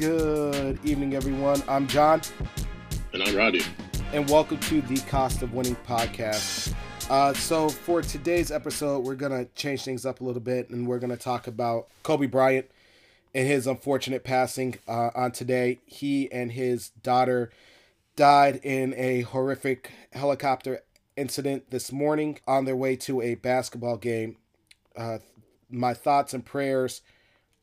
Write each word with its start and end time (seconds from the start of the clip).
Good 0.00 0.82
evening, 0.82 1.12
everyone. 1.12 1.62
I'm 1.68 1.86
John. 1.86 2.22
And 3.12 3.22
I'm 3.22 3.36
Roddy. 3.36 3.60
And 4.14 4.26
welcome 4.30 4.56
to 4.60 4.80
the 4.80 4.96
Cost 5.00 5.42
of 5.42 5.52
Winning 5.52 5.76
podcast. 5.86 6.72
Uh, 7.10 7.34
so, 7.34 7.68
for 7.68 8.00
today's 8.00 8.50
episode, 8.50 9.04
we're 9.04 9.14
going 9.14 9.32
to 9.32 9.44
change 9.52 9.84
things 9.84 10.06
up 10.06 10.22
a 10.22 10.24
little 10.24 10.40
bit 10.40 10.70
and 10.70 10.88
we're 10.88 11.00
going 11.00 11.10
to 11.10 11.22
talk 11.22 11.46
about 11.46 11.88
Kobe 12.02 12.24
Bryant 12.24 12.70
and 13.34 13.46
his 13.46 13.66
unfortunate 13.66 14.24
passing 14.24 14.76
uh, 14.88 15.10
on 15.14 15.32
today. 15.32 15.80
He 15.84 16.32
and 16.32 16.52
his 16.52 16.88
daughter 17.02 17.50
died 18.16 18.56
in 18.62 18.94
a 18.96 19.20
horrific 19.20 19.90
helicopter 20.14 20.80
incident 21.14 21.70
this 21.70 21.92
morning 21.92 22.38
on 22.48 22.64
their 22.64 22.74
way 22.74 22.96
to 22.96 23.20
a 23.20 23.34
basketball 23.34 23.98
game. 23.98 24.38
Uh, 24.96 25.18
my 25.68 25.92
thoughts 25.92 26.32
and 26.32 26.42
prayers 26.42 27.02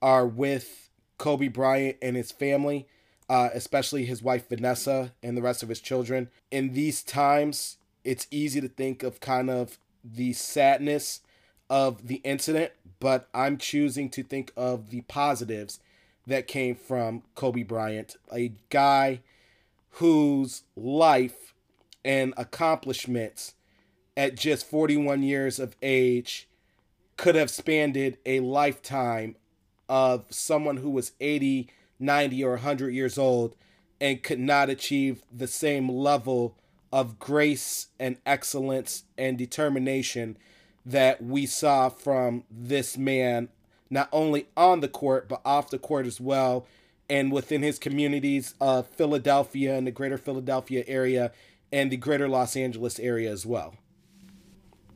are 0.04 0.28
with 0.28 0.87
Kobe 1.18 1.48
Bryant 1.48 1.98
and 2.02 2.16
his 2.16 2.32
family, 2.32 2.88
uh, 3.30 3.50
especially 3.54 4.06
his 4.06 4.22
wife 4.22 4.50
Vanessa 4.50 5.14
and 5.22 5.36
the 5.36 5.42
rest 5.42 5.64
of 5.64 5.70
his 5.70 5.80
children. 5.80 6.30
In 6.52 6.74
these 6.74 7.04
times, 7.04 7.78
it's 8.04 8.28
easy 8.32 8.62
to 8.62 8.68
think 8.70 9.04
of 9.04 9.20
kind 9.20 9.50
of 9.50 9.78
the 10.04 10.34
sadness 10.34 11.22
of 11.70 12.08
the 12.08 12.22
incident, 12.24 12.72
but 13.00 13.28
I'm 13.34 13.58
choosing 13.58 14.10
to 14.12 14.24
think 14.24 14.52
of 14.56 14.90
the 14.90 15.02
positives 15.02 15.80
that 16.26 16.48
came 16.48 16.76
from 16.76 17.24
Kobe 17.36 17.64
Bryant, 17.64 18.16
a 18.32 18.54
guy 18.70 19.22
whose 19.92 20.64
life 20.76 21.54
and 22.06 22.34
accomplishments 22.38 23.56
at 24.16 24.36
just 24.36 24.70
41 24.70 25.24
years 25.24 25.60
of 25.60 25.76
age 25.82 26.48
could 27.18 27.36
have 27.36 27.50
spanned 27.50 27.98
a 28.26 28.40
lifetime 28.40 29.36
of 29.90 30.26
someone 30.30 30.78
who 30.78 30.90
was 30.90 31.12
80, 31.20 31.70
90, 32.00 32.44
or 32.44 32.52
100 32.52 32.90
years 32.90 33.18
old 33.18 33.56
and 34.00 34.22
could 34.24 34.40
not 34.40 34.70
achieve 34.70 35.24
the 35.32 35.48
same 35.48 35.90
level 35.90 36.56
of 36.92 37.20
grace 37.20 37.88
and 38.00 38.18
excellence 38.26 39.04
and 39.18 39.38
determination 39.38 40.38
that 40.86 41.22
we 41.22 41.46
saw 41.46 41.90
from 41.90 42.44
this 42.50 42.98
man, 42.98 43.50
not 43.90 44.08
only 44.12 44.48
on 44.56 44.80
the 44.80 44.88
court, 44.88 45.28
but 45.28 45.42
off 45.44 45.70
the 45.70 45.80
court 45.80 46.06
as 46.06 46.22
well, 46.22 46.66
and 47.10 47.32
within 47.32 47.62
his 47.62 47.80
communities 47.80 48.54
of 48.62 48.88
Philadelphia 48.88 49.76
and 49.76 49.86
the 49.86 49.92
greater 49.92 50.18
Philadelphia 50.18 50.84
area 50.88 51.32
and 51.72 51.92
the 51.92 51.98
greater 51.98 52.30
Los 52.30 52.56
Angeles 52.56 53.00
area 53.00 53.32
as 53.32 53.46
well. 53.46 53.76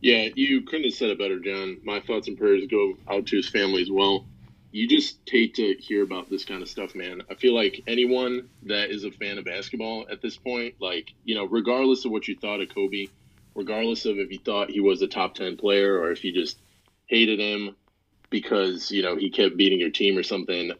Yeah, 0.02 0.30
you 0.36 0.62
couldn't 0.62 0.86
have 0.86 0.94
said 0.94 1.10
it 1.10 1.20
better, 1.20 1.40
John. 1.40 1.78
My 1.84 2.00
thoughts 2.00 2.28
and 2.28 2.38
prayers 2.38 2.64
go 2.70 2.94
out 3.10 3.28
to 3.28 3.36
his 3.36 3.50
family 3.50 3.82
as 3.82 3.92
well. 3.92 4.26
You 4.72 4.88
just 4.88 5.20
hate 5.28 5.56
to 5.56 5.76
hear 5.76 6.02
about 6.04 6.30
this 6.30 6.46
kind 6.46 6.62
of 6.62 6.70
stuff, 6.70 6.96
man. 6.96 7.22
I 7.30 7.36
feel 7.36 7.54
like 7.54 7.84
anyone 7.88 8.50
that 8.64 8.90
is 8.90 9.04
a 9.04 9.12
fan 9.12 9.38
of 9.38 9.46
basketball 9.46 10.06
at 10.10 10.22
this 10.22 10.38
point, 10.38 10.76
like, 10.80 11.12
you 11.26 11.36
know, 11.36 11.46
regardless 11.46 12.06
of 12.06 12.12
what 12.12 12.28
you 12.28 12.38
thought 12.38 12.62
of 12.62 12.74
Kobe, 12.74 13.08
regardless 13.54 14.06
of 14.06 14.18
if 14.18 14.32
you 14.32 14.40
thought 14.40 14.70
he 14.70 14.80
was 14.80 15.02
a 15.02 15.08
top 15.08 15.36
10 15.36 15.58
player 15.58 16.00
or 16.00 16.12
if 16.12 16.24
you 16.24 16.32
just 16.32 16.58
hated 17.08 17.40
him 17.40 17.76
because, 18.30 18.92
you 18.92 19.02
know, 19.02 19.18
he 19.18 19.30
kept 19.30 19.58
beating 19.58 19.80
your 19.80 19.90
team 19.90 20.18
or 20.18 20.24
something, 20.24 20.72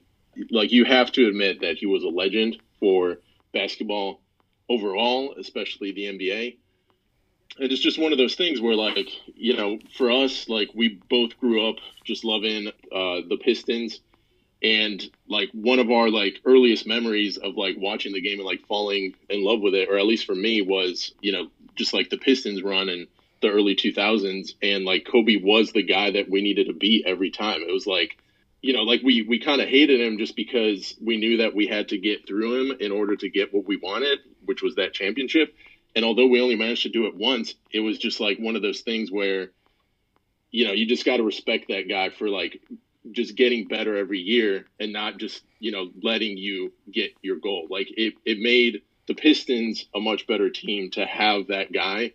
like, 0.50 0.72
you 0.72 0.86
have 0.86 1.12
to 1.12 1.28
admit 1.28 1.60
that 1.60 1.78
he 1.78 1.86
was 1.86 2.04
a 2.04 2.08
legend 2.08 2.58
for 2.80 3.18
basketball 3.54 4.22
overall, 4.70 5.36
especially 5.38 5.92
the 5.92 6.06
NBA. 6.06 6.58
And 7.62 7.72
it's 7.72 7.82
just 7.82 8.00
one 8.00 8.12
of 8.12 8.18
those 8.18 8.34
things 8.34 8.60
where, 8.60 8.74
like, 8.74 9.08
you 9.36 9.56
know, 9.56 9.78
for 9.96 10.10
us, 10.10 10.50
like, 10.50 10.72
we 10.74 11.00
both 11.12 11.38
grew 11.40 11.70
up 11.70 11.76
just 12.04 12.26
loving 12.26 12.70
uh, 12.92 13.22
the 13.30 13.40
Pistons. 13.40 14.00
And, 14.64 15.00
like, 15.28 15.50
one 15.54 15.78
of 15.78 15.92
our, 15.92 16.10
like, 16.10 16.40
earliest 16.44 16.88
memories 16.88 17.38
of, 17.38 17.58
like, 17.58 17.76
watching 17.78 18.14
the 18.14 18.22
game 18.22 18.40
and, 18.40 18.48
like, 18.48 18.66
falling 18.68 19.14
in 19.30 19.44
love 19.44 19.62
with 19.62 19.76
it, 19.76 19.90
or 19.90 20.00
at 20.00 20.08
least 20.08 20.26
for 20.26 20.34
me, 20.34 20.64
was, 20.64 21.14
you 21.22 21.34
know, 21.34 21.50
just 21.76 21.94
like 21.94 22.10
the 22.10 22.18
Pistons 22.18 22.64
run 22.64 22.90
in 22.90 23.06
the 23.44 23.50
early 23.50 23.76
2000s. 23.76 24.56
And, 24.64 24.84
like, 24.84 25.06
Kobe 25.06 25.36
was 25.36 25.72
the 25.72 25.84
guy 25.84 26.10
that 26.10 26.32
we 26.32 26.42
needed 26.42 26.66
to 26.66 26.74
beat 26.74 27.06
every 27.06 27.30
time. 27.30 27.62
It 27.62 27.72
was 27.72 27.86
like, 27.86 28.18
you 28.64 28.74
know, 28.74 28.84
like 28.84 29.02
we 29.04 29.24
we 29.24 29.40
kind 29.40 29.60
of 29.60 29.68
hated 29.68 30.00
him 30.00 30.20
just 30.20 30.36
because 30.36 30.96
we 31.02 31.18
knew 31.18 31.38
that 31.38 31.56
we 31.56 31.66
had 31.66 31.90
to 31.90 31.98
get 31.98 32.28
through 32.28 32.62
him 32.62 32.78
in 32.80 32.92
order 32.92 33.16
to 33.16 33.28
get 33.28 33.52
what 33.52 33.66
we 33.66 33.76
wanted, 33.76 34.20
which 34.46 34.62
was 34.62 34.76
that 34.76 34.94
championship. 34.94 35.56
And 35.96 36.06
although 36.06 36.28
we 36.28 36.42
only 36.42 36.56
managed 36.56 36.84
to 36.84 36.90
do 36.90 37.06
it 37.08 37.16
once, 37.16 37.56
it 37.72 37.80
was 37.80 37.98
just 37.98 38.20
like 38.20 38.38
one 38.40 38.56
of 38.56 38.62
those 38.62 38.82
things 38.82 39.12
where, 39.12 39.52
you 40.52 40.66
know, 40.66 40.72
you 40.72 40.86
just 40.86 41.06
got 41.06 41.18
to 41.18 41.24
respect 41.24 41.66
that 41.70 41.90
guy 41.90 42.10
for 42.10 42.30
like 42.30 42.62
just 43.12 43.36
getting 43.36 43.68
better 43.68 43.98
every 43.98 44.20
year 44.20 44.66
and 44.80 44.94
not 44.94 45.18
just 45.18 45.44
you 45.60 45.72
know 45.72 45.90
letting 46.04 46.38
you 46.38 46.72
get 46.92 47.12
your 47.22 47.38
goal. 47.38 47.68
Like 47.70 47.88
it 47.98 48.14
it 48.26 48.40
made 48.40 48.82
the 49.08 49.16
Pistons 49.16 49.88
a 49.96 50.00
much 50.00 50.28
better 50.28 50.50
team 50.50 50.92
to 50.92 51.06
have 51.06 51.48
that 51.48 51.72
guy, 51.72 52.14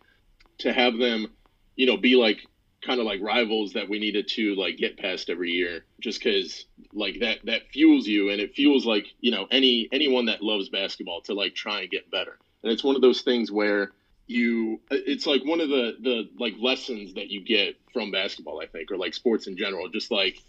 to 0.59 0.73
have 0.73 0.97
them, 0.97 1.29
you 1.75 1.87
know, 1.87 1.97
be 1.97 2.15
like 2.17 2.39
kind 2.85 3.01
of 3.01 3.07
like 3.07 3.21
rivals 3.21 3.73
that 3.73 3.89
we 3.89 3.99
needed 3.99 4.29
to 4.29 4.55
like 4.55 4.77
get 4.77 4.97
past 4.97 5.29
every 5.29 5.51
year 5.51 5.85
just 6.01 6.23
because 6.23 6.67
like 6.93 7.19
that 7.21 7.39
that 7.45 7.63
fuels 7.73 8.07
you 8.07 8.31
and 8.31 8.41
it 8.41 8.55
fuels 8.55 8.87
like 8.87 9.07
you 9.21 9.31
know 9.31 9.47
any 9.51 9.89
anyone 9.91 10.27
that 10.27 10.43
loves 10.43 10.69
basketball 10.69 11.21
to 11.21 11.35
like 11.35 11.55
try 11.55 11.81
and 11.81 11.91
get 11.91 12.09
better 12.11 12.39
and 12.67 12.73
it's 12.73 12.85
one 12.85 12.97
of 12.97 13.03
those 13.03 13.23
things 13.23 13.51
where 13.51 13.93
you 14.27 14.81
it's 14.91 15.27
like 15.27 15.45
one 15.45 15.61
of 15.61 15.69
the 15.69 15.97
the 16.03 16.29
like 16.39 16.55
lessons 16.59 17.15
that 17.15 17.31
you 17.31 17.41
get 17.41 17.77
from 17.93 18.11
basketball 18.11 18.61
i 18.61 18.67
think 18.67 18.91
or 18.91 18.97
like 18.97 19.15
sports 19.15 19.47
in 19.47 19.57
general 19.57 19.89
just 19.89 20.11
like 20.11 20.43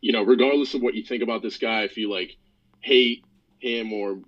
you 0.00 0.12
know 0.12 0.22
regardless 0.22 0.74
of 0.74 0.82
what 0.82 0.94
you 0.94 1.04
think 1.04 1.22
about 1.22 1.42
this 1.42 1.58
guy 1.58 1.82
if 1.82 1.96
you 1.96 2.10
like 2.10 2.36
hate 2.80 3.24
him 3.58 3.92
or 3.92 4.18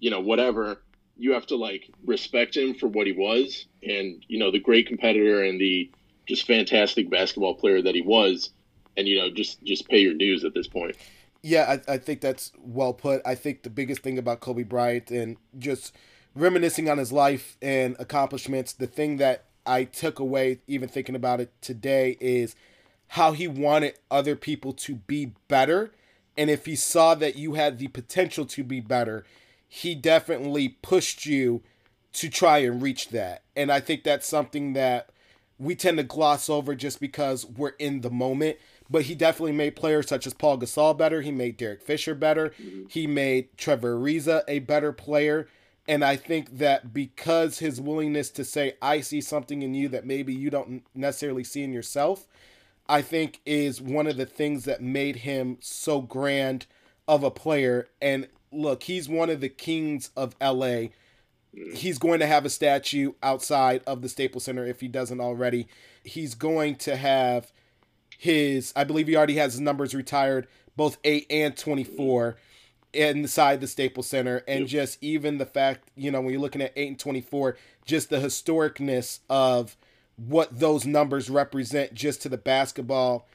you 0.00 0.10
know 0.10 0.20
whatever 0.20 0.82
you 1.18 1.32
have 1.32 1.46
to 1.46 1.56
like 1.56 1.90
respect 2.04 2.56
him 2.56 2.74
for 2.74 2.88
what 2.88 3.06
he 3.06 3.12
was 3.12 3.66
and 3.82 4.24
you 4.28 4.38
know 4.38 4.50
the 4.50 4.58
great 4.58 4.86
competitor 4.86 5.44
and 5.44 5.60
the 5.60 5.90
just 6.26 6.46
fantastic 6.46 7.10
basketball 7.10 7.54
player 7.54 7.82
that 7.82 7.94
he 7.94 8.02
was, 8.02 8.50
and 8.96 9.08
you 9.08 9.18
know 9.18 9.30
just 9.30 9.62
just 9.64 9.88
pay 9.88 9.98
your 9.98 10.14
dues 10.14 10.44
at 10.44 10.54
this 10.54 10.68
point. 10.68 10.96
Yeah, 11.42 11.78
I, 11.88 11.94
I 11.94 11.98
think 11.98 12.20
that's 12.20 12.52
well 12.58 12.92
put. 12.92 13.22
I 13.26 13.34
think 13.34 13.62
the 13.62 13.70
biggest 13.70 14.02
thing 14.02 14.18
about 14.18 14.40
Kobe 14.40 14.62
Bryant 14.62 15.10
and 15.10 15.36
just 15.58 15.94
reminiscing 16.34 16.88
on 16.88 16.98
his 16.98 17.12
life 17.12 17.56
and 17.60 17.96
accomplishments, 17.98 18.72
the 18.72 18.86
thing 18.86 19.16
that 19.18 19.44
I 19.66 19.84
took 19.84 20.18
away, 20.18 20.60
even 20.66 20.88
thinking 20.88 21.14
about 21.14 21.40
it 21.40 21.52
today, 21.60 22.16
is 22.20 22.54
how 23.08 23.32
he 23.32 23.46
wanted 23.46 23.98
other 24.10 24.36
people 24.36 24.72
to 24.72 24.96
be 24.96 25.32
better. 25.48 25.92
And 26.36 26.48
if 26.48 26.64
he 26.64 26.76
saw 26.76 27.14
that 27.16 27.36
you 27.36 27.54
had 27.54 27.78
the 27.78 27.88
potential 27.88 28.46
to 28.46 28.64
be 28.64 28.80
better, 28.80 29.24
he 29.68 29.94
definitely 29.94 30.68
pushed 30.68 31.26
you 31.26 31.62
to 32.14 32.28
try 32.28 32.58
and 32.58 32.82
reach 32.82 33.08
that. 33.10 33.42
And 33.54 33.70
I 33.70 33.80
think 33.80 34.02
that's 34.02 34.26
something 34.26 34.72
that 34.72 35.10
we 35.58 35.74
tend 35.74 35.98
to 35.98 36.02
gloss 36.02 36.48
over 36.48 36.74
just 36.74 37.00
because 37.00 37.46
we're 37.46 37.74
in 37.78 38.00
the 38.00 38.10
moment. 38.10 38.56
But 38.90 39.02
he 39.02 39.14
definitely 39.14 39.52
made 39.52 39.76
players 39.76 40.08
such 40.08 40.26
as 40.26 40.34
Paul 40.34 40.58
Gasol 40.58 40.96
better. 40.98 41.22
He 41.22 41.30
made 41.30 41.56
Derek 41.56 41.82
Fisher 41.82 42.14
better. 42.14 42.50
Mm-hmm. 42.50 42.84
He 42.88 43.06
made 43.06 43.56
Trevor 43.56 43.96
Ariza 43.96 44.42
a 44.48 44.58
better 44.58 44.92
player. 44.92 45.48
And 45.88 46.04
I 46.04 46.16
think 46.16 46.58
that 46.58 46.92
because 46.92 47.58
his 47.58 47.80
willingness 47.80 48.30
to 48.30 48.44
say, 48.44 48.74
I 48.80 49.00
see 49.00 49.20
something 49.20 49.62
in 49.62 49.74
you 49.74 49.88
that 49.88 50.06
maybe 50.06 50.32
you 50.32 50.48
don't 50.48 50.84
necessarily 50.94 51.44
see 51.44 51.64
in 51.64 51.72
yourself, 51.72 52.26
I 52.88 53.02
think 53.02 53.40
is 53.44 53.80
one 53.80 54.06
of 54.06 54.16
the 54.16 54.26
things 54.26 54.64
that 54.64 54.80
made 54.80 55.16
him 55.16 55.58
so 55.60 56.00
grand 56.00 56.66
of 57.08 57.24
a 57.24 57.30
player. 57.30 57.88
And 58.00 58.28
look, 58.52 58.84
he's 58.84 59.08
one 59.08 59.28
of 59.28 59.40
the 59.40 59.48
kings 59.48 60.10
of 60.16 60.36
LA 60.40 60.88
He's 61.74 61.98
going 61.98 62.20
to 62.20 62.26
have 62.26 62.46
a 62.46 62.50
statue 62.50 63.12
outside 63.22 63.82
of 63.86 64.00
the 64.00 64.08
Staples 64.08 64.44
Center 64.44 64.64
if 64.64 64.80
he 64.80 64.88
doesn't 64.88 65.20
already. 65.20 65.68
He's 66.02 66.34
going 66.34 66.76
to 66.76 66.96
have 66.96 67.52
his, 68.18 68.72
I 68.74 68.84
believe 68.84 69.06
he 69.06 69.16
already 69.16 69.36
has 69.36 69.52
his 69.52 69.60
numbers 69.60 69.94
retired, 69.94 70.48
both 70.76 70.96
8 71.04 71.26
and 71.28 71.54
24 71.54 72.36
inside 72.92 73.60
the 73.60 73.66
Staples 73.66 74.06
Center. 74.06 74.42
And 74.46 74.60
yep. 74.60 74.68
just 74.68 74.98
even 75.02 75.38
the 75.38 75.46
fact, 75.46 75.90
you 75.96 76.10
know, 76.10 76.20
when 76.20 76.32
you're 76.32 76.40
looking 76.40 76.62
at 76.62 76.72
8 76.76 76.88
and 76.88 76.98
24, 76.98 77.56
just 77.84 78.10
the 78.10 78.18
historicness 78.18 79.20
of 79.28 79.76
what 80.16 80.58
those 80.58 80.86
numbers 80.86 81.30
represent 81.30 81.94
just 81.94 82.22
to 82.22 82.28
the 82.28 82.38
basketball 82.38 83.26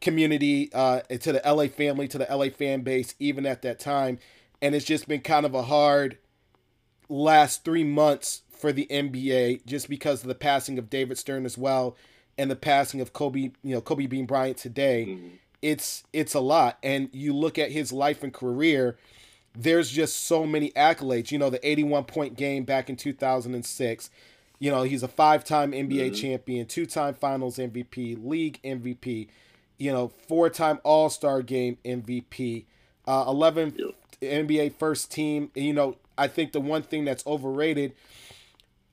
community, 0.00 0.70
uh, 0.74 1.00
to 1.00 1.32
the 1.32 1.42
LA 1.44 1.68
family, 1.68 2.08
to 2.08 2.18
the 2.18 2.26
LA 2.30 2.48
fan 2.48 2.82
base, 2.82 3.14
even 3.18 3.46
at 3.46 3.62
that 3.62 3.78
time. 3.78 4.18
And 4.60 4.74
it's 4.74 4.84
just 4.84 5.08
been 5.08 5.20
kind 5.20 5.46
of 5.46 5.54
a 5.54 5.62
hard 5.62 6.18
last 7.08 7.64
three 7.64 7.84
months 7.84 8.42
for 8.50 8.72
the 8.72 8.86
NBA 8.90 9.66
just 9.66 9.88
because 9.88 10.22
of 10.22 10.28
the 10.28 10.34
passing 10.34 10.78
of 10.78 10.90
David 10.90 11.18
Stern 11.18 11.44
as 11.44 11.58
well 11.58 11.96
and 12.36 12.50
the 12.50 12.56
passing 12.56 13.00
of 13.00 13.12
Kobe, 13.12 13.40
you 13.40 13.74
know, 13.74 13.80
Kobe 13.80 14.06
Bean 14.06 14.26
Bryant 14.26 14.56
today. 14.56 15.06
Mm-hmm. 15.08 15.28
It's 15.64 16.04
it's 16.12 16.34
a 16.34 16.40
lot. 16.40 16.76
And 16.82 17.08
you 17.12 17.34
look 17.34 17.58
at 17.58 17.70
his 17.70 17.90
life 17.90 18.22
and 18.22 18.34
career, 18.34 18.98
there's 19.56 19.90
just 19.90 20.26
so 20.26 20.44
many 20.44 20.70
accolades. 20.72 21.30
You 21.30 21.38
know, 21.38 21.48
the 21.48 21.66
81 21.66 22.04
point 22.04 22.36
game 22.36 22.64
back 22.64 22.90
in 22.90 22.96
2006. 22.96 24.10
You 24.58 24.70
know, 24.70 24.82
he's 24.82 25.02
a 25.02 25.08
five-time 25.08 25.72
NBA 25.72 25.88
mm-hmm. 25.88 26.14
champion, 26.14 26.66
two-time 26.66 27.14
Finals 27.14 27.56
MVP, 27.56 28.18
league 28.22 28.60
MVP, 28.62 29.28
you 29.78 29.90
know, 29.90 30.08
four-time 30.28 30.80
All-Star 30.84 31.42
game 31.42 31.78
MVP, 31.84 32.64
uh, 33.06 33.24
11th 33.24 33.92
NBA 34.22 34.74
first 34.74 35.10
team. 35.10 35.50
You 35.54 35.72
know, 35.72 35.96
I 36.16 36.28
think 36.28 36.52
the 36.52 36.60
one 36.60 36.82
thing 36.82 37.04
that's 37.04 37.26
overrated, 37.26 37.94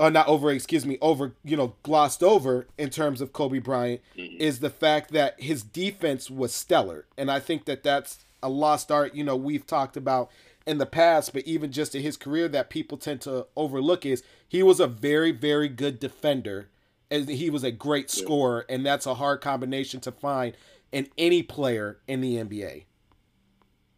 uh, 0.01 0.09
not 0.09 0.27
over, 0.27 0.51
excuse 0.51 0.83
me, 0.83 0.97
over, 0.99 1.33
you 1.43 1.55
know, 1.55 1.75
glossed 1.83 2.23
over 2.23 2.65
in 2.75 2.89
terms 2.89 3.21
of 3.21 3.33
Kobe 3.33 3.59
Bryant 3.59 4.01
mm-hmm. 4.17 4.41
is 4.41 4.59
the 4.59 4.71
fact 4.71 5.11
that 5.11 5.39
his 5.39 5.61
defense 5.61 6.29
was 6.29 6.53
stellar. 6.53 7.05
And 7.19 7.29
I 7.29 7.39
think 7.39 7.65
that 7.65 7.83
that's 7.83 8.25
a 8.41 8.49
lost 8.49 8.91
art, 8.91 9.13
you 9.13 9.23
know, 9.23 9.35
we've 9.35 9.67
talked 9.67 9.95
about 9.95 10.31
in 10.65 10.79
the 10.79 10.87
past, 10.87 11.33
but 11.33 11.45
even 11.45 11.71
just 11.71 11.93
in 11.93 12.01
his 12.01 12.17
career 12.17 12.47
that 12.47 12.71
people 12.71 12.97
tend 12.97 13.21
to 13.21 13.45
overlook 13.55 14.03
is 14.03 14.23
he 14.47 14.63
was 14.63 14.79
a 14.79 14.87
very, 14.87 15.31
very 15.31 15.69
good 15.69 15.99
defender 15.99 16.67
and 17.11 17.29
he 17.29 17.51
was 17.51 17.63
a 17.63 17.71
great 17.71 18.09
scorer, 18.09 18.65
and 18.69 18.85
that's 18.85 19.05
a 19.05 19.15
hard 19.15 19.41
combination 19.41 19.99
to 19.99 20.11
find 20.11 20.55
in 20.91 21.09
any 21.17 21.43
player 21.43 21.99
in 22.07 22.21
the 22.21 22.37
NBA. 22.37 22.85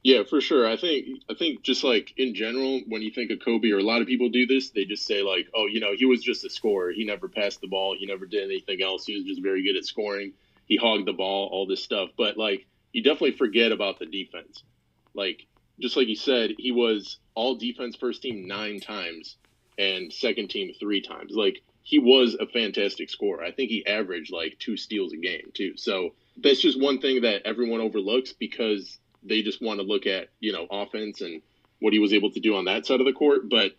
Yeah, 0.03 0.23
for 0.23 0.41
sure. 0.41 0.67
I 0.67 0.75
think 0.75 1.21
I 1.29 1.33
think 1.33 1.61
just 1.63 1.83
like 1.83 2.13
in 2.17 2.35
general, 2.35 2.81
when 2.87 3.01
you 3.01 3.09
think 3.11 3.31
of 3.31 3.39
Kobe, 3.43 3.71
or 3.71 3.77
a 3.79 3.83
lot 3.83 4.01
of 4.01 4.07
people 4.07 4.29
do 4.29 4.45
this, 4.45 4.69
they 4.71 4.83
just 4.83 5.05
say 5.05 5.21
like, 5.23 5.47
"Oh, 5.55 5.65
you 5.65 5.79
know, 5.79 5.93
he 5.95 6.05
was 6.05 6.21
just 6.21 6.43
a 6.43 6.49
scorer. 6.49 6.91
He 6.91 7.05
never 7.05 7.29
passed 7.29 7.61
the 7.61 7.67
ball. 7.67 7.95
He 7.97 8.05
never 8.05 8.25
did 8.25 8.43
anything 8.43 8.81
else. 8.83 9.05
He 9.05 9.15
was 9.15 9.23
just 9.23 9.41
very 9.41 9.63
good 9.63 9.77
at 9.77 9.85
scoring. 9.85 10.33
He 10.65 10.75
hogged 10.75 11.07
the 11.07 11.13
ball, 11.13 11.47
all 11.51 11.65
this 11.65 11.83
stuff." 11.83 12.09
But 12.17 12.37
like, 12.37 12.65
you 12.91 13.01
definitely 13.01 13.37
forget 13.37 13.71
about 13.71 13.99
the 13.99 14.05
defense. 14.05 14.63
Like, 15.13 15.45
just 15.79 15.95
like 15.95 16.07
you 16.09 16.17
said, 16.17 16.51
he 16.57 16.71
was 16.71 17.17
all 17.33 17.55
defense 17.55 17.95
first 17.95 18.21
team 18.23 18.45
nine 18.45 18.81
times 18.81 19.37
and 19.77 20.11
second 20.11 20.49
team 20.49 20.73
three 20.79 21.01
times. 21.01 21.31
Like, 21.33 21.61
he 21.81 21.99
was 21.99 22.35
a 22.37 22.45
fantastic 22.47 23.09
scorer. 23.09 23.41
I 23.43 23.51
think 23.51 23.69
he 23.69 23.85
averaged 23.85 24.33
like 24.33 24.57
two 24.59 24.75
steals 24.75 25.13
a 25.13 25.17
game 25.17 25.51
too. 25.53 25.77
So 25.77 26.13
that's 26.37 26.61
just 26.61 26.81
one 26.81 26.99
thing 26.99 27.21
that 27.21 27.43
everyone 27.45 27.79
overlooks 27.79 28.33
because 28.33 28.99
they 29.25 29.41
just 29.41 29.61
want 29.61 29.79
to 29.79 29.85
look 29.85 30.05
at 30.05 30.29
you 30.39 30.53
know 30.53 30.67
offense 30.69 31.21
and 31.21 31.41
what 31.79 31.93
he 31.93 31.99
was 31.99 32.13
able 32.13 32.31
to 32.31 32.39
do 32.39 32.55
on 32.55 32.65
that 32.65 32.85
side 32.85 32.99
of 32.99 33.05
the 33.05 33.13
court. 33.13 33.49
But 33.49 33.73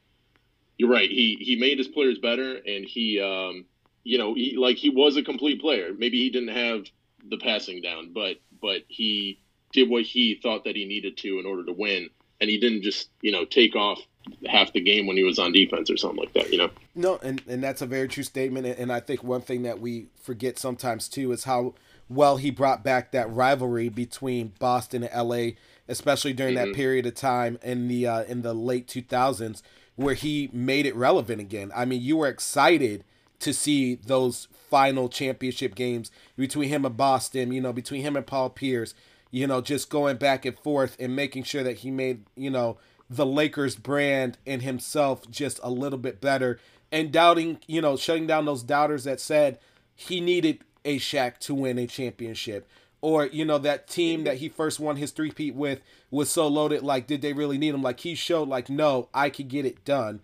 you're 0.76 0.90
right. 0.90 1.10
He 1.10 1.38
he 1.40 1.56
made 1.56 1.78
his 1.78 1.88
players 1.88 2.18
better, 2.18 2.54
and 2.54 2.84
he 2.84 3.20
um, 3.20 3.64
you 4.02 4.18
know 4.18 4.34
he 4.34 4.56
like 4.56 4.76
he 4.76 4.90
was 4.90 5.16
a 5.16 5.22
complete 5.22 5.60
player. 5.60 5.92
Maybe 5.96 6.18
he 6.18 6.30
didn't 6.30 6.54
have 6.54 6.84
the 7.28 7.38
passing 7.38 7.80
down, 7.80 8.12
but 8.12 8.36
but 8.60 8.82
he 8.88 9.40
did 9.72 9.88
what 9.88 10.02
he 10.02 10.38
thought 10.42 10.64
that 10.64 10.76
he 10.76 10.84
needed 10.84 11.16
to 11.18 11.38
in 11.38 11.46
order 11.46 11.64
to 11.64 11.72
win, 11.72 12.10
and 12.40 12.50
he 12.50 12.58
didn't 12.58 12.82
just 12.82 13.08
you 13.22 13.32
know 13.32 13.44
take 13.44 13.74
off 13.74 14.00
half 14.46 14.72
the 14.72 14.80
game 14.80 15.06
when 15.06 15.16
he 15.16 15.24
was 15.24 15.38
on 15.38 15.52
defense 15.52 15.90
or 15.90 15.96
something 15.96 16.18
like 16.18 16.32
that, 16.32 16.50
you 16.50 16.58
know? 16.58 16.70
No, 16.94 17.18
and, 17.22 17.42
and 17.46 17.62
that's 17.62 17.82
a 17.82 17.86
very 17.86 18.08
true 18.08 18.22
statement. 18.22 18.66
And 18.66 18.92
I 18.92 19.00
think 19.00 19.22
one 19.22 19.42
thing 19.42 19.62
that 19.62 19.80
we 19.80 20.06
forget 20.20 20.58
sometimes 20.58 21.08
too 21.08 21.32
is 21.32 21.44
how 21.44 21.74
well 22.08 22.36
he 22.36 22.50
brought 22.50 22.84
back 22.84 23.12
that 23.12 23.30
rivalry 23.32 23.88
between 23.88 24.52
Boston 24.58 25.04
and 25.04 25.28
LA, 25.28 25.52
especially 25.88 26.32
during 26.32 26.54
mm-hmm. 26.54 26.72
that 26.72 26.76
period 26.76 27.06
of 27.06 27.14
time 27.14 27.58
in 27.62 27.88
the 27.88 28.06
uh, 28.06 28.22
in 28.24 28.42
the 28.42 28.54
late 28.54 28.86
2000s 28.86 29.62
where 29.96 30.14
he 30.14 30.50
made 30.52 30.86
it 30.86 30.96
relevant 30.96 31.40
again. 31.40 31.70
I 31.74 31.84
mean, 31.84 32.02
you 32.02 32.16
were 32.16 32.28
excited 32.28 33.04
to 33.40 33.52
see 33.52 33.94
those 33.94 34.48
final 34.70 35.08
championship 35.08 35.74
games 35.74 36.10
between 36.36 36.68
him 36.68 36.84
and 36.84 36.96
Boston, 36.96 37.52
you 37.52 37.60
know, 37.60 37.72
between 37.72 38.02
him 38.02 38.16
and 38.16 38.26
Paul 38.26 38.50
Pierce, 38.50 38.94
you 39.30 39.46
know, 39.46 39.60
just 39.60 39.90
going 39.90 40.16
back 40.16 40.44
and 40.44 40.58
forth 40.58 40.96
and 40.98 41.14
making 41.14 41.44
sure 41.44 41.62
that 41.62 41.78
he 41.78 41.90
made, 41.90 42.24
you 42.36 42.50
know, 42.50 42.78
the 43.08 43.26
Lakers 43.26 43.76
brand 43.76 44.38
and 44.46 44.62
himself 44.62 45.30
just 45.30 45.60
a 45.62 45.70
little 45.70 45.98
bit 45.98 46.20
better 46.20 46.58
and 46.90 47.12
doubting, 47.12 47.58
you 47.66 47.80
know, 47.80 47.96
shutting 47.96 48.26
down 48.26 48.46
those 48.46 48.62
doubters 48.62 49.04
that 49.04 49.20
said 49.20 49.58
he 49.94 50.20
needed 50.20 50.64
a 50.84 50.98
Shaq 50.98 51.38
to 51.38 51.54
win 51.54 51.78
a 51.78 51.86
championship. 51.86 52.68
Or, 53.00 53.26
you 53.26 53.44
know, 53.44 53.58
that 53.58 53.86
team 53.86 54.24
that 54.24 54.38
he 54.38 54.48
first 54.48 54.80
won 54.80 54.96
his 54.96 55.10
three-peat 55.10 55.54
with 55.54 55.82
was 56.10 56.30
so 56.30 56.48
loaded, 56.48 56.82
like, 56.82 57.06
did 57.06 57.20
they 57.20 57.34
really 57.34 57.58
need 57.58 57.74
him? 57.74 57.82
Like, 57.82 58.00
he 58.00 58.14
showed, 58.14 58.48
like, 58.48 58.70
no, 58.70 59.08
I 59.12 59.28
could 59.28 59.48
get 59.48 59.66
it 59.66 59.84
done. 59.84 60.20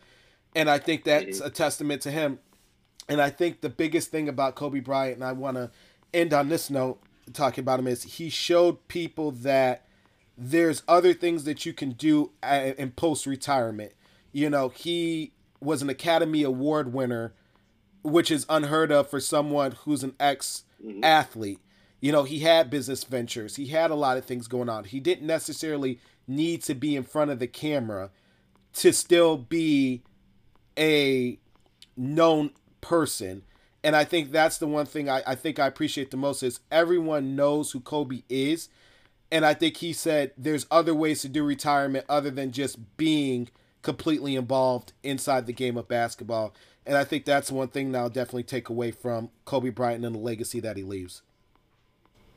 And 0.56 0.70
I 0.70 0.78
think 0.78 1.04
that's 1.04 1.40
a 1.40 1.50
testament 1.50 2.00
to 2.02 2.10
him. 2.10 2.38
And 3.08 3.20
I 3.20 3.28
think 3.28 3.60
the 3.60 3.68
biggest 3.68 4.10
thing 4.10 4.28
about 4.28 4.54
Kobe 4.54 4.80
Bryant, 4.80 5.16
and 5.16 5.24
I 5.24 5.32
want 5.32 5.56
to 5.58 5.70
end 6.14 6.32
on 6.32 6.48
this 6.48 6.70
note 6.70 7.02
talking 7.34 7.62
about 7.62 7.80
him, 7.80 7.86
is 7.86 8.02
he 8.02 8.30
showed 8.30 8.88
people 8.88 9.30
that 9.30 9.86
there's 10.38 10.82
other 10.88 11.12
things 11.12 11.44
that 11.44 11.66
you 11.66 11.74
can 11.74 11.90
do 11.90 12.30
in 12.42 12.92
post 12.92 13.26
retirement. 13.26 13.92
You 14.32 14.48
know, 14.48 14.70
he 14.70 15.32
was 15.60 15.82
an 15.82 15.90
Academy 15.90 16.44
Award 16.44 16.94
winner, 16.94 17.34
which 18.02 18.30
is 18.30 18.46
unheard 18.48 18.92
of 18.92 19.08
for 19.08 19.20
someone 19.20 19.72
who's 19.84 20.02
an 20.02 20.14
ex 20.18 20.64
mm-hmm. 20.84 21.02
athlete. 21.04 21.60
You 22.00 22.12
know, 22.12 22.24
he 22.24 22.40
had 22.40 22.70
business 22.70 23.04
ventures, 23.04 23.56
he 23.56 23.66
had 23.66 23.90
a 23.90 23.94
lot 23.94 24.16
of 24.16 24.24
things 24.24 24.48
going 24.48 24.68
on. 24.68 24.84
He 24.84 25.00
didn't 25.00 25.26
necessarily 25.26 25.98
need 26.26 26.62
to 26.64 26.74
be 26.74 26.96
in 26.96 27.02
front 27.02 27.30
of 27.30 27.38
the 27.38 27.46
camera 27.46 28.10
to 28.74 28.92
still 28.92 29.36
be 29.36 30.02
a 30.78 31.38
known 31.96 32.50
person. 32.80 33.42
And 33.82 33.96
I 33.96 34.04
think 34.04 34.30
that's 34.30 34.58
the 34.58 34.66
one 34.66 34.86
thing 34.86 35.08
I, 35.08 35.22
I 35.26 35.34
think 35.34 35.58
I 35.58 35.66
appreciate 35.66 36.10
the 36.10 36.16
most 36.16 36.42
is 36.42 36.60
everyone 36.70 37.34
knows 37.34 37.72
who 37.72 37.80
Kobe 37.80 38.22
is 38.28 38.68
and 39.32 39.46
I 39.46 39.54
think 39.54 39.76
he 39.76 39.92
said 39.92 40.32
there's 40.36 40.66
other 40.70 40.94
ways 40.94 41.22
to 41.22 41.28
do 41.28 41.44
retirement 41.44 42.04
other 42.08 42.30
than 42.30 42.52
just 42.52 42.96
being 42.96 43.48
completely 43.82 44.36
involved 44.36 44.92
inside 45.02 45.46
the 45.46 45.52
game 45.52 45.76
of 45.76 45.88
basketball. 45.88 46.52
And 46.86 46.96
I 46.96 47.04
think 47.04 47.24
that's 47.24 47.50
one 47.50 47.68
thing 47.68 47.92
that 47.92 47.98
I'll 47.98 48.08
definitely 48.08 48.44
take 48.44 48.68
away 48.68 48.90
from 48.90 49.30
Kobe 49.44 49.70
Bryant 49.70 50.04
and 50.04 50.14
the 50.14 50.18
legacy 50.18 50.60
that 50.60 50.76
he 50.76 50.82
leaves. 50.82 51.22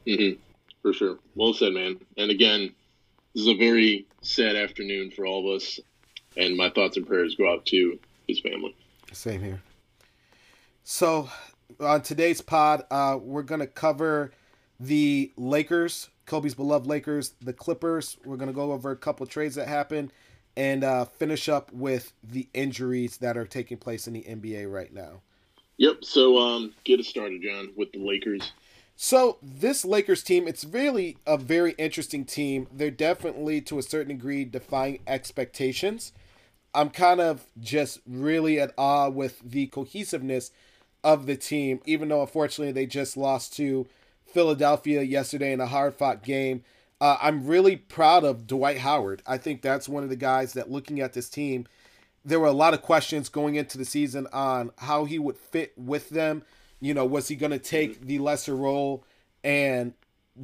Mm-hmm. 0.06 0.40
For 0.82 0.94
sure. 0.94 1.18
Well 1.36 1.54
said, 1.54 1.74
man. 1.74 2.00
And 2.18 2.30
again, 2.30 2.74
this 3.34 3.44
is 3.44 3.48
a 3.48 3.56
very 3.56 4.06
sad 4.22 4.56
afternoon 4.56 5.12
for 5.12 5.26
all 5.26 5.50
of 5.50 5.58
us. 5.58 5.80
And 6.36 6.58
my 6.58 6.70
thoughts 6.70 6.98
and 6.98 7.08
prayers 7.08 7.36
go 7.36 7.52
out 7.52 7.66
to 7.68 8.00
his 8.28 8.40
family. 8.40 8.76
Same 9.12 9.42
here. 9.42 9.62
So, 10.84 11.30
on 11.80 12.02
today's 12.02 12.42
pod, 12.42 12.84
uh, 12.92 13.18
we're 13.22 13.44
going 13.44 13.62
to 13.62 13.68
cover 13.68 14.32
the 14.80 15.32
Lakers 15.38 16.10
Kobe's 16.26 16.56
beloved 16.56 16.88
Lakers, 16.88 17.34
the 17.42 17.54
Clippers. 17.54 18.18
We're 18.24 18.38
going 18.38 18.48
to 18.48 18.54
go 18.54 18.72
over 18.72 18.92
a 18.92 18.96
couple 18.96 19.26
trades 19.26 19.56
that 19.56 19.68
happened 19.68 20.12
and 20.56 20.84
uh, 20.84 21.06
finish 21.06 21.50
up 21.50 21.72
with 21.72 22.14
the 22.24 22.48
injuries 22.54 23.18
that 23.18 23.38
are 23.38 23.46
taking 23.46 23.78
place 23.78 24.08
in 24.08 24.14
the 24.14 24.24
NBA 24.24 24.72
right 24.72 24.94
now. 24.94 25.22
Yep. 25.78 26.04
So 26.04 26.38
um, 26.38 26.74
get 26.84 27.00
us 27.00 27.08
started, 27.08 27.42
John, 27.42 27.70
with 27.76 27.92
the 27.92 28.00
Lakers. 28.00 28.52
So 28.96 29.38
this 29.42 29.84
Lakers 29.84 30.24
team, 30.24 30.48
it's 30.48 30.64
really 30.64 31.18
a 31.26 31.38
very 31.38 31.72
interesting 31.74 32.26
team. 32.26 32.68
They're 32.72 32.92
definitely, 32.92 33.60
to 33.62 33.80
a 33.80 33.84
certain 33.84 34.16
degree, 34.16 34.46
defying 34.46 35.00
expectations. 35.08 36.14
I'm 36.76 36.90
kind 36.90 37.20
of 37.20 37.46
just 37.60 38.02
really 38.08 38.60
at 38.60 38.74
awe 38.78 39.10
with 39.10 39.40
the 39.44 39.68
cohesiveness 39.68 40.52
of 41.04 41.26
the 41.26 41.36
team, 41.36 41.82
even 41.86 42.10
though 42.10 42.22
unfortunately 42.22 42.72
they 42.72 42.86
just 42.86 43.18
lost 43.18 43.56
to 43.58 43.88
Philadelphia 44.26 45.02
yesterday 45.02 45.52
in 45.52 45.60
a 45.60 45.68
hard 45.68 45.96
fought 45.96 46.24
game. 46.24 46.64
Uh, 47.02 47.18
I'm 47.22 47.46
really 47.46 47.76
proud 47.76 48.24
of 48.24 48.48
Dwight 48.48 48.80
Howard. 48.80 49.22
I 49.28 49.38
think 49.38 49.62
that's 49.62 49.90
one 49.90 50.04
of 50.04 50.10
the 50.10 50.16
guys 50.16 50.54
that 50.54 50.72
looking 50.72 51.02
at 51.02 51.14
this 51.14 51.30
team, 51.30 51.68
there 52.24 52.40
were 52.40 52.48
a 52.48 52.54
lot 52.54 52.74
of 52.74 52.82
questions 52.82 53.30
going 53.30 53.56
into 53.56 53.78
the 53.78 53.86
season 53.86 54.28
on 54.32 54.72
how 54.78 55.06
he 55.06 55.20
would 55.20 55.38
fit 55.38 55.74
with 55.78 56.10
them. 56.10 56.44
You 56.80 56.94
know, 56.94 57.06
was 57.06 57.28
he 57.28 57.36
going 57.36 57.52
to 57.52 57.60
take 57.60 58.02
the 58.02 58.20
lesser 58.20 58.56
role 58.56 59.04
and 59.44 59.94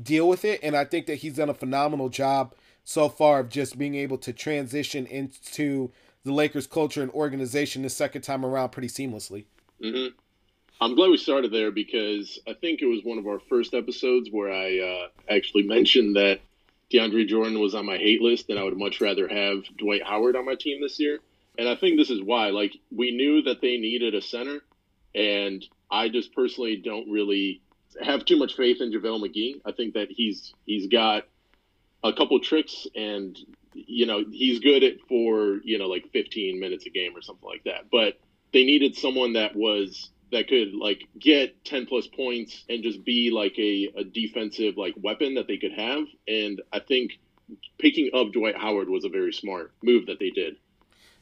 deal 0.02 0.28
with 0.28 0.44
it? 0.44 0.60
And 0.64 0.76
I 0.76 0.86
think 0.86 1.06
that 1.08 1.16
he's 1.16 1.36
done 1.36 1.50
a 1.50 1.54
phenomenal 1.54 2.10
job 2.10 2.54
so 2.84 3.08
far 3.08 3.40
of 3.40 3.50
just 3.50 3.78
being 3.78 3.96
able 3.96 4.18
to 4.18 4.34
transition 4.34 5.06
into 5.06 5.92
the 6.24 6.34
Lakers 6.34 6.68
culture 6.68 7.02
and 7.02 7.12
organization 7.12 7.84
the 7.84 7.90
second 7.90 8.22
time 8.24 8.46
around 8.46 8.70
pretty 8.70 8.88
seamlessly. 8.88 9.46
Mm-hmm. 9.82 10.16
I'm 10.82 10.96
glad 10.96 11.10
we 11.10 11.18
started 11.18 11.52
there 11.52 11.72
because 11.72 12.40
I 12.48 12.54
think 12.54 12.82
it 12.82 12.86
was 12.86 13.02
one 13.04 13.18
of 13.18 13.28
our 13.28 13.40
first 13.50 13.74
episodes 13.74 14.30
where 14.32 14.52
I 14.52 14.80
uh, 14.80 15.08
actually 15.30 15.64
mentioned 15.64 16.16
that 16.16 16.40
DeAndre 16.92 17.28
Jordan 17.28 17.60
was 17.60 17.76
on 17.76 17.86
my 17.86 17.98
hate 17.98 18.22
list 18.22 18.50
and 18.50 18.58
I 18.58 18.64
would 18.64 18.78
much 18.78 19.02
rather 19.02 19.28
have 19.28 19.64
Dwight 19.78 20.04
Howard 20.04 20.38
on 20.38 20.46
my 20.46 20.56
team 20.56 20.82
this 20.82 21.00
year. 21.00 21.20
And 21.58 21.68
I 21.68 21.76
think 21.76 21.98
this 21.98 22.10
is 22.10 22.22
why. 22.22 22.52
Like, 22.52 22.78
we 22.96 23.12
knew 23.12 23.42
that 23.42 23.60
they 23.60 23.78
needed 23.78 24.16
a 24.16 24.22
center, 24.22 24.62
and 25.14 25.66
I 25.92 26.08
just 26.08 26.34
personally 26.34 26.78
don't 26.78 27.12
really 27.12 27.62
have 28.02 28.24
too 28.24 28.38
much 28.38 28.56
faith 28.56 28.80
in 28.80 28.94
JaVale 28.94 29.28
McGee. 29.28 29.62
I 29.66 29.74
think 29.74 29.96
that 29.96 30.08
he's 30.10 30.54
he's 30.66 30.88
got 30.88 31.26
a 32.04 32.14
couple 32.14 32.40
tricks 32.40 32.88
and 32.96 33.38
you 33.74 34.06
know 34.06 34.24
he's 34.32 34.60
good 34.60 34.84
at 34.84 35.02
for 35.08 35.60
you 35.64 35.78
know 35.78 35.88
like 35.88 36.10
15 36.14 36.60
minutes 36.60 36.86
a 36.86 36.90
game 36.90 37.16
or 37.16 37.22
something 37.22 37.48
like 37.48 37.64
that 37.66 37.90
but 37.92 38.20
they 38.54 38.64
needed 38.64 38.96
someone 38.96 39.34
that 39.34 39.56
was 39.56 40.10
that 40.32 40.48
could 40.48 40.74
like 40.74 41.04
get 41.18 41.64
10 41.66 41.86
plus 41.86 42.08
points 42.08 42.64
and 42.70 42.84
just 42.84 43.04
be 43.04 43.32
like 43.32 43.58
a, 43.58 43.90
a 43.98 44.04
defensive 44.04 44.78
like 44.78 44.94
weapon 45.02 45.36
that 45.36 45.48
they 45.48 45.58
could 45.58 45.74
have. 45.74 46.04
And 46.28 46.62
i 46.72 46.80
think 46.80 47.20
picking 47.80 48.12
up 48.14 48.32
dwight 48.32 48.56
howard 48.56 48.90
was 48.90 49.06
a 49.06 49.10
very 49.10 49.34
smart 49.34 49.74
move 49.82 50.06
that 50.06 50.20
they 50.20 50.30
did 50.30 50.56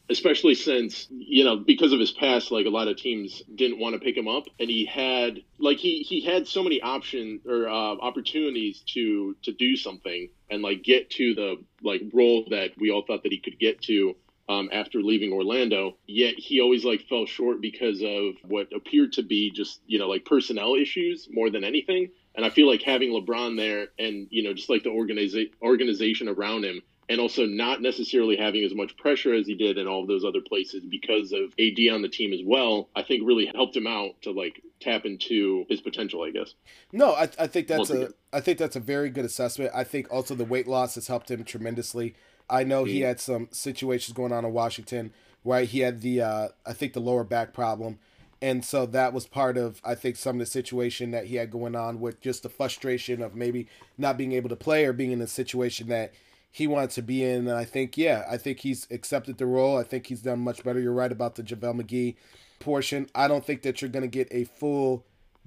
especially 0.10 0.56
since 0.56 1.08
you 1.10 1.44
know 1.44 1.58
because 1.58 1.92
of 1.92 2.00
his 2.00 2.12
past 2.12 2.52
like 2.52 2.66
a 2.66 2.70
lot 2.70 2.88
of 2.88 2.98
teams 2.98 3.42
didn't 3.54 3.80
want 3.80 3.94
to 3.94 4.00
pick 4.00 4.16
him 4.16 4.28
up. 4.28 4.46
And 4.60 4.70
he 4.70 4.86
had 4.86 5.42
like 5.58 5.78
he 5.78 6.00
he 6.00 6.22
had 6.22 6.48
so 6.48 6.64
many 6.64 6.82
options 6.82 7.42
or 7.46 7.68
uh, 7.68 7.72
opportunities 7.72 8.84
to 8.94 9.36
to 9.44 9.52
do 9.52 9.76
something 9.76 10.30
and 10.50 10.62
like 10.62 10.84
get 10.84 11.10
to 11.12 11.36
the 11.36 11.56
like 11.82 12.02
role 12.14 12.46
that 12.50 12.72
we 12.78 12.92
all 12.92 13.04
thought 13.06 13.24
that 13.24 13.32
he 13.32 13.40
could 13.40 13.60
get 13.60 13.82
to 13.84 14.16
um, 14.50 14.70
after 14.72 15.02
leaving 15.02 15.32
Orlando. 15.32 15.98
Yet 16.08 16.36
he 16.38 16.62
always 16.62 16.86
like 16.86 17.08
fell 17.08 17.26
short 17.26 17.62
because 17.62 18.02
of 18.02 18.36
what 18.44 18.74
appeared 18.76 19.14
to 19.14 19.24
be 19.24 19.52
just 19.52 19.82
you 19.88 20.00
know 20.00 20.08
like 20.08 20.26
personnel 20.26 20.76
issues 20.76 21.28
more 21.32 21.50
than 21.50 21.64
anything. 21.64 22.10
And 22.36 22.46
I 22.46 22.50
feel 22.50 22.68
like 22.68 22.84
having 22.84 23.10
LeBron 23.10 23.58
there 23.58 23.88
and 23.98 24.28
you 24.30 24.44
know 24.44 24.54
just 24.54 24.70
like 24.70 24.84
the 24.84 24.90
organiza- 24.90 25.52
organization 25.62 26.30
around 26.30 26.66
him 26.66 26.82
and 27.10 27.22
also 27.22 27.46
not 27.46 27.82
necessarily 27.82 28.36
having 28.36 28.64
as 28.64 28.74
much 28.74 28.98
pressure 28.98 29.34
as 29.34 29.48
he 29.48 29.56
did 29.56 29.78
in 29.78 29.88
all 29.88 30.02
of 30.02 30.08
those 30.08 30.26
other 30.26 30.42
places 30.42 30.84
because 30.90 31.32
of 31.32 31.54
AD 31.60 31.80
on 31.94 32.02
the 32.02 32.10
team 32.10 32.34
as 32.34 32.42
well, 32.46 32.90
I 32.96 33.04
think 33.04 33.26
really 33.26 33.50
helped 33.54 33.76
him 33.76 33.88
out 33.88 34.22
to 34.24 34.32
like 34.32 34.62
tap 34.82 35.06
into 35.06 35.66
his 35.70 35.80
potential, 35.80 36.24
I 36.24 36.32
guess. 36.32 36.54
No, 36.92 37.14
I, 37.14 37.30
I 37.40 37.48
think 37.48 37.68
that's 37.68 37.80
Once 37.80 37.90
a 37.92 37.98
again. 37.98 38.14
I 38.34 38.42
think 38.42 38.58
that's 38.58 38.76
a 38.76 38.82
very 38.82 39.10
good 39.10 39.26
assessment. 39.26 39.72
I 39.74 39.84
think 39.84 40.12
also 40.12 40.36
the 40.36 40.46
weight 40.46 40.68
loss 40.68 40.96
has 40.96 41.08
helped 41.08 41.32
him 41.32 41.44
tremendously. 41.44 42.16
I 42.50 42.64
know 42.64 42.84
he 42.86 43.02
had 43.02 43.20
some 43.20 43.50
situations 43.52 44.16
going 44.16 44.32
on 44.32 44.46
in 44.46 44.54
Washington 44.54 45.12
where 45.44 45.64
he 45.64 45.80
had 45.80 46.02
the 46.02 46.22
uh, 46.22 46.48
I 46.66 46.74
think 46.74 46.94
the 46.94 47.00
lower 47.00 47.24
back 47.24 47.54
problem. 47.54 48.00
And 48.42 48.64
so 48.64 48.86
that 48.88 49.14
was 49.14 49.26
part 49.26 49.58
of 49.58 49.82
I 49.84 49.96
think 49.96 50.16
some 50.16 50.36
of 50.36 50.40
the 50.40 50.46
situation 50.46 51.12
that 51.12 51.26
he 51.26 51.38
had 51.38 51.52
going 51.52 51.76
on 51.76 52.00
with 52.00 52.22
just 52.22 52.44
the 52.44 52.50
frustration 52.50 53.22
of 53.22 53.36
maybe 53.36 53.68
not 53.98 54.18
being 54.18 54.34
able 54.34 54.50
to 54.50 54.56
play 54.56 54.86
or 54.86 54.94
being 54.94 55.12
in 55.12 55.22
a 55.22 55.28
situation 55.28 55.88
that 55.88 56.14
he 56.52 56.68
wanted 56.68 56.92
to 56.92 57.02
be 57.02 57.24
in. 57.24 57.48
And 57.48 57.58
I 57.58 57.66
think, 57.66 57.98
yeah, 57.98 58.26
I 58.30 58.38
think 58.38 58.60
he's 58.60 58.88
accepted 58.92 59.38
the 59.38 59.46
role. 59.46 59.78
I 59.78 59.84
think 59.84 60.08
he's 60.08 60.22
done 60.22 60.40
much 60.40 60.64
better. 60.64 60.80
You're 60.80 60.94
right 60.94 61.12
about 61.12 61.36
the 61.36 61.44
JaVale 61.44 61.82
McGee 61.82 62.16
portion. 62.60 63.10
I 63.14 63.28
don't 63.28 63.46
think 63.46 63.62
that 63.64 63.82
you're 63.82 63.92
going 63.92 64.04
to 64.04 64.08
get 64.08 64.28
a 64.32 64.46
full 64.46 65.06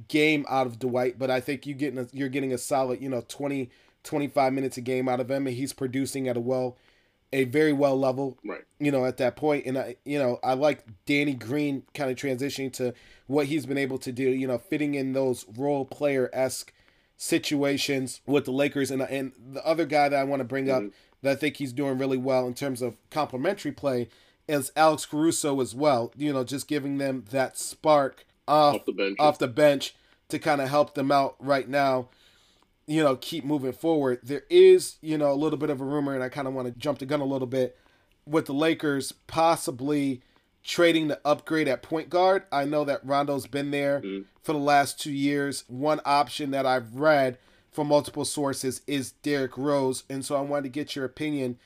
game 0.08 0.46
out 0.48 0.66
of 0.66 0.78
Dwight, 0.78 1.18
but 1.18 1.30
I 1.30 1.40
think 1.40 1.66
you 1.66 1.74
getting 1.74 1.98
a, 1.98 2.06
you're 2.12 2.28
getting 2.28 2.52
a 2.52 2.58
solid, 2.58 3.02
you 3.02 3.08
know, 3.08 3.24
20, 3.26 3.70
25 4.04 4.52
minutes 4.52 4.76
a 4.76 4.80
game 4.80 5.08
out 5.08 5.20
of 5.20 5.30
him, 5.30 5.46
and 5.46 5.56
he's 5.56 5.72
producing 5.72 6.28
at 6.28 6.36
a 6.36 6.40
well, 6.40 6.76
a 7.32 7.44
very 7.44 7.72
well 7.72 7.98
level, 7.98 8.38
right? 8.44 8.64
You 8.78 8.90
know, 8.90 9.04
at 9.04 9.18
that 9.18 9.36
point, 9.36 9.66
and 9.66 9.78
I, 9.78 9.96
you 10.04 10.18
know, 10.18 10.38
I 10.42 10.54
like 10.54 10.84
Danny 11.06 11.34
Green 11.34 11.84
kind 11.94 12.10
of 12.10 12.16
transitioning 12.16 12.72
to 12.74 12.94
what 13.26 13.46
he's 13.46 13.66
been 13.66 13.78
able 13.78 13.98
to 13.98 14.12
do. 14.12 14.28
You 14.30 14.46
know, 14.46 14.58
fitting 14.58 14.94
in 14.94 15.12
those 15.12 15.46
role 15.56 15.84
player 15.84 16.30
esque 16.32 16.72
situations 17.16 18.22
with 18.26 18.46
the 18.46 18.50
Lakers. 18.50 18.90
And 18.90 19.02
and 19.02 19.32
the 19.52 19.64
other 19.64 19.86
guy 19.86 20.08
that 20.08 20.18
I 20.18 20.24
want 20.24 20.40
to 20.40 20.44
bring 20.44 20.66
mm-hmm. 20.66 20.86
up 20.86 20.92
that 21.22 21.32
I 21.32 21.34
think 21.34 21.56
he's 21.56 21.72
doing 21.72 21.98
really 21.98 22.16
well 22.16 22.46
in 22.46 22.54
terms 22.54 22.82
of 22.82 22.96
complementary 23.10 23.72
play 23.72 24.08
is 24.48 24.72
Alex 24.74 25.06
Caruso 25.06 25.60
as 25.60 25.74
well. 25.74 26.12
You 26.16 26.32
know, 26.32 26.44
just 26.44 26.66
giving 26.66 26.98
them 26.98 27.24
that 27.30 27.58
spark 27.58 28.24
off, 28.48 28.76
off 28.76 28.84
the 28.86 28.92
bench, 28.92 29.16
off 29.20 29.38
the 29.38 29.48
bench 29.48 29.94
to 30.30 30.38
kind 30.38 30.60
of 30.60 30.68
help 30.68 30.94
them 30.94 31.12
out 31.12 31.36
right 31.38 31.68
now. 31.68 32.08
You 32.90 33.04
know, 33.04 33.14
keep 33.14 33.44
moving 33.44 33.72
forward. 33.72 34.18
There 34.24 34.42
is, 34.50 34.96
you 35.00 35.16
know, 35.16 35.30
a 35.30 35.34
little 35.34 35.58
bit 35.58 35.70
of 35.70 35.80
a 35.80 35.84
rumor, 35.84 36.12
and 36.12 36.24
I 36.24 36.28
kind 36.28 36.48
of 36.48 36.54
want 36.54 36.66
to 36.66 36.76
jump 36.76 36.98
the 36.98 37.06
gun 37.06 37.20
a 37.20 37.24
little 37.24 37.46
bit 37.46 37.78
with 38.26 38.46
the 38.46 38.52
Lakers 38.52 39.12
possibly 39.12 40.22
trading 40.64 41.06
the 41.06 41.20
upgrade 41.24 41.68
at 41.68 41.82
point 41.82 42.10
guard. 42.10 42.42
I 42.50 42.64
know 42.64 42.84
that 42.84 43.06
Rondo's 43.06 43.46
been 43.46 43.70
there 43.70 44.00
mm-hmm. 44.00 44.22
for 44.42 44.54
the 44.54 44.58
last 44.58 44.98
two 44.98 45.12
years. 45.12 45.62
One 45.68 46.00
option 46.04 46.50
that 46.50 46.66
I've 46.66 46.96
read 46.96 47.38
from 47.70 47.86
multiple 47.86 48.24
sources 48.24 48.82
is 48.88 49.12
Derrick 49.12 49.56
Rose, 49.56 50.02
and 50.10 50.24
so 50.24 50.34
I 50.34 50.40
wanted 50.40 50.64
to 50.64 50.68
get 50.70 50.96
your 50.96 51.04
opinion. 51.04 51.58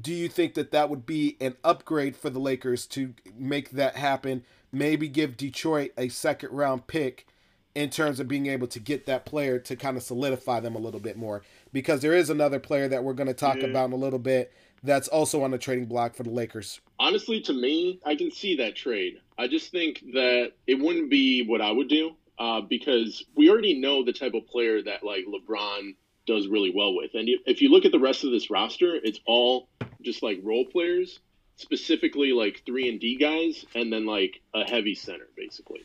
Do 0.00 0.12
you 0.12 0.28
think 0.28 0.54
that 0.54 0.70
that 0.70 0.88
would 0.88 1.04
be 1.04 1.36
an 1.40 1.56
upgrade 1.64 2.14
for 2.14 2.30
the 2.30 2.38
Lakers 2.38 2.86
to 2.86 3.14
make 3.36 3.70
that 3.70 3.96
happen? 3.96 4.44
Maybe 4.70 5.08
give 5.08 5.36
Detroit 5.36 5.90
a 5.98 6.08
second 6.10 6.52
round 6.52 6.86
pick 6.86 7.26
in 7.74 7.90
terms 7.90 8.20
of 8.20 8.28
being 8.28 8.46
able 8.46 8.66
to 8.66 8.80
get 8.80 9.06
that 9.06 9.24
player 9.24 9.58
to 9.58 9.76
kind 9.76 9.96
of 9.96 10.02
solidify 10.02 10.60
them 10.60 10.74
a 10.74 10.78
little 10.78 11.00
bit 11.00 11.16
more. 11.16 11.42
Because 11.72 12.00
there 12.00 12.14
is 12.14 12.30
another 12.30 12.58
player 12.58 12.88
that 12.88 13.04
we're 13.04 13.12
going 13.12 13.28
to 13.28 13.34
talk 13.34 13.56
mm-hmm. 13.56 13.70
about 13.70 13.86
in 13.86 13.92
a 13.92 13.96
little 13.96 14.18
bit 14.18 14.52
that's 14.82 15.08
also 15.08 15.42
on 15.42 15.50
the 15.50 15.58
trading 15.58 15.86
block 15.86 16.14
for 16.14 16.22
the 16.22 16.30
Lakers. 16.30 16.80
Honestly, 16.98 17.40
to 17.42 17.52
me, 17.52 18.00
I 18.04 18.14
can 18.16 18.30
see 18.30 18.56
that 18.56 18.76
trade. 18.76 19.20
I 19.38 19.46
just 19.46 19.70
think 19.70 20.00
that 20.14 20.52
it 20.66 20.74
wouldn't 20.80 21.10
be 21.10 21.46
what 21.46 21.60
I 21.60 21.70
would 21.70 21.88
do 21.88 22.16
uh, 22.38 22.62
because 22.62 23.24
we 23.36 23.50
already 23.50 23.78
know 23.78 24.04
the 24.04 24.12
type 24.12 24.34
of 24.34 24.46
player 24.46 24.82
that 24.82 25.04
like 25.04 25.26
LeBron 25.26 25.94
does 26.26 26.48
really 26.48 26.72
well 26.74 26.94
with. 26.94 27.10
And 27.14 27.28
if 27.46 27.60
you 27.60 27.70
look 27.70 27.84
at 27.84 27.92
the 27.92 27.98
rest 27.98 28.24
of 28.24 28.30
this 28.30 28.50
roster, 28.50 28.94
it's 29.02 29.20
all 29.26 29.68
just 30.02 30.22
like 30.22 30.40
role 30.42 30.64
players, 30.64 31.20
specifically 31.56 32.32
like 32.32 32.62
three 32.64 32.88
and 32.88 33.00
D 33.00 33.16
guys, 33.16 33.64
and 33.74 33.92
then 33.92 34.06
like 34.06 34.40
a 34.54 34.64
heavy 34.64 34.94
center, 34.94 35.28
basically. 35.36 35.80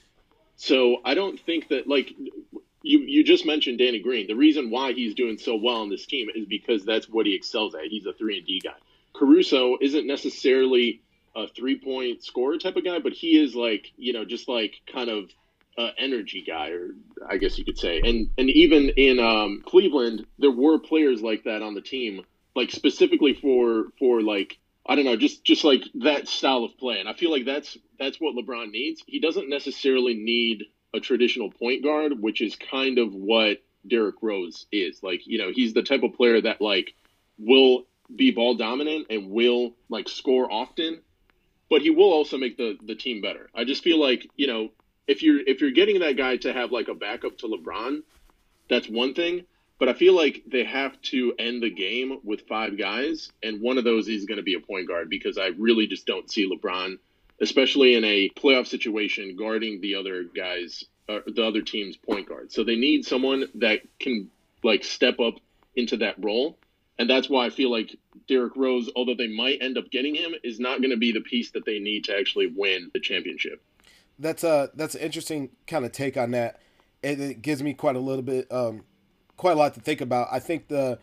So 0.58 0.98
I 1.04 1.14
don't 1.14 1.40
think 1.40 1.70
that 1.70 1.88
like 1.88 2.14
you 2.82 3.00
you 3.00 3.24
just 3.24 3.46
mentioned 3.46 3.80
Danny 3.80 4.00
Green. 4.00 4.28
The 4.28 4.36
reason 4.36 4.70
why 4.70 4.94
he's 4.94 5.16
doing 5.16 5.38
so 5.38 5.56
well 5.56 5.78
on 5.82 5.90
this 5.90 6.06
team 6.06 6.28
is 6.34 6.46
because 6.46 6.86
that's 6.86 7.10
what 7.10 7.26
he 7.26 7.36
excels 7.36 7.76
at. 7.76 7.86
He's 7.90 8.06
a 8.06 8.14
three 8.14 8.38
and 8.38 8.48
D 8.48 8.62
guy. 8.64 8.76
Caruso 9.14 9.78
isn't 9.82 10.06
necessarily 10.06 11.02
a 11.36 11.48
three 11.48 11.78
point 11.78 12.24
scorer 12.24 12.58
type 12.58 12.76
of 12.76 12.86
guy, 12.86 13.00
but 13.00 13.14
he 13.14 13.42
is 13.42 13.56
like 13.56 13.92
you 13.98 14.14
know 14.14 14.24
just 14.24 14.48
like 14.48 14.76
kind 14.92 15.10
of 15.10 15.30
uh, 15.78 15.90
energy 15.98 16.44
guy, 16.46 16.70
or 16.70 16.92
I 17.28 17.38
guess 17.38 17.58
you 17.58 17.66
could 17.66 17.78
say. 17.78 18.02
And 18.04 18.30
and 18.38 18.50
even 18.50 18.90
in 18.90 19.20
um, 19.20 19.64
Cleveland, 19.66 20.26
there 20.40 20.52
were 20.52 20.80
players 20.80 21.22
like 21.22 21.44
that 21.44 21.62
on 21.62 21.74
the 21.74 21.82
team, 21.82 22.24
like 22.56 22.72
specifically 22.72 23.34
for 23.34 23.88
for 24.00 24.22
like 24.22 24.58
I 24.86 24.96
don't 24.96 25.06
know, 25.06 25.16
just 25.16 25.44
just 25.44 25.64
like 25.64 25.84
that 25.96 26.28
style 26.28 26.64
of 26.64 26.78
play. 26.78 27.00
And 27.00 27.10
I 27.10 27.14
feel 27.14 27.32
like 27.32 27.46
that's 27.46 27.78
that's 27.98 28.20
what 28.20 28.36
LeBron 28.36 28.72
needs. 28.72 29.04
He 29.08 29.20
doesn't 29.20 29.50
necessarily 29.50 30.14
need 30.14 30.66
a 30.94 31.00
traditional 31.00 31.52
point 31.52 31.84
guard, 31.84 32.22
which 32.22 32.42
is 32.42 32.56
kind 32.56 33.00
of 33.00 33.14
what 33.14 33.64
Derrick 33.88 34.16
Rose 34.22 34.66
is. 34.72 35.02
Like, 35.02 35.26
you 35.26 35.38
know, 35.38 35.52
he's 35.54 35.74
the 35.74 35.84
type 35.84 36.04
of 36.04 36.14
player 36.14 36.40
that 36.42 36.62
like 36.62 36.94
will 37.38 37.86
be 38.16 38.32
ball 38.32 38.56
dominant 38.56 39.08
and 39.10 39.32
will 39.32 39.74
like 39.90 40.08
score 40.08 40.52
often, 40.52 41.02
but 41.70 41.82
he 41.82 41.90
will 41.90 42.14
also 42.14 42.38
make 42.38 42.58
the 42.58 42.78
the 42.86 42.96
team 42.96 43.22
better. 43.22 43.50
I 43.56 43.64
just 43.64 43.84
feel 43.84 44.00
like, 44.00 44.28
you 44.36 44.48
know, 44.48 44.70
if 45.08 45.24
you're 45.24 45.40
if 45.40 45.62
you're 45.62 45.72
getting 45.72 46.00
that 46.00 46.18
guy 46.18 46.38
to 46.38 46.54
have 46.54 46.72
like 46.72 46.88
a 46.88 46.94
backup 46.94 47.38
to 47.40 47.48
LeBron, 47.48 48.04
that's 48.70 48.88
one 48.88 49.14
thing. 49.14 49.46
But 49.78 49.90
I 49.90 49.94
feel 49.94 50.14
like 50.14 50.44
they 50.48 50.64
have 50.64 51.02
to 51.04 51.34
end 51.38 51.62
the 51.62 51.70
game 51.70 52.20
with 52.24 52.48
five 52.48 52.78
guys, 52.78 53.32
and 53.44 53.62
one 53.62 53.78
of 53.78 53.84
those 53.84 54.08
is 54.08 54.26
going 54.26 54.38
to 54.38 54.44
be 54.44 54.54
a 54.54 54.60
point 54.60 54.88
guard 54.88 55.10
because 55.10 55.38
I 55.38 55.48
really 55.58 55.86
just 55.88 56.06
don't 56.06 56.32
see 56.32 56.50
LeBron 56.50 56.98
especially 57.42 57.96
in 57.96 58.04
a 58.04 58.30
playoff 58.30 58.68
situation, 58.68 59.36
guarding 59.36 59.82
the 59.82 59.96
other 59.96 60.24
guys, 60.24 60.86
uh, 61.10 61.20
the 61.28 61.44
other 61.44 61.62
team's 61.62 61.98
point 61.98 62.28
guard. 62.28 62.52
So 62.52 62.64
they 62.64 62.76
need 62.76 63.06
someone 63.06 63.46
that 63.56 63.82
can 64.00 64.30
like 64.64 64.84
step 64.84 65.20
up 65.20 65.36
into 65.76 65.98
that 65.98 66.16
role, 66.24 66.58
and 66.98 67.10
that's 67.10 67.30
why 67.30 67.46
I 67.46 67.50
feel 67.50 67.70
like 67.70 67.96
Derrick 68.28 68.56
Rose, 68.56 68.90
although 68.96 69.16
they 69.16 69.28
might 69.28 69.62
end 69.62 69.78
up 69.78 69.92
getting 69.92 70.16
him, 70.16 70.34
is 70.44 70.60
not 70.60 70.80
going 70.80 70.92
to 70.92 70.98
be 70.98 71.12
the 71.12 71.22
piece 71.22 71.52
that 71.52 71.66
they 71.66 71.80
need 71.80 72.06
to 72.06 72.18
actually 72.18 72.48
win 72.48 72.90
the 72.94 73.00
championship. 73.00 73.62
That's 74.18 74.44
a 74.44 74.72
that's 74.76 74.96
an 74.96 75.02
interesting 75.02 75.50
kind 75.68 75.84
of 75.86 75.92
take 75.92 76.16
on 76.16 76.32
that. 76.32 76.62
It, 77.04 77.20
it 77.20 77.42
gives 77.42 77.62
me 77.62 77.74
quite 77.74 77.98
a 77.98 78.00
little 78.00 78.24
bit, 78.24 78.52
um, 78.52 78.84
quite 79.38 79.54
a 79.54 79.60
lot 79.60 79.74
to 79.76 79.80
think 79.80 80.02
about. 80.02 80.28
I 80.32 80.40
think 80.40 80.68
the 80.68 81.00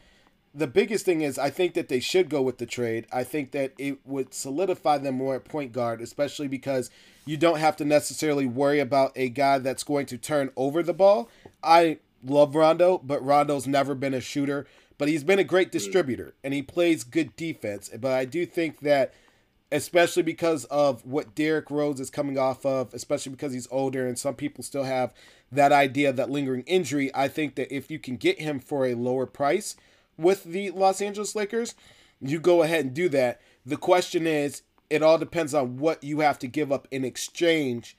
the 0.55 0.67
biggest 0.67 1.05
thing 1.05 1.23
is 1.23 1.39
I 1.39 1.51
think 1.51 1.75
that 1.75 1.89
they 1.89 2.01
should 2.01 2.29
go 2.29 2.43
with 2.43 2.59
the 2.59 2.67
trade. 2.67 3.07
I 3.13 3.25
think 3.25 3.53
that 3.53 3.73
it 3.79 4.07
would 4.07 4.35
solidify 4.35 4.99
them 4.99 5.17
more 5.17 5.35
at 5.35 5.45
point 5.45 5.73
guard, 5.73 6.01
especially 6.01 6.49
because 6.49 6.91
you 7.25 7.37
don't 7.37 7.59
have 7.59 7.77
to 7.77 7.85
necessarily 7.85 8.47
worry 8.47 8.81
about 8.81 9.13
a 9.17 9.29
guy 9.29 9.59
that's 9.59 9.85
going 9.85 10.07
to 10.07 10.19
turn 10.19 10.51
over 10.57 10.83
the 10.83 10.93
ball. 10.93 11.31
I 11.63 11.99
love 12.23 12.55
Rondo, 12.55 12.99
but 12.99 13.25
Rondo's 13.25 13.67
never 13.67 13.95
been 13.95 14.15
a 14.15 14.21
shooter, 14.21 14.67
but 14.99 15.09
he's 15.09 15.25
been 15.25 15.39
a 15.39 15.45
great 15.45 15.69
mm. 15.69 15.73
distributor 15.73 16.35
and 16.45 16.53
he 16.53 16.63
plays 16.63 17.05
good 17.05 17.35
defense. 17.37 17.91
But 17.99 18.13
I 18.13 18.25
do 18.25 18.45
think 18.45 18.81
that 18.81 19.15
especially 19.71 20.23
because 20.23 20.65
of 20.67 21.05
what 21.07 21.35
Derrick 21.35 21.71
Rose 21.71 21.99
is 21.99 22.11
coming 22.11 22.37
off 22.37 22.67
of, 22.67 22.93
especially 22.93 23.33
because 23.33 23.55
he's 23.55 23.67
older 23.71 24.07
and 24.07 24.19
some 24.19 24.35
people 24.35 24.63
still 24.63 24.85
have 24.85 25.15
that 25.53 25.71
idea 25.71 26.13
that 26.13 26.31
lingering 26.31 26.65
injury, 26.67 27.11
I 27.15 27.29
think 27.29 27.55
that 27.57 27.75
if 27.75 27.91
you 27.91 27.99
can 27.99 28.17
get 28.17 28.41
him 28.41 28.59
for 28.59 28.87
a 28.87 28.95
lower 28.95 29.27
price, 29.27 29.77
with 30.17 30.45
the 30.45 30.71
Los 30.71 31.01
Angeles 31.01 31.35
Lakers, 31.35 31.75
you 32.21 32.41
go 32.41 32.63
ahead 32.63 32.85
and 32.85 32.95
do 32.95 33.09
that. 33.11 33.41
The 33.65 33.77
question 33.77 34.27
is, 34.27 34.63
it 34.91 35.03
all 35.03 35.19
depends 35.19 35.55
on 35.55 35.79
what 35.79 36.03
you 36.03 36.21
have 36.21 36.39
to 36.41 36.47
give 36.47 36.71
up 36.73 36.89
in 36.91 37.05
exchange 37.05 37.97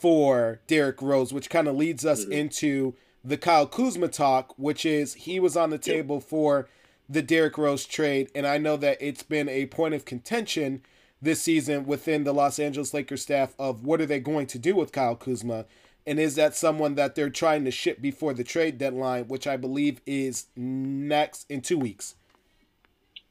for 0.00 0.60
Derrick 0.66 1.02
Rose, 1.02 1.32
which 1.32 1.50
kind 1.50 1.68
of 1.68 1.76
leads 1.76 2.04
us 2.04 2.22
mm-hmm. 2.22 2.32
into 2.32 2.94
the 3.24 3.36
Kyle 3.36 3.66
Kuzma 3.66 4.08
talk, 4.08 4.54
which 4.58 4.84
is 4.84 5.14
he 5.14 5.38
was 5.38 5.56
on 5.56 5.70
the 5.70 5.78
table 5.78 6.20
for 6.20 6.68
the 7.08 7.22
Derrick 7.22 7.58
Rose 7.58 7.84
trade, 7.84 8.30
and 8.34 8.46
I 8.46 8.58
know 8.58 8.76
that 8.78 8.98
it's 9.00 9.22
been 9.22 9.48
a 9.48 9.66
point 9.66 9.94
of 9.94 10.04
contention 10.04 10.82
this 11.20 11.42
season 11.42 11.84
within 11.84 12.24
the 12.24 12.32
Los 12.32 12.58
Angeles 12.58 12.94
Lakers 12.94 13.22
staff 13.22 13.54
of 13.58 13.84
what 13.84 14.00
are 14.00 14.06
they 14.06 14.18
going 14.18 14.46
to 14.48 14.58
do 14.58 14.74
with 14.74 14.92
Kyle 14.92 15.14
Kuzma. 15.14 15.66
And 16.06 16.18
is 16.18 16.34
that 16.34 16.56
someone 16.56 16.96
that 16.96 17.14
they're 17.14 17.30
trying 17.30 17.64
to 17.64 17.70
ship 17.70 18.00
before 18.00 18.34
the 18.34 18.44
trade 18.44 18.78
deadline, 18.78 19.28
which 19.28 19.46
I 19.46 19.56
believe 19.56 20.00
is 20.06 20.46
next 20.56 21.46
in 21.48 21.60
two 21.60 21.78
weeks? 21.78 22.16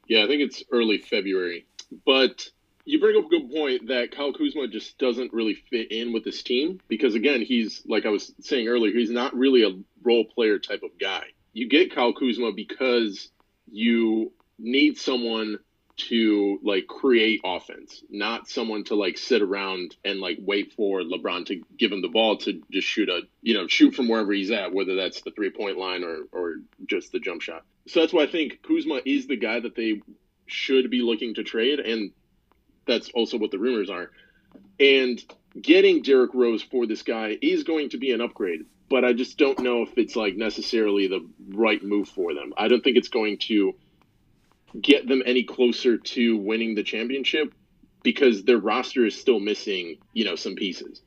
Yeah, 0.07 0.23
I 0.23 0.27
think 0.27 0.41
it's 0.41 0.63
early 0.71 0.97
February. 0.97 1.65
But 2.05 2.49
you 2.85 2.99
bring 2.99 3.17
up 3.17 3.25
a 3.25 3.29
good 3.29 3.51
point 3.51 3.87
that 3.87 4.11
Kyle 4.11 4.33
Kuzma 4.33 4.67
just 4.67 4.97
doesn't 4.97 5.33
really 5.33 5.55
fit 5.55 5.91
in 5.91 6.13
with 6.13 6.23
this 6.23 6.41
team 6.41 6.79
because 6.87 7.15
again, 7.15 7.41
he's 7.41 7.81
like 7.85 8.05
I 8.05 8.09
was 8.09 8.33
saying 8.41 8.67
earlier, 8.67 8.93
he's 8.93 9.09
not 9.09 9.35
really 9.35 9.63
a 9.63 9.77
role 10.03 10.25
player 10.25 10.59
type 10.59 10.83
of 10.83 10.97
guy. 10.99 11.23
You 11.53 11.67
get 11.67 11.93
Kyle 11.93 12.13
Kuzma 12.13 12.53
because 12.53 13.29
you 13.71 14.31
need 14.57 14.97
someone 14.97 15.59
to 16.09 16.59
like 16.63 16.87
create 16.87 17.41
offense, 17.43 18.03
not 18.09 18.47
someone 18.47 18.83
to 18.85 18.95
like 18.95 19.17
sit 19.17 19.41
around 19.41 19.95
and 20.03 20.19
like 20.19 20.37
wait 20.41 20.73
for 20.73 21.01
LeBron 21.01 21.45
to 21.47 21.61
give 21.77 21.91
him 21.91 22.01
the 22.01 22.07
ball 22.07 22.37
to 22.37 22.61
just 22.71 22.87
shoot 22.87 23.09
a 23.09 23.21
you 23.41 23.53
know 23.53 23.67
shoot 23.67 23.93
from 23.95 24.07
wherever 24.07 24.31
he's 24.31 24.51
at, 24.51 24.73
whether 24.73 24.95
that's 24.95 25.21
the 25.21 25.31
three 25.31 25.49
point 25.49 25.77
line 25.77 26.03
or 26.03 26.19
or 26.31 26.55
just 26.85 27.11
the 27.11 27.19
jump 27.19 27.41
shot. 27.41 27.63
So 27.87 27.99
that's 27.99 28.13
why 28.13 28.23
I 28.23 28.27
think 28.27 28.61
Kuzma 28.63 29.01
is 29.05 29.27
the 29.27 29.37
guy 29.37 29.59
that 29.59 29.75
they 29.75 30.01
should 30.45 30.89
be 30.89 31.01
looking 31.01 31.35
to 31.35 31.43
trade, 31.43 31.79
and 31.79 32.11
that's 32.85 33.09
also 33.11 33.37
what 33.37 33.51
the 33.51 33.59
rumors 33.59 33.89
are. 33.89 34.11
And 34.79 35.23
getting 35.59 36.01
Derrick 36.01 36.33
Rose 36.33 36.63
for 36.63 36.85
this 36.85 37.03
guy 37.03 37.37
is 37.41 37.63
going 37.63 37.89
to 37.89 37.97
be 37.97 38.11
an 38.11 38.21
upgrade, 38.21 38.65
but 38.89 39.05
I 39.05 39.13
just 39.13 39.37
don't 39.37 39.59
know 39.59 39.83
if 39.83 39.97
it's 39.97 40.15
like 40.15 40.35
necessarily 40.35 41.07
the 41.07 41.27
right 41.49 41.83
move 41.83 42.09
for 42.09 42.33
them. 42.33 42.53
I 42.57 42.67
don't 42.67 42.83
think 42.83 42.97
it's 42.97 43.09
going 43.09 43.37
to 43.47 43.75
get 44.79 45.07
them 45.07 45.21
any 45.25 45.43
closer 45.43 45.97
to 45.97 46.37
winning 46.37 46.75
the 46.75 46.83
championship 46.83 47.53
because 48.03 48.43
their 48.43 48.57
roster 48.57 49.05
is 49.05 49.19
still 49.19 49.39
missing, 49.39 49.97
you 50.13 50.25
know, 50.25 50.35
some 50.35 50.55
pieces. 50.55 51.01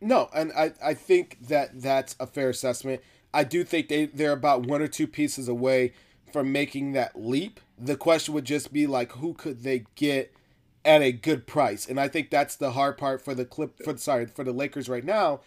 No, 0.00 0.28
and 0.34 0.52
I, 0.52 0.72
I 0.82 0.94
think 0.94 1.38
that 1.48 1.80
that's 1.80 2.14
a 2.20 2.26
fair 2.26 2.50
assessment. 2.50 3.00
I 3.32 3.44
do 3.44 3.64
think 3.64 3.88
they, 3.88 4.06
they're 4.06 4.32
about 4.32 4.66
one 4.66 4.82
or 4.82 4.86
two 4.86 5.06
pieces 5.06 5.48
away 5.48 5.92
from 6.32 6.52
making 6.52 6.92
that 6.92 7.20
leap. 7.20 7.60
The 7.78 7.96
question 7.96 8.34
would 8.34 8.44
just 8.44 8.72
be 8.72 8.86
like, 8.86 9.12
who 9.12 9.34
could 9.34 9.62
they 9.62 9.86
get 9.94 10.34
at 10.84 11.00
a 11.00 11.12
good 11.12 11.46
price? 11.46 11.88
And 11.88 11.98
I 11.98 12.08
think 12.08 12.30
that's 12.30 12.56
the 12.56 12.72
hard 12.72 12.98
part 12.98 13.24
for 13.24 13.34
the 13.34 13.44
clip 13.44 13.82
for 13.82 13.96
sorry 13.96 14.26
for 14.26 14.44
the 14.44 14.52
Lakers 14.52 14.88
right 14.88 15.04
now, 15.04 15.40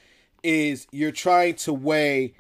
is 0.44 0.88
you're 0.91 1.12
trying 1.12 1.56
to 1.56 1.74
weigh 1.74 2.34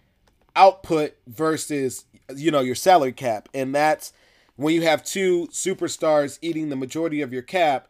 output 0.55 1.15
versus 1.27 2.05
you 2.35 2.51
know 2.51 2.61
your 2.61 2.75
salary 2.75 3.13
cap, 3.13 3.47
and 3.53 3.73
that's 3.75 4.11
when 4.57 4.75
you 4.75 4.81
have 4.81 5.03
two 5.03 5.47
superstars 5.47 6.37
eating 6.41 6.69
the 6.69 6.75
majority 6.75 7.21
of 7.21 7.31
your 7.31 7.41
cap, 7.41 7.87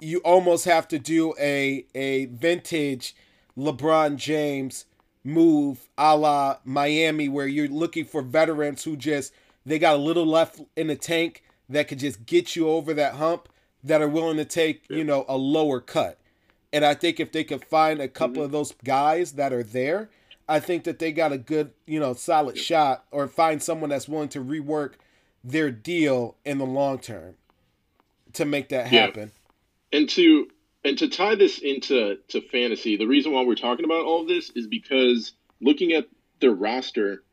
you 0.00 0.18
almost 0.18 0.64
have 0.64 0.88
to 0.88 0.98
do 0.98 1.34
a 1.38 1.86
a 1.94 2.26
vintage 2.26 3.14
LeBron 3.56 4.16
James 4.16 4.86
move 5.24 5.88
a 5.96 6.16
la 6.16 6.56
Miami 6.64 7.28
where 7.28 7.46
you're 7.46 7.68
looking 7.68 8.04
for 8.04 8.22
veterans 8.22 8.84
who 8.84 8.96
just 8.96 9.32
they 9.66 9.78
got 9.78 9.96
a 9.96 9.98
little 9.98 10.26
left 10.26 10.60
in 10.76 10.86
the 10.86 10.96
tank 10.96 11.42
that 11.68 11.88
could 11.88 11.98
just 11.98 12.24
get 12.24 12.56
you 12.56 12.68
over 12.68 12.94
that 12.94 13.14
hump 13.14 13.48
that 13.84 14.00
are 14.00 14.08
willing 14.08 14.38
to 14.38 14.44
take, 14.44 14.84
yeah. 14.88 14.96
you 14.96 15.04
know, 15.04 15.24
a 15.28 15.36
lower 15.36 15.80
cut. 15.80 16.18
And 16.72 16.84
I 16.84 16.94
think 16.94 17.20
if 17.20 17.32
they 17.32 17.44
could 17.44 17.64
find 17.64 18.00
a 18.00 18.08
couple 18.08 18.36
mm-hmm. 18.36 18.44
of 18.44 18.52
those 18.52 18.72
guys 18.84 19.32
that 19.32 19.52
are 19.52 19.62
there, 19.62 20.08
I 20.48 20.60
think 20.60 20.84
that 20.84 20.98
they 20.98 21.12
got 21.12 21.32
a 21.32 21.38
good, 21.38 21.72
you 21.86 22.00
know, 22.00 22.14
solid 22.14 22.56
yeah. 22.56 22.62
shot 22.62 23.04
or 23.10 23.28
find 23.28 23.62
someone 23.62 23.90
that's 23.90 24.08
willing 24.08 24.28
to 24.30 24.42
rework 24.42 24.94
their 25.50 25.70
deal 25.70 26.36
in 26.44 26.58
the 26.58 26.66
long 26.66 26.98
term 26.98 27.34
to 28.34 28.44
make 28.44 28.68
that 28.68 28.86
happen. 28.88 29.32
Yeah. 29.92 29.98
And 29.98 30.08
to 30.10 30.48
and 30.84 30.98
to 30.98 31.08
tie 31.08 31.34
this 31.34 31.58
into 31.58 32.18
to 32.28 32.40
fantasy, 32.40 32.96
the 32.96 33.06
reason 33.06 33.32
why 33.32 33.42
we're 33.42 33.54
talking 33.54 33.84
about 33.84 34.04
all 34.04 34.22
of 34.22 34.28
this 34.28 34.50
is 34.50 34.66
because 34.66 35.32
looking 35.60 35.92
at 35.92 36.06
their 36.40 36.52
roster, 36.52 37.24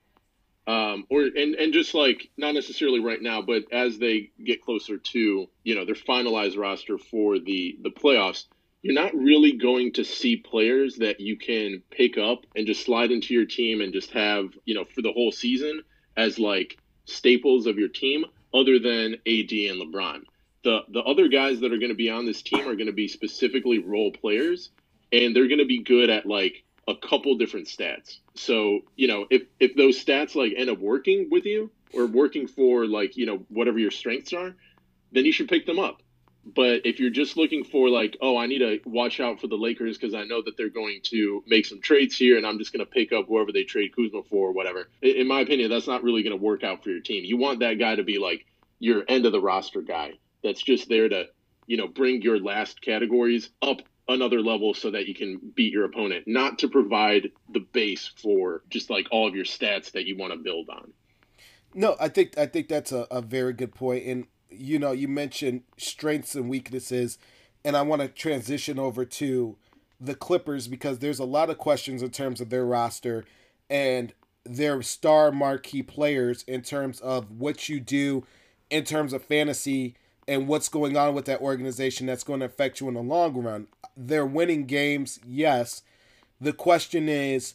um, 0.67 1.05
or 1.09 1.23
and 1.23 1.55
and 1.55 1.73
just 1.73 1.93
like 1.93 2.29
not 2.37 2.53
necessarily 2.53 3.01
right 3.01 3.21
now, 3.21 3.41
but 3.41 3.63
as 3.71 3.99
they 3.99 4.31
get 4.43 4.63
closer 4.63 4.97
to 4.97 5.47
you 5.63 5.75
know 5.75 5.85
their 5.85 5.95
finalized 5.95 6.57
roster 6.57 6.97
for 6.97 7.37
the 7.37 7.77
the 7.83 7.91
playoffs, 7.91 8.45
you're 8.81 8.95
not 8.95 9.13
really 9.13 9.53
going 9.53 9.91
to 9.93 10.05
see 10.05 10.37
players 10.37 10.95
that 10.97 11.19
you 11.19 11.37
can 11.37 11.83
pick 11.91 12.17
up 12.17 12.45
and 12.55 12.65
just 12.65 12.85
slide 12.85 13.11
into 13.11 13.33
your 13.33 13.45
team 13.45 13.81
and 13.81 13.93
just 13.93 14.11
have 14.11 14.57
you 14.63 14.73
know 14.73 14.85
for 14.85 15.01
the 15.01 15.11
whole 15.11 15.31
season 15.31 15.83
as 16.17 16.39
like 16.39 16.77
staples 17.05 17.65
of 17.65 17.77
your 17.77 17.89
team 17.89 18.25
other 18.53 18.79
than 18.79 19.13
AD 19.13 19.51
and 19.51 19.81
LeBron. 19.81 20.23
The 20.63 20.81
the 20.89 21.01
other 21.01 21.27
guys 21.27 21.59
that 21.59 21.71
are 21.71 21.77
going 21.77 21.89
to 21.89 21.95
be 21.95 22.09
on 22.09 22.25
this 22.25 22.41
team 22.41 22.67
are 22.67 22.75
going 22.75 22.87
to 22.87 22.93
be 22.93 23.07
specifically 23.07 23.79
role 23.79 24.11
players 24.11 24.69
and 25.11 25.35
they're 25.35 25.47
going 25.47 25.59
to 25.59 25.65
be 25.65 25.83
good 25.83 26.09
at 26.09 26.25
like 26.25 26.63
a 26.87 26.95
couple 26.95 27.35
different 27.37 27.67
stats. 27.67 28.17
So, 28.35 28.81
you 28.95 29.07
know, 29.07 29.25
if 29.29 29.43
if 29.59 29.75
those 29.75 30.03
stats 30.03 30.35
like 30.35 30.53
end 30.55 30.69
up 30.69 30.79
working 30.79 31.29
with 31.31 31.45
you 31.45 31.71
or 31.93 32.05
working 32.05 32.47
for 32.47 32.85
like, 32.85 33.17
you 33.17 33.25
know, 33.25 33.45
whatever 33.49 33.79
your 33.79 33.91
strengths 33.91 34.33
are, 34.33 34.55
then 35.11 35.25
you 35.25 35.31
should 35.31 35.47
pick 35.47 35.65
them 35.65 35.79
up. 35.79 36.01
But 36.45 36.85
if 36.85 36.99
you're 36.99 37.09
just 37.09 37.37
looking 37.37 37.63
for 37.63 37.89
like, 37.89 38.17
oh, 38.21 38.37
I 38.37 38.45
need 38.45 38.59
to 38.59 38.79
watch 38.85 39.19
out 39.19 39.41
for 39.41 39.47
the 39.47 39.55
Lakers 39.55 39.97
because 39.97 40.13
I 40.13 40.25
know 40.25 40.43
that 40.43 40.55
they're 40.57 40.69
going 40.69 40.99
to 41.05 41.43
make 41.47 41.65
some 41.65 41.81
trades 41.81 42.15
here, 42.15 42.37
and 42.37 42.45
I'm 42.45 42.59
just 42.59 42.71
going 42.71 42.85
to 42.85 42.91
pick 42.91 43.11
up 43.11 43.27
whoever 43.27 43.51
they 43.51 43.63
trade 43.63 43.95
Kuzma 43.95 44.21
for 44.29 44.49
or 44.49 44.51
whatever. 44.51 44.89
In 45.01 45.27
my 45.27 45.41
opinion, 45.41 45.71
that's 45.71 45.87
not 45.87 46.03
really 46.03 46.21
going 46.21 46.37
to 46.37 46.43
work 46.43 46.63
out 46.63 46.83
for 46.83 46.91
your 46.91 46.99
team. 46.99 47.23
You 47.25 47.37
want 47.37 47.59
that 47.61 47.79
guy 47.79 47.95
to 47.95 48.03
be 48.03 48.19
like 48.19 48.45
your 48.77 49.03
end 49.07 49.25
of 49.25 49.31
the 49.31 49.41
roster 49.41 49.81
guy 49.81 50.13
that's 50.43 50.61
just 50.61 50.87
there 50.87 51.09
to, 51.09 51.25
you 51.65 51.77
know, 51.77 51.87
bring 51.87 52.21
your 52.21 52.39
last 52.39 52.79
categories 52.81 53.49
up 53.63 53.81
another 54.07 54.41
level 54.41 54.75
so 54.75 54.91
that 54.91 55.07
you 55.07 55.15
can 55.15 55.39
beat 55.55 55.73
your 55.73 55.85
opponent, 55.85 56.25
not 56.27 56.59
to 56.59 56.67
provide 56.67 57.31
the 57.51 57.59
base 57.59 58.11
for 58.21 58.61
just 58.69 58.91
like 58.91 59.07
all 59.09 59.27
of 59.27 59.35
your 59.35 59.45
stats 59.45 59.91
that 59.93 60.05
you 60.05 60.15
want 60.15 60.31
to 60.31 60.37
build 60.37 60.69
on. 60.69 60.93
No, 61.73 61.95
I 61.99 62.07
think 62.09 62.37
I 62.37 62.45
think 62.45 62.69
that's 62.69 62.91
a, 62.91 63.07
a 63.11 63.21
very 63.21 63.53
good. 63.53 63.73
And 63.81 64.27
you 64.57 64.79
know, 64.79 64.91
you 64.91 65.07
mentioned 65.07 65.63
strengths 65.77 66.35
and 66.35 66.49
weaknesses, 66.49 67.17
and 67.63 67.75
I 67.75 67.81
want 67.81 68.01
to 68.01 68.07
transition 68.07 68.79
over 68.79 69.05
to 69.05 69.57
the 69.99 70.15
Clippers 70.15 70.67
because 70.67 70.99
there's 70.99 71.19
a 71.19 71.25
lot 71.25 71.49
of 71.49 71.57
questions 71.57 72.01
in 72.01 72.09
terms 72.09 72.41
of 72.41 72.49
their 72.49 72.65
roster 72.65 73.25
and 73.69 74.13
their 74.43 74.81
star 74.81 75.31
marquee 75.31 75.81
players 75.81 76.43
in 76.43 76.61
terms 76.61 76.99
of 76.99 77.31
what 77.31 77.67
you 77.67 77.79
do 77.79 78.25
in 78.69 78.83
terms 78.83 79.13
of 79.13 79.23
fantasy 79.23 79.95
and 80.27 80.47
what's 80.47 80.69
going 80.69 80.97
on 80.97 81.13
with 81.13 81.25
that 81.25 81.41
organization 81.41 82.07
that's 82.07 82.23
going 82.23 82.39
to 82.39 82.45
affect 82.45 82.79
you 82.79 82.87
in 82.87 82.95
the 82.95 83.01
long 83.01 83.33
run. 83.41 83.67
They're 83.95 84.25
winning 84.25 84.65
games, 84.65 85.19
yes. 85.25 85.83
The 86.41 86.53
question 86.53 87.07
is, 87.07 87.53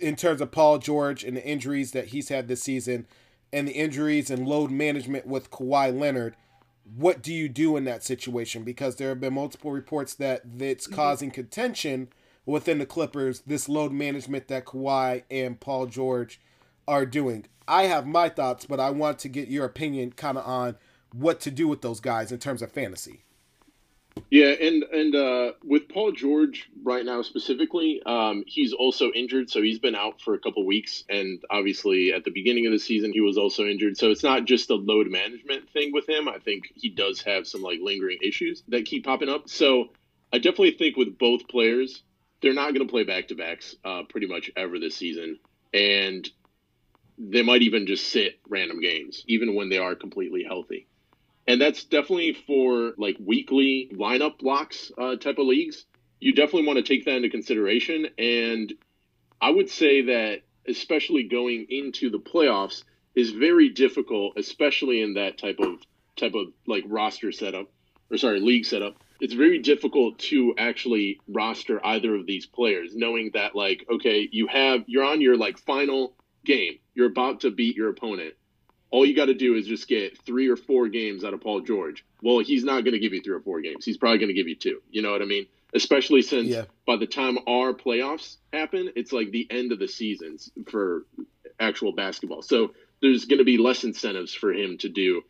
in 0.00 0.16
terms 0.16 0.40
of 0.40 0.52
Paul 0.52 0.78
George 0.78 1.24
and 1.24 1.36
the 1.36 1.44
injuries 1.44 1.92
that 1.92 2.08
he's 2.08 2.28
had 2.28 2.46
this 2.46 2.62
season, 2.62 3.06
and 3.52 3.66
the 3.66 3.72
injuries 3.72 4.30
and 4.30 4.46
load 4.46 4.70
management 4.70 5.26
with 5.26 5.50
Kawhi 5.50 5.98
Leonard, 5.98 6.36
what 6.96 7.22
do 7.22 7.32
you 7.32 7.48
do 7.48 7.76
in 7.76 7.84
that 7.84 8.02
situation? 8.02 8.64
Because 8.64 8.96
there 8.96 9.08
have 9.08 9.20
been 9.20 9.34
multiple 9.34 9.72
reports 9.72 10.14
that 10.14 10.42
it's 10.58 10.86
mm-hmm. 10.86 10.94
causing 10.96 11.30
contention 11.30 12.08
within 12.46 12.78
the 12.78 12.86
Clippers, 12.86 13.40
this 13.46 13.68
load 13.68 13.92
management 13.92 14.48
that 14.48 14.64
Kawhi 14.64 15.22
and 15.30 15.60
Paul 15.60 15.86
George 15.86 16.40
are 16.88 17.06
doing. 17.06 17.46
I 17.68 17.84
have 17.84 18.06
my 18.06 18.28
thoughts, 18.28 18.66
but 18.66 18.80
I 18.80 18.90
want 18.90 19.18
to 19.20 19.28
get 19.28 19.48
your 19.48 19.64
opinion 19.64 20.12
kind 20.12 20.36
of 20.36 20.46
on 20.46 20.76
what 21.12 21.40
to 21.40 21.50
do 21.50 21.68
with 21.68 21.82
those 21.82 22.00
guys 22.00 22.32
in 22.32 22.38
terms 22.38 22.62
of 22.62 22.72
fantasy. 22.72 23.24
Yeah, 24.30 24.50
and 24.60 24.84
and 24.84 25.14
uh, 25.14 25.52
with 25.64 25.88
Paul 25.88 26.12
George 26.12 26.70
right 26.84 27.04
now 27.04 27.22
specifically, 27.22 28.00
um, 28.06 28.44
he's 28.46 28.72
also 28.72 29.10
injured, 29.10 29.50
so 29.50 29.60
he's 29.60 29.80
been 29.80 29.96
out 29.96 30.20
for 30.20 30.34
a 30.34 30.38
couple 30.38 30.64
weeks. 30.64 31.02
And 31.08 31.42
obviously, 31.50 32.12
at 32.12 32.24
the 32.24 32.30
beginning 32.30 32.66
of 32.66 32.72
the 32.72 32.78
season, 32.78 33.12
he 33.12 33.20
was 33.20 33.36
also 33.36 33.64
injured. 33.64 33.96
So 33.96 34.10
it's 34.10 34.22
not 34.22 34.44
just 34.44 34.70
a 34.70 34.76
load 34.76 35.08
management 35.08 35.70
thing 35.70 35.92
with 35.92 36.08
him. 36.08 36.28
I 36.28 36.38
think 36.38 36.64
he 36.76 36.90
does 36.90 37.22
have 37.22 37.46
some 37.46 37.62
like 37.62 37.80
lingering 37.82 38.18
issues 38.22 38.62
that 38.68 38.84
keep 38.84 39.04
popping 39.04 39.28
up. 39.28 39.48
So 39.48 39.90
I 40.32 40.38
definitely 40.38 40.72
think 40.72 40.96
with 40.96 41.18
both 41.18 41.48
players, 41.48 42.02
they're 42.40 42.54
not 42.54 42.72
going 42.72 42.86
to 42.86 42.90
play 42.90 43.02
back 43.02 43.28
to 43.28 43.34
backs 43.34 43.74
uh, 43.84 44.02
pretty 44.08 44.28
much 44.28 44.50
ever 44.56 44.78
this 44.78 44.96
season, 44.96 45.40
and 45.74 46.28
they 47.18 47.42
might 47.42 47.62
even 47.62 47.86
just 47.86 48.08
sit 48.08 48.38
random 48.48 48.80
games, 48.80 49.24
even 49.26 49.56
when 49.56 49.70
they 49.70 49.78
are 49.78 49.96
completely 49.96 50.44
healthy 50.44 50.86
and 51.50 51.60
that's 51.60 51.82
definitely 51.82 52.32
for 52.46 52.92
like 52.96 53.16
weekly 53.18 53.90
lineup 53.92 54.38
blocks 54.38 54.92
uh, 54.96 55.16
type 55.16 55.38
of 55.38 55.46
leagues. 55.48 55.84
You 56.20 56.32
definitely 56.32 56.68
want 56.68 56.76
to 56.76 56.84
take 56.84 57.04
that 57.06 57.16
into 57.16 57.28
consideration, 57.28 58.06
and 58.18 58.72
I 59.40 59.50
would 59.50 59.68
say 59.68 60.02
that 60.02 60.42
especially 60.68 61.24
going 61.24 61.66
into 61.68 62.08
the 62.08 62.20
playoffs 62.20 62.84
is 63.16 63.32
very 63.32 63.68
difficult, 63.68 64.34
especially 64.36 65.02
in 65.02 65.14
that 65.14 65.38
type 65.38 65.58
of 65.58 65.80
type 66.14 66.34
of 66.34 66.52
like 66.68 66.84
roster 66.86 67.32
setup 67.32 67.66
or 68.12 68.16
sorry 68.16 68.38
league 68.38 68.64
setup. 68.64 68.94
It's 69.20 69.34
very 69.34 69.58
difficult 69.58 70.20
to 70.30 70.54
actually 70.56 71.18
roster 71.26 71.84
either 71.84 72.14
of 72.14 72.26
these 72.26 72.46
players, 72.46 72.94
knowing 72.94 73.32
that 73.34 73.56
like 73.56 73.84
okay, 73.92 74.28
you 74.30 74.46
have 74.46 74.84
you're 74.86 75.04
on 75.04 75.20
your 75.20 75.36
like 75.36 75.58
final 75.58 76.14
game, 76.44 76.78
you're 76.94 77.10
about 77.10 77.40
to 77.40 77.50
beat 77.50 77.74
your 77.74 77.88
opponent 77.88 78.34
all 78.90 79.06
you 79.06 79.14
got 79.14 79.26
to 79.26 79.34
do 79.34 79.54
is 79.54 79.66
just 79.66 79.88
get 79.88 80.20
three 80.24 80.48
or 80.48 80.56
four 80.56 80.88
games 80.88 81.24
out 81.24 81.34
of 81.34 81.40
Paul 81.40 81.60
George. 81.60 82.04
Well, 82.22 82.40
he's 82.40 82.64
not 82.64 82.84
going 82.84 82.94
to 82.94 82.98
give 82.98 83.12
you 83.12 83.22
three 83.22 83.34
or 83.34 83.40
four 83.40 83.60
games. 83.60 83.84
He's 83.84 83.96
probably 83.96 84.18
going 84.18 84.28
to 84.28 84.34
give 84.34 84.48
you 84.48 84.56
two. 84.56 84.82
You 84.90 85.02
know 85.02 85.12
what 85.12 85.22
I 85.22 85.26
mean? 85.26 85.46
Especially 85.72 86.22
since 86.22 86.48
yeah. 86.48 86.64
by 86.86 86.96
the 86.96 87.06
time 87.06 87.38
our 87.46 87.72
playoffs 87.72 88.36
happen, 88.52 88.90
it's 88.96 89.12
like 89.12 89.30
the 89.30 89.46
end 89.50 89.70
of 89.72 89.78
the 89.78 89.86
seasons 89.86 90.50
for 90.68 91.06
actual 91.60 91.92
basketball. 91.92 92.42
So 92.42 92.72
there's 93.00 93.26
going 93.26 93.38
to 93.38 93.44
be 93.44 93.58
less 93.58 93.84
incentives 93.84 94.34
for 94.34 94.52
him 94.52 94.78
to 94.78 94.88
do 94.88 95.22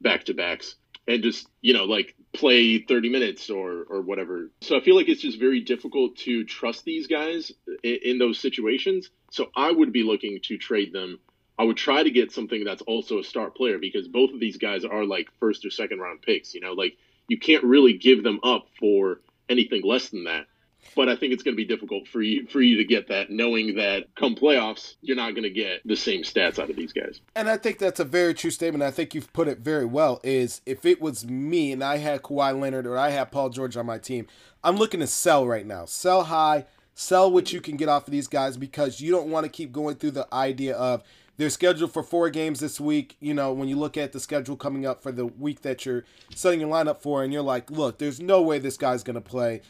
back 0.00 0.24
to 0.24 0.34
backs 0.34 0.74
and 1.08 1.22
just, 1.22 1.48
you 1.62 1.72
know, 1.72 1.84
like 1.84 2.14
play 2.34 2.78
30 2.78 3.08
minutes 3.08 3.48
or 3.48 3.84
or 3.88 4.02
whatever. 4.02 4.50
So 4.60 4.76
I 4.76 4.80
feel 4.80 4.96
like 4.96 5.08
it's 5.08 5.22
just 5.22 5.38
very 5.38 5.60
difficult 5.60 6.16
to 6.18 6.44
trust 6.44 6.84
these 6.84 7.06
guys 7.06 7.52
in, 7.82 7.98
in, 8.04 8.18
those 8.18 8.38
situations. 8.38 9.10
So 9.30 9.50
I 9.56 9.70
would 9.70 9.92
be 9.92 10.02
looking 10.02 10.40
to 10.44 10.58
trade 10.58 10.92
them. 10.92 11.18
I 11.58 11.64
would 11.64 11.76
try 11.76 12.02
to 12.02 12.10
get 12.10 12.32
something 12.32 12.64
that's 12.64 12.82
also 12.82 13.18
a 13.18 13.24
star 13.24 13.50
player 13.50 13.78
because 13.78 14.08
both 14.08 14.32
of 14.32 14.40
these 14.40 14.58
guys 14.58 14.84
are 14.84 15.04
like 15.04 15.28
first 15.40 15.64
or 15.64 15.70
second 15.70 16.00
round 16.00 16.22
picks, 16.22 16.54
you 16.54 16.60
know, 16.60 16.72
like 16.72 16.96
you 17.28 17.38
can't 17.38 17.64
really 17.64 17.94
give 17.94 18.22
them 18.22 18.40
up 18.42 18.66
for 18.78 19.20
anything 19.48 19.82
less 19.82 20.10
than 20.10 20.24
that 20.24 20.46
but 20.94 21.08
I 21.08 21.16
think 21.16 21.32
it's 21.32 21.42
going 21.42 21.54
to 21.54 21.56
be 21.56 21.64
difficult 21.64 22.06
for 22.06 22.22
you 22.22 22.46
for 22.46 22.60
you 22.60 22.76
to 22.78 22.84
get 22.84 23.08
that, 23.08 23.30
knowing 23.30 23.76
that 23.76 24.14
come 24.14 24.34
playoffs, 24.34 24.94
you're 25.00 25.16
not 25.16 25.32
going 25.32 25.42
to 25.42 25.50
get 25.50 25.82
the 25.84 25.96
same 25.96 26.22
stats 26.22 26.58
out 26.58 26.70
of 26.70 26.76
these 26.76 26.92
guys. 26.92 27.20
And 27.34 27.48
I 27.48 27.56
think 27.56 27.78
that's 27.78 28.00
a 28.00 28.04
very 28.04 28.34
true 28.34 28.50
statement. 28.50 28.82
I 28.82 28.90
think 28.90 29.14
you've 29.14 29.32
put 29.32 29.48
it 29.48 29.58
very 29.58 29.84
well. 29.84 30.20
Is 30.22 30.60
if 30.66 30.84
it 30.84 31.00
was 31.00 31.26
me 31.26 31.72
and 31.72 31.82
I 31.82 31.98
had 31.98 32.22
Kawhi 32.22 32.58
Leonard 32.58 32.86
or 32.86 32.98
I 32.98 33.10
had 33.10 33.32
Paul 33.32 33.50
George 33.50 33.76
on 33.76 33.86
my 33.86 33.98
team, 33.98 34.26
I'm 34.62 34.76
looking 34.76 35.00
to 35.00 35.06
sell 35.06 35.46
right 35.46 35.66
now. 35.66 35.84
Sell 35.84 36.24
high, 36.24 36.66
sell 36.94 37.30
what 37.30 37.52
you 37.52 37.60
can 37.60 37.76
get 37.76 37.88
off 37.88 38.06
of 38.06 38.12
these 38.12 38.28
guys 38.28 38.56
because 38.56 39.00
you 39.00 39.10
don't 39.10 39.30
want 39.30 39.44
to 39.44 39.50
keep 39.50 39.72
going 39.72 39.96
through 39.96 40.12
the 40.12 40.32
idea 40.32 40.76
of 40.76 41.02
they're 41.36 41.50
scheduled 41.50 41.92
for 41.92 42.02
four 42.02 42.30
games 42.30 42.60
this 42.60 42.80
week. 42.80 43.16
You 43.20 43.34
know, 43.34 43.52
when 43.52 43.68
you 43.68 43.76
look 43.76 43.96
at 43.96 44.12
the 44.12 44.20
schedule 44.20 44.56
coming 44.56 44.86
up 44.86 45.02
for 45.02 45.12
the 45.12 45.26
week 45.26 45.62
that 45.62 45.84
you're 45.84 46.04
setting 46.34 46.60
your 46.60 46.70
lineup 46.70 47.00
for, 47.00 47.22
and 47.22 47.32
you're 47.32 47.42
like, 47.42 47.70
look, 47.70 47.98
there's 47.98 48.20
no 48.20 48.42
way 48.42 48.58
this 48.58 48.76
guy's 48.76 49.02
going 49.02 49.14
to 49.14 49.20
play 49.20 49.62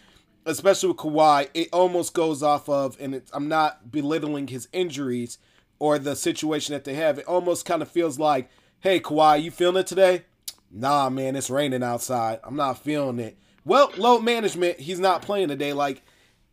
especially 0.47 0.89
with 0.89 0.99
Kawhi, 0.99 1.49
it 1.53 1.69
almost 1.73 2.15
goes 2.15 2.43
off 2.43 2.69
of, 2.69 2.97
and 3.01 3.21
I'm 3.33 3.49
not 3.49 3.91
belittling 3.91 4.47
his 4.47 4.69
injuries 4.73 5.39
or 5.79 5.99
the 5.99 6.17
situation 6.17 6.73
that 6.73 6.85
they 6.85 6.95
have. 6.95 7.19
It 7.19 7.27
almost 7.27 7.67
kind 7.67 7.83
of 7.83 7.91
feels 7.91 8.19
like, 8.19 8.49
hey, 8.81 9.01
Kawhi, 9.01 9.43
you 9.43 9.51
feeling 9.51 9.81
it 9.81 9.87
today? 9.87 10.23
Nah, 10.71 11.11
man, 11.11 11.37
it's 11.37 11.51
raining 11.51 11.83
outside. 11.83 12.41
I'm 12.45 12.57
not 12.57 12.79
feeling 12.79 13.19
it. 13.19 13.37
Well, 13.65 13.93
load 13.97 14.21
management, 14.21 14.79
he's 14.79 15.01
not 15.01 15.23
playing 15.23 15.49
today. 15.49 15.73
Like, 15.73 16.03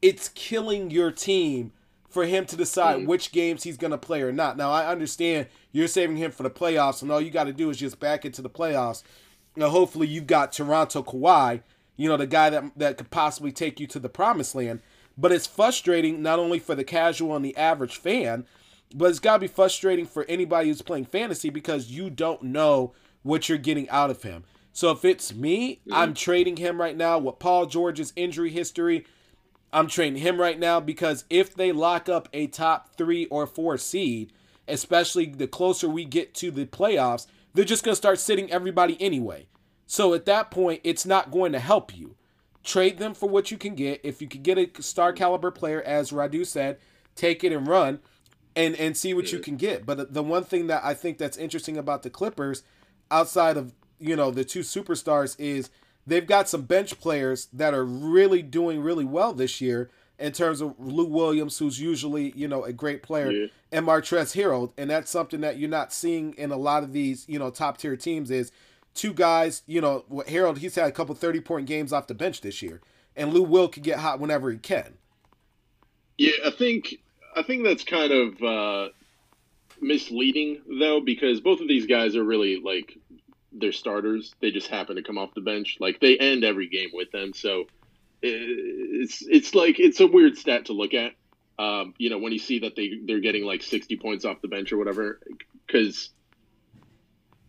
it's 0.02 0.30
killing 0.30 0.91
your 0.91 1.12
team 1.12 1.71
for 2.13 2.26
him 2.26 2.45
to 2.45 2.56
decide 2.56 2.99
mm. 2.99 3.08
which 3.08 3.32
games 3.32 3.63
he's 3.63 3.78
going 3.78 3.91
to 3.91 3.97
play 3.97 4.21
or 4.21 4.32
not. 4.32 4.56
Now, 4.56 4.71
I 4.71 4.88
understand 4.88 5.47
you're 5.71 5.88
saving 5.88 6.17
him 6.17 6.32
for 6.32 6.43
the 6.43 6.49
playoffs, 6.49 7.02
and 7.02 7.12
all 7.12 7.19
you 7.19 7.32
got 7.32 7.45
to 7.45 7.54
do 7.54 7.69
is 7.69 7.78
just 7.78 7.99
back 7.99 8.23
into 8.23 8.41
the 8.41 8.49
playoffs. 8.49 9.04
Now, 9.56 9.69
hopefully, 9.69 10.08
you've 10.08 10.28
got 10.28 10.52
Toronto 10.52 11.04
Kawhi 11.04 11.62
you 11.95 12.10
know, 12.10 12.17
the 12.17 12.28
guy 12.28 12.49
that 12.49 12.78
that 12.78 12.97
could 12.97 13.12
possibly 13.12 13.52
take 13.52 13.80
you 13.80 13.88
to 13.88 13.99
the 13.99 14.10
promised 14.10 14.56
land. 14.56 14.82
But 15.17 15.32
it's 15.32 15.47
frustrating 15.47 16.21
not 16.21 16.39
only 16.39 16.58
for 16.58 16.73
the 16.73 16.84
casual 16.84 17.36
and 17.36 17.45
the 17.45 17.56
average 17.56 17.97
fan, 17.97 18.45
but 18.95 19.10
it's 19.10 19.19
got 19.19 19.36
to 19.36 19.39
be 19.39 19.47
frustrating 19.47 20.08
for 20.08 20.26
anybody 20.28 20.69
who's 20.69 20.82
playing 20.82 21.06
fantasy 21.06 21.52
because 21.52 21.91
you 21.91 22.10
don't 22.10 22.41
know 22.41 22.93
what 23.21 23.47
you're 23.47 23.60
getting 23.60 23.88
out 23.89 24.10
of 24.10 24.23
him. 24.23 24.43
So 24.71 24.89
if 24.89 25.06
it's 25.06 25.34
me, 25.34 25.76
mm-hmm. 25.76 25.93
I'm 25.93 26.13
trading 26.15 26.58
him 26.58 26.82
right 26.82 26.97
now 26.97 27.19
with 27.19 27.38
Paul 27.38 27.67
George's 27.67 28.12
injury 28.15 28.49
history. 28.49 29.06
I'm 29.73 29.88
trading 29.88 30.21
him 30.21 30.39
right 30.39 30.59
now 30.59 30.79
because 30.79 31.25
if 31.29 31.55
they 31.55 31.71
lock 31.71 32.07
up 32.07 32.29
a 32.31 32.47
top 32.47 32.95
three 32.95 33.25
or 33.25 33.47
four 33.47 33.77
seed, 33.77 34.31
especially 34.67 35.25
the 35.25 35.47
closer 35.47 35.89
we 35.89 36.05
get 36.05 36.36
to 36.36 36.51
the 36.51 36.65
playoffs, 36.65 37.25
they're 37.53 37.65
just 37.65 37.83
going 37.83 37.93
to 37.93 37.97
start 37.97 38.19
sitting 38.19 38.51
everybody 38.51 39.01
anyway. 39.01 39.47
So 39.88 40.13
at 40.13 40.25
that 40.25 40.51
point, 40.51 40.81
it's 40.83 41.05
not 41.05 41.31
going 41.31 41.51
to 41.51 41.59
help 41.59 41.95
you. 41.95 42.15
Trade 42.63 42.99
them 42.99 43.13
for 43.13 43.27
what 43.27 43.51
you 43.51 43.57
can 43.57 43.75
get. 43.75 43.99
If 44.03 44.21
you 44.21 44.27
can 44.27 44.43
get 44.43 44.57
a 44.57 44.81
star 44.81 45.12
caliber 45.12 45.51
player, 45.51 45.81
as 45.81 46.13
Roddy 46.13 46.45
said, 46.45 46.77
take 47.15 47.43
it 47.43 47.51
and 47.51 47.67
run 47.67 47.99
and 48.55 48.75
and 48.75 48.95
see 48.95 49.13
what 49.13 49.31
you 49.31 49.39
can 49.39 49.57
get. 49.57 49.86
But 49.86 50.13
the 50.13 50.23
one 50.23 50.43
thing 50.43 50.67
that 50.67 50.83
I 50.83 50.93
think 50.93 51.17
that's 51.17 51.36
interesting 51.38 51.77
about 51.77 52.03
the 52.03 52.09
Clippers, 52.09 52.63
outside 53.12 53.57
of 53.57 53.73
you 53.99 54.15
know 54.15 54.31
the 54.31 54.45
two 54.45 54.62
superstars, 54.62 55.36
is 55.39 55.69
they've 56.05 56.27
got 56.27 56.49
some 56.49 56.63
bench 56.63 56.99
players 56.99 57.47
that 57.53 57.73
are 57.73 57.85
really 57.85 58.41
doing 58.41 58.81
really 58.81 59.05
well 59.05 59.33
this 59.33 59.61
year 59.61 59.89
in 60.19 60.31
terms 60.31 60.61
of 60.61 60.75
Lou 60.79 61.05
Williams, 61.05 61.57
who's 61.57 61.79
usually 61.79 62.31
you 62.35 62.47
know 62.47 62.63
a 62.63 62.73
great 62.73 63.03
player, 63.03 63.31
yeah. 63.31 63.47
and 63.71 63.85
Montrezl 63.85 64.35
Harrell, 64.35 64.71
and 64.77 64.89
that's 64.89 65.11
something 65.11 65.41
that 65.41 65.57
you're 65.57 65.69
not 65.69 65.91
seeing 65.91 66.33
in 66.35 66.51
a 66.51 66.57
lot 66.57 66.83
of 66.83 66.93
these 66.93 67.27
you 67.27 67.39
know 67.39 67.49
top 67.49 67.77
tier 67.77 67.95
teams. 67.97 68.31
Is 68.31 68.51
two 68.93 69.13
guys, 69.13 69.63
you 69.65 69.81
know, 69.81 70.05
Harrell, 70.27 70.57
he's 70.57 70.75
had 70.75 70.87
a 70.87 70.91
couple 70.91 71.15
30 71.15 71.41
point 71.41 71.65
games 71.67 71.91
off 71.91 72.07
the 72.07 72.13
bench 72.13 72.41
this 72.41 72.61
year. 72.61 72.81
And 73.15 73.33
Lou 73.33 73.43
Will 73.43 73.67
can 73.67 73.83
get 73.83 73.99
hot 73.99 74.19
whenever 74.19 74.51
he 74.51 74.57
can. 74.57 74.95
Yeah, 76.17 76.33
I 76.45 76.51
think 76.51 76.95
I 77.35 77.43
think 77.43 77.63
that's 77.63 77.83
kind 77.83 78.11
of 78.11 78.43
uh, 78.43 78.89
misleading 79.81 80.61
though, 80.79 80.99
because 80.99 81.41
both 81.41 81.59
of 81.59 81.67
these 81.67 81.85
guys 81.85 82.15
are 82.15 82.23
really 82.23 82.59
like 82.63 82.97
they're 83.53 83.71
starters. 83.71 84.33
They 84.41 84.51
just 84.51 84.67
happen 84.67 84.95
to 84.95 85.03
come 85.03 85.17
off 85.17 85.33
the 85.33 85.41
bench. 85.41 85.77
Like 85.79 85.99
they 85.99 86.17
end 86.17 86.43
every 86.43 86.67
game 86.67 86.89
with 86.93 87.11
them, 87.11 87.33
so 87.33 87.65
it's 88.21 89.21
it's 89.21 89.53
like 89.53 89.79
it's 89.79 89.99
a 89.99 90.07
weird 90.07 90.37
stat 90.37 90.65
to 90.65 90.73
look 90.73 90.93
at. 90.93 91.13
Um, 91.59 91.93
you 91.97 92.09
know, 92.09 92.17
when 92.17 92.31
you 92.31 92.39
see 92.39 92.59
that 92.59 92.75
they 92.75 92.99
they're 93.05 93.19
getting 93.19 93.45
like 93.45 93.61
60 93.61 93.97
points 93.97 94.25
off 94.25 94.41
the 94.41 94.47
bench 94.47 94.71
or 94.71 94.77
whatever, 94.77 95.19
because 95.67 96.09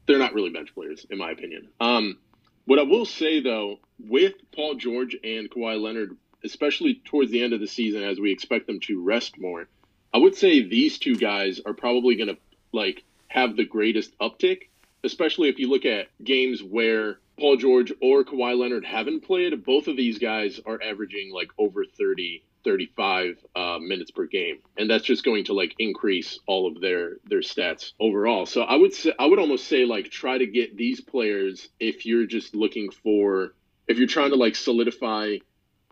they're 0.06 0.18
not 0.18 0.34
really 0.34 0.50
bench 0.50 0.74
players, 0.74 1.06
in 1.08 1.18
my 1.18 1.30
opinion. 1.30 1.68
Um, 1.80 2.18
what 2.66 2.78
I 2.78 2.82
will 2.82 3.06
say 3.06 3.40
though, 3.40 3.78
with 3.98 4.34
Paul 4.54 4.74
George 4.74 5.16
and 5.22 5.50
Kawhi 5.50 5.80
Leonard, 5.80 6.16
especially 6.44 7.00
towards 7.04 7.30
the 7.30 7.42
end 7.42 7.52
of 7.52 7.60
the 7.60 7.66
season, 7.66 8.02
as 8.02 8.20
we 8.20 8.32
expect 8.32 8.66
them 8.66 8.80
to 8.80 9.02
rest 9.02 9.38
more, 9.38 9.68
I 10.12 10.18
would 10.18 10.36
say 10.36 10.62
these 10.62 10.98
two 10.98 11.16
guys 11.16 11.60
are 11.64 11.74
probably 11.74 12.16
going 12.16 12.28
to 12.28 12.38
like 12.72 13.04
have 13.28 13.56
the 13.56 13.64
greatest 13.64 14.16
uptick, 14.18 14.68
especially 15.04 15.48
if 15.48 15.58
you 15.58 15.70
look 15.70 15.84
at 15.84 16.08
games 16.22 16.62
where 16.62 17.18
Paul 17.38 17.56
George 17.56 17.92
or 18.00 18.24
Kawhi 18.24 18.56
Leonard 18.56 18.84
haven't 18.84 19.22
played. 19.22 19.64
Both 19.64 19.88
of 19.88 19.96
these 19.96 20.18
guys 20.18 20.60
are 20.66 20.80
averaging 20.82 21.32
like 21.32 21.50
over 21.58 21.84
30 21.84 22.44
35 22.64 23.36
uh, 23.54 23.78
minutes 23.78 24.10
per 24.10 24.26
game, 24.26 24.56
and 24.76 24.88
that's 24.88 25.04
just 25.04 25.24
going 25.24 25.44
to 25.44 25.52
like 25.52 25.74
increase 25.78 26.38
all 26.46 26.66
of 26.66 26.80
their 26.80 27.18
their 27.24 27.40
stats 27.40 27.92
overall. 28.00 28.46
So 28.46 28.62
I 28.62 28.76
would 28.76 28.94
say 28.94 29.12
I 29.18 29.26
would 29.26 29.38
almost 29.38 29.66
say 29.66 29.84
like 29.84 30.10
try 30.10 30.38
to 30.38 30.46
get 30.46 30.76
these 30.76 31.00
players 31.00 31.68
if 31.78 32.06
you're 32.06 32.26
just 32.26 32.54
looking 32.54 32.90
for 32.90 33.54
if 33.86 33.98
you're 33.98 34.06
trying 34.06 34.30
to 34.30 34.36
like 34.36 34.56
solidify 34.56 35.36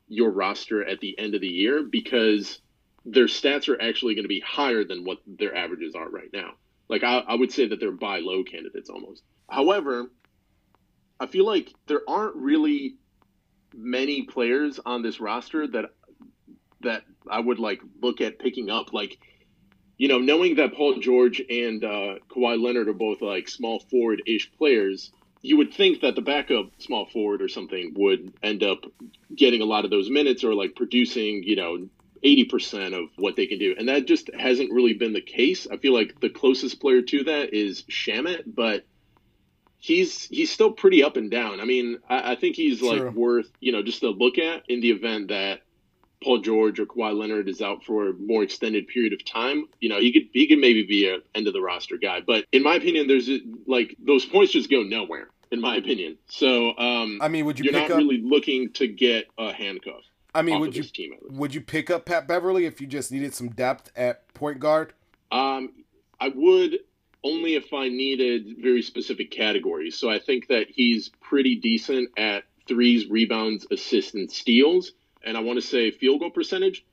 your 0.08 0.30
roster 0.30 0.86
at 0.86 1.00
the 1.00 1.18
end 1.18 1.34
of 1.34 1.40
the 1.40 1.48
year 1.48 1.82
because 1.82 2.60
their 3.04 3.26
stats 3.26 3.68
are 3.68 3.80
actually 3.80 4.14
going 4.14 4.24
to 4.24 4.28
be 4.28 4.40
higher 4.40 4.84
than 4.84 5.04
what 5.04 5.18
their 5.26 5.54
averages 5.54 5.94
are 5.94 6.08
right 6.08 6.32
now. 6.32 6.52
Like 6.92 7.04
I, 7.04 7.20
I 7.26 7.34
would 7.36 7.50
say 7.50 7.66
that 7.68 7.80
they're 7.80 7.90
buy 7.90 8.18
low 8.18 8.44
candidates 8.44 8.90
almost. 8.90 9.22
However, 9.48 10.10
I 11.18 11.26
feel 11.26 11.46
like 11.46 11.72
there 11.86 12.02
aren't 12.06 12.36
really 12.36 12.96
many 13.74 14.24
players 14.24 14.78
on 14.84 15.00
this 15.00 15.18
roster 15.18 15.66
that 15.68 15.86
that 16.82 17.04
I 17.26 17.40
would 17.40 17.58
like 17.58 17.80
look 18.02 18.20
at 18.20 18.38
picking 18.38 18.68
up. 18.68 18.92
Like, 18.92 19.16
you 19.96 20.06
know, 20.06 20.18
knowing 20.18 20.56
that 20.56 20.74
Paul 20.74 20.98
George 20.98 21.40
and 21.48 21.82
uh, 21.82 22.16
Kawhi 22.28 22.62
Leonard 22.62 22.88
are 22.88 22.92
both 22.92 23.22
like 23.22 23.48
small 23.48 23.80
forward 23.90 24.20
ish 24.26 24.52
players, 24.58 25.12
you 25.40 25.56
would 25.56 25.72
think 25.72 26.02
that 26.02 26.14
the 26.14 26.20
backup 26.20 26.72
small 26.76 27.06
forward 27.06 27.40
or 27.40 27.48
something 27.48 27.94
would 27.96 28.34
end 28.42 28.62
up 28.62 28.84
getting 29.34 29.62
a 29.62 29.64
lot 29.66 29.86
of 29.86 29.90
those 29.90 30.10
minutes 30.10 30.44
or 30.44 30.52
like 30.52 30.76
producing, 30.76 31.42
you 31.42 31.56
know, 31.56 31.88
80% 32.24 32.94
of 32.94 33.10
what 33.16 33.36
they 33.36 33.46
can 33.46 33.58
do. 33.58 33.74
And 33.78 33.88
that 33.88 34.06
just 34.06 34.30
hasn't 34.38 34.72
really 34.72 34.94
been 34.94 35.12
the 35.12 35.20
case. 35.20 35.66
I 35.70 35.76
feel 35.76 35.92
like 35.92 36.20
the 36.20 36.30
closest 36.30 36.80
player 36.80 37.02
to 37.02 37.24
that 37.24 37.52
is 37.52 37.82
Shamet, 37.84 38.44
but 38.46 38.84
he's 39.78 40.26
he's 40.26 40.50
still 40.50 40.72
pretty 40.72 41.02
up 41.02 41.16
and 41.16 41.30
down. 41.30 41.60
I 41.60 41.64
mean, 41.64 41.98
I, 42.08 42.32
I 42.32 42.36
think 42.36 42.56
he's 42.56 42.80
like 42.80 43.12
worth, 43.12 43.50
you 43.60 43.72
know, 43.72 43.82
just 43.82 44.00
to 44.00 44.10
look 44.10 44.38
at 44.38 44.62
in 44.68 44.80
the 44.80 44.90
event 44.90 45.28
that 45.28 45.60
Paul 46.22 46.38
George 46.38 46.78
or 46.78 46.86
Kawhi 46.86 47.18
Leonard 47.18 47.48
is 47.48 47.60
out 47.60 47.84
for 47.84 48.08
a 48.08 48.12
more 48.14 48.42
extended 48.42 48.86
period 48.86 49.12
of 49.12 49.24
time, 49.24 49.66
you 49.80 49.88
know, 49.88 49.98
he 49.98 50.12
could 50.12 50.28
he 50.32 50.46
could 50.46 50.58
maybe 50.58 50.84
be 50.84 51.08
a 51.08 51.18
end 51.34 51.48
of 51.48 51.52
the 51.52 51.60
roster 51.60 51.96
guy. 51.96 52.20
But 52.24 52.46
in 52.52 52.62
my 52.62 52.76
opinion, 52.76 53.08
there's 53.08 53.28
like 53.66 53.96
those 53.98 54.24
points 54.24 54.52
just 54.52 54.70
go 54.70 54.82
nowhere. 54.82 55.28
In 55.50 55.60
my 55.60 55.76
opinion, 55.76 56.16
so 56.30 56.74
um, 56.78 57.18
I 57.20 57.28
mean, 57.28 57.44
would 57.44 57.58
you? 57.58 57.64
You're 57.64 57.74
not 57.74 57.90
up, 57.90 57.98
really 57.98 58.22
looking 58.22 58.72
to 58.72 58.88
get 58.88 59.26
a 59.36 59.52
handcuff. 59.52 60.00
I 60.34 60.42
mean, 60.42 60.60
would 60.60 60.74
you 60.74 60.82
team, 60.82 61.14
would 61.30 61.54
you 61.54 61.60
pick 61.60 61.90
up 61.90 62.06
Pat 62.06 62.26
Beverley 62.26 62.64
if 62.66 62.80
you 62.80 62.86
just 62.86 63.12
needed 63.12 63.34
some 63.34 63.50
depth 63.50 63.90
at 63.96 64.32
point 64.34 64.60
guard? 64.60 64.92
Um, 65.30 65.72
I 66.20 66.28
would 66.34 66.78
only 67.24 67.54
if 67.54 67.72
I 67.72 67.88
needed 67.88 68.56
very 68.58 68.82
specific 68.82 69.30
categories. 69.30 69.98
So 69.98 70.10
I 70.10 70.18
think 70.18 70.48
that 70.48 70.66
he's 70.68 71.10
pretty 71.20 71.56
decent 71.56 72.10
at 72.16 72.44
threes, 72.66 73.08
rebounds, 73.08 73.66
assists, 73.70 74.14
and 74.14 74.30
steals 74.30 74.92
and 75.24 75.36
I 75.36 75.40
want 75.40 75.60
to 75.60 75.66
say 75.66 75.90
field 75.90 76.20
goal 76.20 76.30
percentage, 76.30 76.84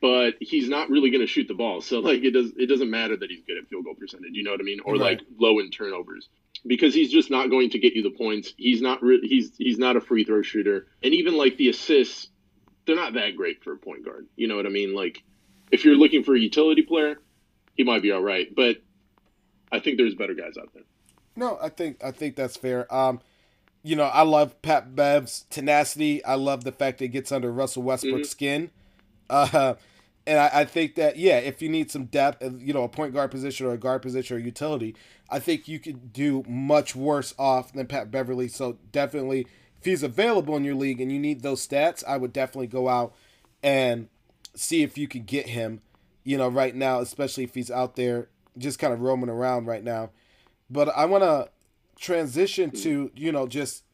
but 0.00 0.34
he's 0.40 0.68
not 0.68 0.88
really 0.88 1.10
going 1.10 1.20
to 1.20 1.26
shoot 1.26 1.48
the 1.48 1.54
ball. 1.54 1.80
So 1.80 2.00
like 2.00 2.22
it 2.22 2.32
does 2.32 2.52
it 2.56 2.66
doesn't 2.66 2.90
matter 2.90 3.16
that 3.16 3.30
he's 3.30 3.42
good 3.46 3.58
at 3.58 3.68
field 3.68 3.84
goal 3.84 3.94
percentage. 3.94 4.32
You 4.32 4.42
know 4.42 4.50
what 4.52 4.60
I 4.60 4.64
mean? 4.64 4.80
Or 4.84 4.94
right. 4.94 5.00
like 5.00 5.20
low 5.38 5.58
in 5.58 5.70
turnovers 5.70 6.28
because 6.66 6.94
he's 6.94 7.10
just 7.10 7.30
not 7.30 7.50
going 7.50 7.70
to 7.70 7.78
get 7.78 7.94
you 7.94 8.02
the 8.02 8.10
points. 8.10 8.52
He's 8.56 8.80
not 8.80 9.02
re- 9.02 9.26
he's 9.26 9.52
he's 9.56 9.78
not 9.78 9.96
a 9.96 10.00
free 10.00 10.24
throw 10.24 10.42
shooter, 10.42 10.86
and 11.02 11.14
even 11.14 11.36
like 11.36 11.56
the 11.56 11.68
assists, 11.68 12.28
they're 12.86 12.96
not 12.96 13.14
that 13.14 13.36
great 13.36 13.62
for 13.62 13.72
a 13.72 13.76
point 13.76 14.04
guard. 14.04 14.26
You 14.36 14.48
know 14.48 14.56
what 14.56 14.66
I 14.66 14.70
mean? 14.70 14.94
Like 14.94 15.22
if 15.70 15.84
you're 15.84 15.96
looking 15.96 16.22
for 16.22 16.34
a 16.34 16.38
utility 16.38 16.82
player, 16.82 17.18
he 17.74 17.84
might 17.84 18.02
be 18.02 18.12
all 18.12 18.22
right, 18.22 18.52
but 18.54 18.78
I 19.70 19.80
think 19.80 19.98
there's 19.98 20.14
better 20.14 20.34
guys 20.34 20.56
out 20.58 20.72
there. 20.72 20.84
No, 21.34 21.58
I 21.60 21.68
think 21.68 22.02
I 22.02 22.10
think 22.10 22.36
that's 22.36 22.56
fair. 22.56 22.92
Um, 22.94 23.20
you 23.82 23.94
know, 23.94 24.04
I 24.04 24.22
love 24.22 24.60
Pat 24.62 24.96
Bev's 24.96 25.44
tenacity. 25.50 26.24
I 26.24 26.34
love 26.34 26.64
the 26.64 26.72
fact 26.72 26.98
that 26.98 27.04
he 27.04 27.08
gets 27.08 27.30
under 27.30 27.52
Russell 27.52 27.82
Westbrook's 27.82 28.28
mm-hmm. 28.28 28.68
skin. 28.68 28.70
Uh, 29.28 29.74
and 30.26 30.38
I, 30.40 30.50
I, 30.52 30.64
think 30.64 30.94
that 30.96 31.16
yeah, 31.16 31.38
if 31.38 31.62
you 31.62 31.68
need 31.68 31.90
some 31.90 32.06
depth, 32.06 32.42
uh, 32.42 32.50
you 32.58 32.72
know, 32.72 32.84
a 32.84 32.88
point 32.88 33.14
guard 33.14 33.30
position 33.30 33.66
or 33.66 33.72
a 33.72 33.78
guard 33.78 34.02
position 34.02 34.36
or 34.36 34.40
utility, 34.40 34.96
I 35.30 35.38
think 35.38 35.68
you 35.68 35.78
could 35.78 36.12
do 36.12 36.44
much 36.48 36.96
worse 36.96 37.34
off 37.38 37.72
than 37.72 37.86
Pat 37.86 38.10
Beverley. 38.10 38.48
So 38.48 38.78
definitely, 38.92 39.46
he's 39.86 40.02
available 40.02 40.56
in 40.56 40.64
your 40.64 40.74
league 40.74 41.00
and 41.00 41.10
you 41.10 41.18
need 41.18 41.42
those 41.42 41.66
stats, 41.66 42.04
I 42.06 42.18
would 42.18 42.32
definitely 42.32 42.66
go 42.66 42.88
out 42.88 43.14
and 43.62 44.08
see 44.54 44.82
if 44.82 44.98
you 44.98 45.08
could 45.08 45.26
get 45.26 45.48
him. 45.48 45.80
You 46.24 46.36
know, 46.36 46.48
right 46.48 46.74
now, 46.74 47.00
especially 47.00 47.44
if 47.44 47.54
he's 47.54 47.70
out 47.70 47.96
there 47.96 48.28
just 48.58 48.78
kind 48.78 48.92
of 48.92 49.00
roaming 49.00 49.30
around 49.30 49.66
right 49.66 49.84
now. 49.84 50.10
But 50.68 50.88
I 50.96 51.06
want 51.06 51.22
to 51.22 51.48
transition 51.98 52.70
to 52.70 53.10
you 53.16 53.32
know 53.32 53.46
just 53.46 53.84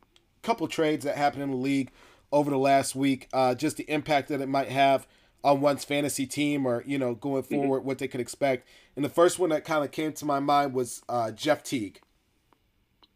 a 0.43 0.47
couple 0.47 0.67
trades 0.67 1.05
that 1.05 1.17
happened 1.17 1.43
in 1.43 1.51
the 1.51 1.57
league 1.57 1.91
over 2.33 2.51
the 2.51 2.59
last 2.59 2.97
week. 2.97 3.29
Uh, 3.33 3.55
just 3.55 3.77
the 3.77 3.85
impact 3.85 4.29
that 4.29 4.41
it 4.41 4.49
might 4.49 4.71
have 4.71 5.07
on 5.45 5.61
one's 5.61 5.85
fantasy 5.85 6.27
team 6.27 6.67
or 6.67 6.83
you 6.87 6.99
know 6.99 7.15
going 7.15 7.43
mm-hmm. 7.43 7.55
forward 7.55 7.79
mm-hmm. 7.79 7.89
what 7.89 7.99
they 7.99 8.09
could 8.09 8.21
expect 8.21 8.67
and 8.97 9.05
the 9.05 9.09
first 9.09 9.39
one 9.39 9.51
that 9.51 9.65
kind 9.65 9.85
of 9.85 9.91
came 9.91 10.13
to 10.13 10.25
my 10.25 10.41
mind 10.41 10.73
was 10.73 11.03
uh, 11.09 11.31
jeff 11.31 11.63
teague 11.63 12.01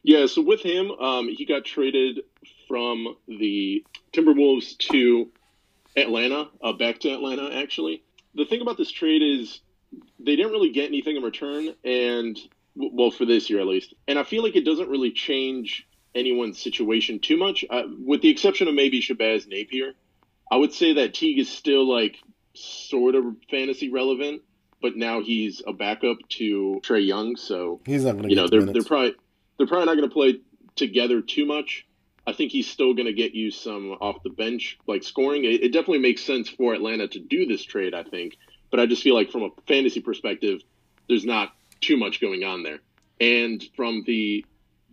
yeah 0.03 0.27
so 0.27 0.43
with 0.43 0.61
him 0.61 0.91
um, 0.93 1.29
he 1.29 1.45
got 1.45 1.65
traded 1.65 2.21
from 2.69 3.17
the 3.29 3.85
timberwolves 4.13 4.77
to 4.79 5.29
atlanta 5.97 6.49
uh, 6.63 6.73
back 6.73 6.99
to 7.01 7.13
atlanta 7.13 7.55
actually 7.61 8.03
the 8.35 8.45
thing 8.45 8.61
about 8.61 8.77
this 8.77 8.91
trade 8.91 9.23
is 9.23 9.61
they 10.19 10.37
didn't 10.37 10.53
really 10.53 10.73
get 10.73 10.87
anything 10.87 11.17
in 11.17 11.23
return 11.23 11.75
and 11.85 12.39
well 12.75 13.11
for 13.11 13.25
this 13.25 13.49
year 13.49 13.61
at 13.61 13.67
least 13.67 13.95
and 14.07 14.19
i 14.19 14.23
feel 14.23 14.43
like 14.43 14.57
it 14.57 14.65
doesn't 14.65 14.91
really 14.91 15.13
change 15.13 15.87
anyone's 16.15 16.61
situation 16.61 17.19
too 17.19 17.37
much 17.37 17.65
uh, 17.71 17.83
with 18.05 18.21
the 18.23 18.29
exception 18.29 18.69
of 18.69 18.75
maybe 18.75 19.01
shabazz 19.01 19.47
napier 19.49 19.95
I 20.51 20.57
would 20.57 20.73
say 20.73 20.95
that 20.95 21.15
Teague 21.15 21.39
is 21.39 21.49
still 21.49 21.89
like 21.89 22.17
sort 22.55 23.15
of 23.15 23.25
fantasy 23.51 23.91
relevant, 23.91 24.43
but 24.81 24.97
now 24.97 25.23
he's 25.23 25.63
a 25.67 25.73
backup 25.73 26.19
to 26.31 26.81
Trae 26.85 27.07
Young, 27.07 27.37
so 27.37 27.81
he's 27.85 28.05
not 28.05 28.13
going 28.13 28.25
to. 28.25 28.31
You 28.31 28.37
know, 28.37 28.49
they're 28.49 28.65
they're 28.65 28.85
probably 28.85 29.15
they're 29.59 29.67
probably 29.67 29.87
not 29.87 29.97
going 29.97 30.09
to 30.09 30.15
play 30.15 30.41
together 30.77 31.21
too 31.21 31.47
much. 31.47 31.87
I 32.27 32.33
think 32.33 32.53
he's 32.53 32.69
still 32.69 32.95
going 32.95 33.07
to 33.07 33.13
get 33.13 33.35
you 33.35 33.51
some 33.51 33.93
off 33.93 34.23
the 34.23 34.31
bench 34.31 34.79
like 34.87 35.05
scoring. 35.05 35.45
It, 35.45 35.63
it 35.63 35.73
definitely 35.73 36.01
makes 36.01 36.23
sense 36.23 36.49
for 36.49 36.75
Atlanta 36.75 37.09
to 37.09 37.21
do 37.21 37.47
this 37.47 37.63
trade, 37.63 37.95
I 37.95 38.03
think, 38.03 38.37
but 38.71 38.81
I 38.81 38.87
just 38.87 39.03
feel 39.03 39.15
like 39.15 39.31
from 39.31 39.43
a 39.45 39.51
fantasy 39.69 40.01
perspective, 40.01 40.61
there's 41.09 41.25
not 41.25 41.53
too 41.81 41.97
much 41.97 42.21
going 42.21 42.43
on 42.45 42.63
there. 42.63 42.79
And 43.21 43.63
from 43.77 44.03
the 44.07 44.45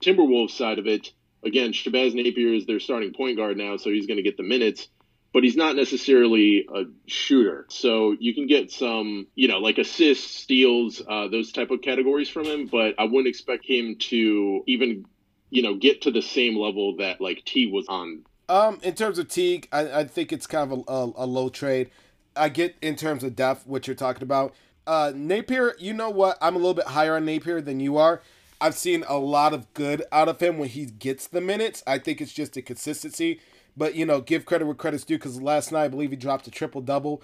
Timberwolves 0.02 0.52
side 0.52 0.80
of 0.80 0.88
it, 0.88 1.12
again, 1.43 1.72
Shabazz 1.72 2.13
Napier 2.13 2.54
is 2.54 2.65
their 2.65 2.80
starting 2.80 3.13
point 3.13 3.38
guard 3.38 3.58
now, 3.58 3.78
so 3.78 3.89
he's 3.89 4.06
going 4.06 4.17
to 4.17 4.24
get 4.24 4.38
the 4.38 4.43
minutes 4.43 4.88
but 5.34 5.43
he's 5.43 5.58
not 5.58 5.76
necessarily 5.76 6.67
a 6.74 6.84
shooter. 7.08 7.65
So 7.69 8.15
you 8.17 8.36
can 8.36 8.46
get 8.46 8.72
some, 8.72 9.28
you 9.34 9.48
know, 9.48 9.58
like 9.58 9.80
assists, 9.80 10.36
steals, 10.36 11.02
uh, 11.06 11.28
those 11.28 11.52
type 11.52 11.72
of 11.72 11.82
categories 11.82 12.30
from 12.30 12.46
him. 12.46 12.67
But 12.67 12.93
I 13.00 13.06
wouldn't 13.06 13.28
expect 13.28 13.65
him 13.65 13.96
to 14.12 14.63
even, 14.67 15.06
you 15.54 15.62
know, 15.62 15.76
get 15.76 16.02
to 16.02 16.12
the 16.12 16.22
same 16.22 16.58
level 16.58 16.96
that 16.98 17.22
like 17.22 17.44
T 17.46 17.68
was 17.68 17.88
on. 17.88 18.26
Um, 18.50 18.80
in 18.84 18.94
terms 18.94 19.20
of 19.20 19.30
Teague, 19.30 19.68
I, 19.72 20.00
I 20.00 20.04
think 20.04 20.34
it's 20.34 20.48
kind 20.48 20.72
of 20.72 20.84
a, 20.88 20.92
a, 20.92 21.24
a 21.24 21.26
low 21.26 21.50
trade. 21.50 21.89
I 22.36 22.50
get 22.50 22.76
in 22.82 22.96
terms 22.96 23.24
of 23.24 23.36
depth 23.36 23.66
what 23.66 23.88
you're 23.88 23.96
talking 23.96 24.24
about. 24.24 24.54
Uh, 24.86 25.13
Napier, 25.16 25.76
you 25.80 25.94
know 25.94 26.10
what? 26.10 26.38
I'm 26.42 26.56
a 26.56 26.58
little 26.58 26.74
bit 26.74 26.88
higher 26.88 27.16
on 27.16 27.26
Napier 27.26 27.62
than 27.62 27.80
you 27.80 27.98
are. 27.98 28.22
I've 28.60 28.76
seen 28.76 29.04
a 29.08 29.18
lot 29.18 29.54
of 29.54 29.74
good 29.74 30.04
out 30.12 30.28
of 30.28 30.39
him 30.39 30.58
when 30.58 30.70
he 30.70 30.86
gets 30.86 31.28
the 31.28 31.42
minutes. 31.42 31.84
I 31.88 32.00
think 32.00 32.20
it's 32.20 32.34
just 32.34 32.58
a 32.58 32.62
consistency 32.62 33.39
but 33.76 33.96
you 33.96 34.06
know, 34.06 34.22
give 34.22 34.46
credit 34.46 34.66
where 34.66 34.76
credit's 34.76 35.04
due 35.04 35.18
because 35.18 35.42
last 35.42 35.72
night 35.72 35.86
I 35.86 35.88
believe 35.88 36.12
he 36.12 36.16
dropped 36.16 36.48
a 36.48 36.52
triple 36.52 36.82
double. 36.82 37.22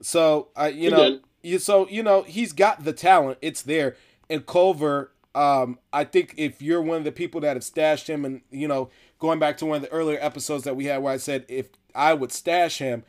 So 0.00 0.48
I, 0.56 0.68
you 0.68 0.90
he 0.90 0.90
know, 0.90 1.20
you, 1.42 1.58
so 1.58 1.88
you 1.88 2.02
know 2.02 2.22
he's 2.22 2.52
got 2.52 2.84
the 2.84 2.92
talent. 2.92 3.38
It's 3.40 3.62
there. 3.62 3.96
And 4.28 4.46
Culver, 4.46 5.10
um, 5.34 5.78
I 5.92 6.04
think 6.04 6.34
if 6.36 6.62
you're 6.62 6.82
one 6.82 6.98
of 6.98 7.04
the 7.04 7.12
people 7.12 7.40
that 7.42 7.56
have 7.56 7.64
stashed 7.64 8.08
him, 8.08 8.24
and 8.24 8.42
you 8.50 8.68
know, 8.68 8.90
going 9.18 9.38
back 9.38 9.56
to 9.58 9.66
one 9.66 9.76
of 9.76 9.82
the 9.82 9.92
earlier 9.92 10.18
episodes 10.20 10.64
that 10.64 10.76
we 10.76 10.86
had 10.86 11.02
where 11.02 11.12
I 11.12 11.16
said 11.16 11.44
if 11.48 11.68
I 11.94 12.14
would 12.14 12.32
stash 12.32 12.78
him, 12.78 13.04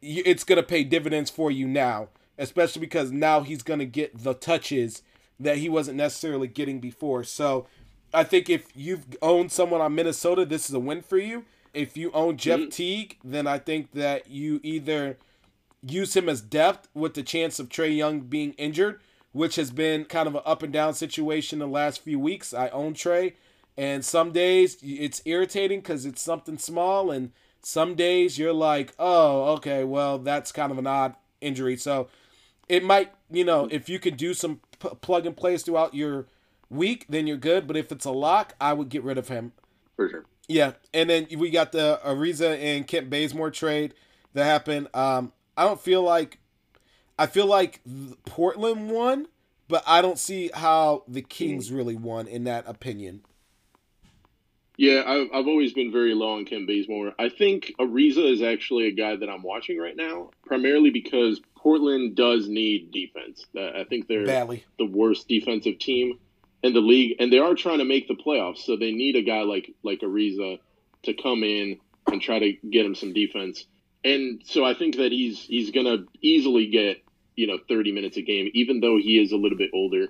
it's 0.00 0.44
gonna 0.44 0.62
pay 0.62 0.84
dividends 0.84 1.30
for 1.30 1.50
you 1.50 1.66
now, 1.66 2.08
especially 2.38 2.80
because 2.80 3.12
now 3.12 3.40
he's 3.40 3.62
gonna 3.62 3.84
get 3.84 4.22
the 4.22 4.34
touches 4.34 5.02
that 5.38 5.58
he 5.58 5.68
wasn't 5.68 5.96
necessarily 5.96 6.48
getting 6.48 6.80
before. 6.80 7.24
So. 7.24 7.66
I 8.14 8.22
think 8.22 8.48
if 8.48 8.68
you've 8.74 9.04
owned 9.20 9.52
someone 9.52 9.82
on 9.82 9.94
Minnesota, 9.94 10.46
this 10.46 10.70
is 10.70 10.74
a 10.74 10.78
win 10.78 11.02
for 11.02 11.18
you 11.18 11.44
if 11.76 11.96
you 11.96 12.10
own 12.12 12.38
Jeff 12.38 12.58
mm-hmm. 12.60 12.68
Teague, 12.70 13.18
then 13.22 13.46
I 13.46 13.58
think 13.58 13.92
that 13.92 14.30
you 14.30 14.60
either 14.62 15.18
use 15.82 16.16
him 16.16 16.28
as 16.28 16.40
depth 16.40 16.88
with 16.94 17.14
the 17.14 17.22
chance 17.22 17.60
of 17.60 17.68
Trae 17.68 17.94
Young 17.94 18.20
being 18.20 18.52
injured, 18.54 19.00
which 19.36 19.56
has 19.56 19.70
been 19.70 20.06
kind 20.06 20.26
of 20.26 20.34
an 20.34 20.40
up 20.46 20.62
and 20.62 20.72
down 20.72 20.94
situation 20.94 21.58
the 21.58 21.66
last 21.66 22.00
few 22.00 22.18
weeks. 22.18 22.54
I 22.54 22.68
own 22.70 22.94
Trae, 22.94 23.34
and 23.76 24.02
some 24.02 24.32
days 24.32 24.78
it's 24.82 25.20
irritating 25.26 25.80
because 25.80 26.06
it's 26.06 26.22
something 26.22 26.56
small, 26.56 27.10
and 27.10 27.32
some 27.60 27.94
days 27.94 28.38
you're 28.38 28.54
like, 28.54 28.94
oh, 28.98 29.52
okay, 29.56 29.84
well, 29.84 30.18
that's 30.18 30.52
kind 30.52 30.72
of 30.72 30.78
an 30.78 30.86
odd 30.86 31.16
injury. 31.42 31.76
So 31.76 32.08
it 32.66 32.82
might, 32.82 33.12
you 33.30 33.44
know, 33.44 33.68
if 33.70 33.90
you 33.90 33.98
could 33.98 34.16
do 34.16 34.32
some 34.32 34.60
p- 34.78 34.88
plug 35.02 35.26
and 35.26 35.36
plays 35.36 35.62
throughout 35.62 35.94
your 35.94 36.26
week, 36.70 37.04
then 37.06 37.26
you're 37.26 37.36
good. 37.36 37.66
But 37.66 37.76
if 37.76 37.92
it's 37.92 38.06
a 38.06 38.12
lock, 38.12 38.54
I 38.58 38.72
would 38.72 38.88
get 38.88 39.04
rid 39.04 39.18
of 39.18 39.28
him. 39.28 39.52
For 39.96 40.08
sure. 40.08 40.24
Yeah, 40.48 40.72
and 40.94 41.10
then 41.10 41.26
we 41.36 41.50
got 41.50 41.72
the 41.72 42.00
Ariza 42.02 42.58
and 42.58 42.86
Kent 42.86 43.10
Bazemore 43.10 43.50
trade 43.50 43.92
that 44.32 44.44
happened. 44.44 44.88
Um, 44.94 45.32
I 45.58 45.64
don't 45.64 45.80
feel 45.80 46.02
like 46.02 46.38
I 47.18 47.26
feel 47.26 47.46
like 47.46 47.80
Portland 48.26 48.90
won, 48.90 49.28
but 49.68 49.82
I 49.86 50.02
don't 50.02 50.18
see 50.18 50.50
how 50.52 51.04
the 51.08 51.22
Kings 51.22 51.68
hmm. 51.68 51.76
really 51.76 51.96
won 51.96 52.26
in 52.26 52.44
that 52.44 52.64
opinion. 52.66 53.22
Yeah, 54.78 55.04
I've, 55.06 55.28
I've 55.32 55.48
always 55.48 55.72
been 55.72 55.90
very 55.90 56.14
low 56.14 56.34
on 56.34 56.44
Kent 56.44 56.66
Bazemore. 56.66 57.14
I 57.18 57.30
think 57.30 57.72
Ariza 57.80 58.30
is 58.30 58.42
actually 58.42 58.88
a 58.88 58.92
guy 58.92 59.16
that 59.16 59.28
I'm 59.28 59.42
watching 59.42 59.78
right 59.78 59.96
now, 59.96 60.30
primarily 60.44 60.90
because 60.90 61.40
Portland 61.56 62.14
does 62.14 62.46
need 62.46 62.90
defense. 62.90 63.46
I 63.56 63.84
think 63.88 64.06
they're 64.06 64.26
Badly. 64.26 64.64
the 64.78 64.84
worst 64.84 65.28
defensive 65.28 65.78
team 65.78 66.18
in 66.62 66.74
the 66.74 66.80
league, 66.80 67.16
and 67.18 67.32
they 67.32 67.38
are 67.38 67.54
trying 67.54 67.78
to 67.78 67.84
make 67.86 68.06
the 68.06 68.14
playoffs. 68.14 68.58
So 68.58 68.76
they 68.76 68.92
need 68.92 69.16
a 69.16 69.22
guy 69.22 69.42
like 69.42 69.72
like 69.82 70.00
Ariza 70.00 70.58
to 71.04 71.14
come 71.14 71.42
in 71.42 71.78
and 72.06 72.20
try 72.20 72.38
to 72.38 72.52
get 72.70 72.84
him 72.84 72.94
some 72.94 73.14
defense. 73.14 73.64
And 74.06 74.40
so 74.44 74.64
I 74.64 74.74
think 74.74 74.96
that 74.98 75.10
he's 75.10 75.40
he's 75.40 75.72
gonna 75.72 76.04
easily 76.22 76.68
get 76.68 77.02
you 77.34 77.48
know 77.48 77.58
30 77.68 77.90
minutes 77.90 78.16
a 78.16 78.22
game, 78.22 78.50
even 78.54 78.78
though 78.78 78.98
he 78.98 79.20
is 79.20 79.32
a 79.32 79.36
little 79.36 79.58
bit 79.58 79.70
older. 79.74 80.06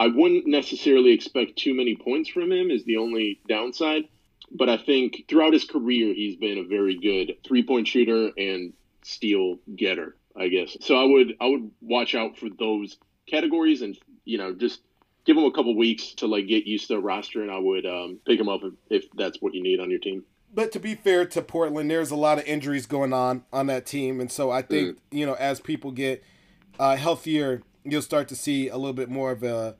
I 0.00 0.08
wouldn't 0.08 0.46
necessarily 0.46 1.12
expect 1.12 1.56
too 1.56 1.74
many 1.74 1.94
points 1.94 2.30
from 2.30 2.50
him. 2.50 2.70
Is 2.70 2.84
the 2.84 2.96
only 2.96 3.40
downside. 3.46 4.08
But 4.50 4.70
I 4.70 4.78
think 4.78 5.24
throughout 5.28 5.52
his 5.52 5.64
career, 5.64 6.14
he's 6.14 6.36
been 6.36 6.58
a 6.58 6.64
very 6.64 6.96
good 6.96 7.36
three 7.46 7.62
point 7.62 7.86
shooter 7.86 8.30
and 8.36 8.72
steal 9.02 9.58
getter. 9.76 10.16
I 10.34 10.48
guess 10.48 10.76
so. 10.80 10.96
I 10.96 11.04
would 11.04 11.36
I 11.38 11.46
would 11.46 11.70
watch 11.82 12.14
out 12.14 12.38
for 12.38 12.48
those 12.48 12.96
categories 13.26 13.82
and 13.82 13.96
you 14.24 14.38
know 14.38 14.54
just 14.54 14.80
give 15.26 15.36
him 15.36 15.44
a 15.44 15.52
couple 15.52 15.76
weeks 15.76 16.14
to 16.14 16.26
like 16.26 16.46
get 16.46 16.66
used 16.66 16.88
to 16.88 16.94
the 16.94 17.00
roster, 17.00 17.42
and 17.42 17.50
I 17.50 17.58
would 17.58 17.84
um, 17.84 18.20
pick 18.24 18.40
him 18.40 18.48
up 18.48 18.62
if, 18.64 18.72
if 18.88 19.10
that's 19.12 19.40
what 19.42 19.52
you 19.52 19.62
need 19.62 19.80
on 19.80 19.90
your 19.90 20.00
team. 20.00 20.24
But 20.54 20.70
to 20.72 20.78
be 20.78 20.94
fair 20.94 21.26
to 21.26 21.42
Portland, 21.42 21.90
there's 21.90 22.10
a 22.10 22.16
lot 22.16 22.38
of 22.38 22.44
injuries 22.44 22.86
going 22.86 23.12
on 23.12 23.44
on 23.52 23.66
that 23.66 23.86
team, 23.86 24.20
and 24.20 24.30
so 24.30 24.50
I 24.50 24.62
think 24.62 24.96
mm. 24.96 24.98
you 25.10 25.26
know 25.26 25.34
as 25.34 25.60
people 25.60 25.90
get 25.90 26.22
uh, 26.78 26.96
healthier, 26.96 27.62
you'll 27.82 28.02
start 28.02 28.28
to 28.28 28.36
see 28.36 28.68
a 28.68 28.76
little 28.76 28.92
bit 28.92 29.10
more 29.10 29.32
of 29.32 29.42
a 29.42 29.76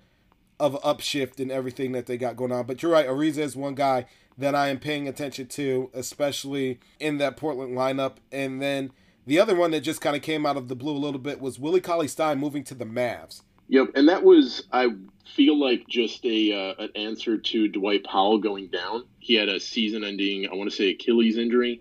of 0.58 0.74
an 0.74 0.80
upshift 0.80 1.40
in 1.40 1.50
everything 1.50 1.92
that 1.92 2.06
they 2.06 2.16
got 2.16 2.36
going 2.36 2.52
on. 2.52 2.66
But 2.66 2.82
you're 2.82 2.92
right, 2.92 3.06
Ariza 3.06 3.38
is 3.38 3.56
one 3.56 3.74
guy 3.74 4.06
that 4.36 4.54
I 4.54 4.68
am 4.68 4.78
paying 4.78 5.06
attention 5.08 5.46
to, 5.48 5.90
especially 5.94 6.80
in 6.98 7.18
that 7.18 7.36
Portland 7.36 7.76
lineup. 7.76 8.16
And 8.32 8.60
then 8.60 8.92
the 9.26 9.38
other 9.38 9.54
one 9.54 9.70
that 9.72 9.80
just 9.80 10.00
kind 10.00 10.16
of 10.16 10.22
came 10.22 10.44
out 10.44 10.56
of 10.56 10.68
the 10.68 10.76
blue 10.76 10.92
a 10.92 10.98
little 10.98 11.20
bit 11.20 11.40
was 11.40 11.58
Willie 11.58 11.80
Cauley 11.80 12.08
Stein 12.08 12.38
moving 12.38 12.64
to 12.64 12.74
the 12.74 12.84
Mavs. 12.84 13.42
Yep, 13.68 13.90
and 13.94 14.08
that 14.08 14.24
was 14.24 14.64
I 14.72 14.88
feel 15.26 15.58
like 15.58 15.86
just 15.88 16.24
a 16.24 16.52
uh, 16.52 16.82
an 16.84 16.90
answer 16.94 17.38
to 17.38 17.68
Dwight 17.68 18.04
Powell 18.04 18.38
going 18.38 18.68
down. 18.68 19.04
He 19.18 19.34
had 19.34 19.48
a 19.48 19.58
season-ending, 19.60 20.48
I 20.50 20.54
want 20.54 20.70
to 20.70 20.76
say, 20.76 20.90
Achilles 20.90 21.38
injury, 21.38 21.80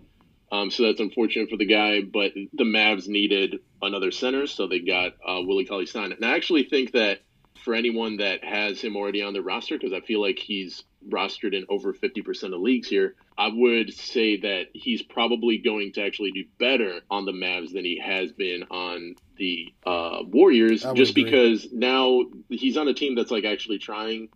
um, 0.50 0.70
so 0.70 0.84
that's 0.84 1.00
unfortunate 1.00 1.50
for 1.50 1.56
the 1.56 1.66
guy. 1.66 2.00
But 2.00 2.32
the 2.34 2.64
Mavs 2.64 3.06
needed 3.08 3.60
another 3.82 4.10
center, 4.10 4.46
so 4.46 4.66
they 4.66 4.80
got 4.80 5.12
uh, 5.26 5.40
Willie 5.42 5.66
Cauley 5.66 5.86
Stein. 5.86 6.12
And 6.12 6.24
I 6.24 6.34
actually 6.34 6.64
think 6.64 6.92
that 6.92 7.20
for 7.64 7.74
anyone 7.74 8.18
that 8.18 8.44
has 8.44 8.80
him 8.80 8.96
already 8.96 9.22
on 9.22 9.32
their 9.32 9.42
roster, 9.42 9.78
because 9.78 9.92
I 9.92 10.00
feel 10.00 10.20
like 10.20 10.38
he's 10.38 10.84
rostered 11.08 11.54
in 11.54 11.66
over 11.68 11.92
50% 11.92 12.54
of 12.54 12.60
leagues 12.60 12.88
here, 12.88 13.14
I 13.36 13.48
would 13.52 13.92
say 13.92 14.40
that 14.40 14.66
he's 14.72 15.02
probably 15.02 15.58
going 15.58 15.92
to 15.92 16.02
actually 16.02 16.32
do 16.32 16.44
better 16.58 17.00
on 17.10 17.24
the 17.24 17.32
Mavs 17.32 17.72
than 17.72 17.84
he 17.84 18.00
has 18.04 18.32
been 18.32 18.64
on 18.70 19.16
the 19.36 19.72
uh, 19.86 20.18
Warriors, 20.26 20.84
just 20.94 21.12
agree. 21.12 21.24
because 21.24 21.68
now 21.72 22.22
he's 22.48 22.76
on 22.76 22.88
a 22.88 22.94
team 22.94 23.14
that's 23.14 23.30
like 23.30 23.44
actually 23.44 23.78
trying 23.78 24.28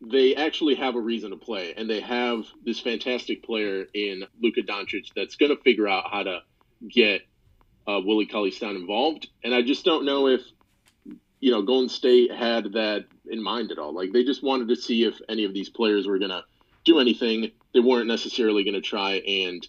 they 0.00 0.36
actually 0.36 0.76
have 0.76 0.94
a 0.94 1.00
reason 1.00 1.30
to 1.30 1.36
play, 1.36 1.74
and 1.76 1.90
they 1.90 2.00
have 2.00 2.44
this 2.64 2.78
fantastic 2.80 3.42
player 3.42 3.84
in 3.92 4.24
Luka 4.40 4.62
Doncic 4.62 5.08
that's 5.14 5.36
going 5.36 5.54
to 5.54 5.60
figure 5.62 5.88
out 5.88 6.04
how 6.10 6.22
to 6.22 6.40
get 6.88 7.22
uh, 7.86 8.00
Willie 8.04 8.26
Cauley 8.26 8.50
Stein 8.50 8.76
involved. 8.76 9.28
And 9.42 9.54
I 9.54 9.62
just 9.62 9.84
don't 9.84 10.04
know 10.04 10.28
if 10.28 10.42
you 11.40 11.50
know 11.50 11.62
Golden 11.62 11.88
State 11.88 12.32
had 12.32 12.72
that 12.72 13.06
in 13.30 13.42
mind 13.42 13.70
at 13.70 13.78
all. 13.78 13.92
Like 13.92 14.12
they 14.12 14.24
just 14.24 14.42
wanted 14.42 14.68
to 14.68 14.76
see 14.76 15.04
if 15.04 15.20
any 15.28 15.44
of 15.44 15.54
these 15.54 15.68
players 15.68 16.06
were 16.06 16.18
going 16.18 16.30
to 16.30 16.44
do 16.84 16.98
anything. 16.98 17.50
They 17.74 17.80
weren't 17.80 18.06
necessarily 18.06 18.64
going 18.64 18.74
to 18.74 18.80
try 18.80 19.14
and 19.14 19.66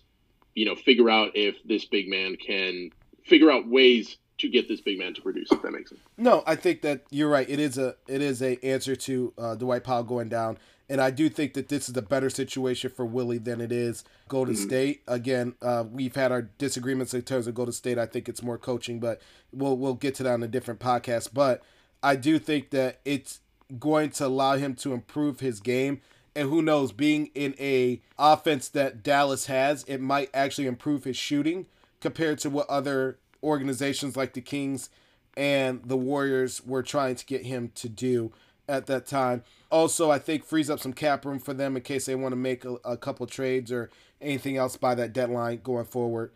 you 0.56 0.66
know 0.66 0.76
figure 0.76 1.10
out 1.10 1.32
if 1.36 1.56
this 1.64 1.86
big 1.86 2.10
man 2.10 2.36
can 2.36 2.92
figure 3.26 3.52
out 3.52 3.68
ways 3.68 4.18
to 4.40 4.50
get 4.50 4.68
this 4.68 4.82
big 4.82 4.98
man 4.98 5.14
to 5.14 5.22
produce. 5.22 5.52
If 5.52 5.62
that 5.62 5.72
makes 5.72 5.90
sense. 5.90 6.02
No, 6.18 6.44
I 6.48 6.56
think 6.56 6.82
that 6.82 7.04
you're 7.10 7.30
right. 7.30 7.50
It 7.50 7.60
is 7.60 7.78
a 7.78 7.96
it 8.08 8.22
is 8.22 8.42
a 8.42 8.58
answer 8.66 8.96
to 8.96 9.34
uh, 9.38 9.56
Dwight 9.56 9.84
Powell 9.84 10.04
going 10.04 10.30
down, 10.30 10.58
and 10.90 11.00
I 11.00 11.12
do 11.12 11.30
think 11.30 11.54
that 11.54 11.70
this 11.70 11.88
is 11.88 11.96
a 11.96 12.02
better 12.02 12.30
situation 12.30 12.90
for 12.90 13.06
Willie 13.06 13.38
than 13.38 13.62
it 13.62 13.72
is 13.72 14.04
Golden 14.28 14.56
mm-hmm. 14.56 14.64
State. 14.64 15.04
Again, 15.08 15.54
uh, 15.62 15.84
we've 15.90 16.16
had 16.16 16.32
our 16.32 16.42
disagreements 16.42 17.14
in 17.14 17.22
terms 17.22 17.46
of 17.46 17.54
Golden 17.54 17.74
State. 17.74 18.00
I 18.00 18.08
think 18.08 18.28
it's 18.28 18.42
more 18.42 18.58
coaching, 18.58 19.00
but 19.00 19.22
we'll 19.54 19.78
we'll 19.78 19.94
get 19.94 20.16
to 20.16 20.24
that 20.24 20.34
on 20.34 20.44
a 20.44 20.48
different 20.48 20.80
podcast. 20.80 21.30
But 21.34 21.62
I 22.02 22.16
do 22.16 22.40
think 22.40 22.72
that 22.72 23.00
it's 23.06 23.42
going 23.78 24.10
to 24.12 24.26
allow 24.26 24.56
him 24.56 24.74
to 24.76 24.94
improve 24.94 25.42
his 25.42 25.60
game. 25.60 26.02
And 26.36 26.50
who 26.50 26.62
knows, 26.62 26.92
being 26.92 27.28
in 27.36 27.54
a 27.60 28.02
offense 28.18 28.70
that 28.70 29.04
Dallas 29.04 29.48
has, 29.48 29.84
it 29.84 30.00
might 30.00 30.30
actually 30.34 30.68
improve 30.68 31.04
his 31.04 31.18
shooting 31.18 31.66
compared 32.02 32.40
to 32.40 32.50
what 32.50 32.70
other 32.70 33.20
organizations 33.44 34.16
like 34.16 34.34
the 34.34 34.42
Kings 34.42 34.90
and 35.36 35.82
the 35.84 35.98
Warriors 35.98 36.66
were 36.66 36.84
trying 36.84 37.16
to 37.16 37.26
get 37.26 37.46
him 37.46 37.72
to 37.76 37.90
do 37.90 38.32
at 38.70 38.86
that 38.86 39.06
time. 39.06 39.44
Also, 39.72 40.10
I 40.10 40.20
think 40.20 40.46
frees 40.46 40.70
up 40.70 40.80
some 40.80 40.94
cap 40.94 41.26
room 41.26 41.40
for 41.40 41.54
them 41.54 41.76
in 41.76 41.82
case 41.82 42.06
they 42.06 42.16
want 42.16 42.32
to 42.32 42.38
make 42.38 42.64
a, 42.66 42.76
a 42.86 42.98
couple 42.98 43.26
trades 43.28 43.72
or 43.72 43.90
anything 44.22 44.58
else 44.58 44.78
by 44.78 44.96
that 44.96 45.14
deadline 45.14 45.62
going 45.64 45.86
forward. 45.86 46.32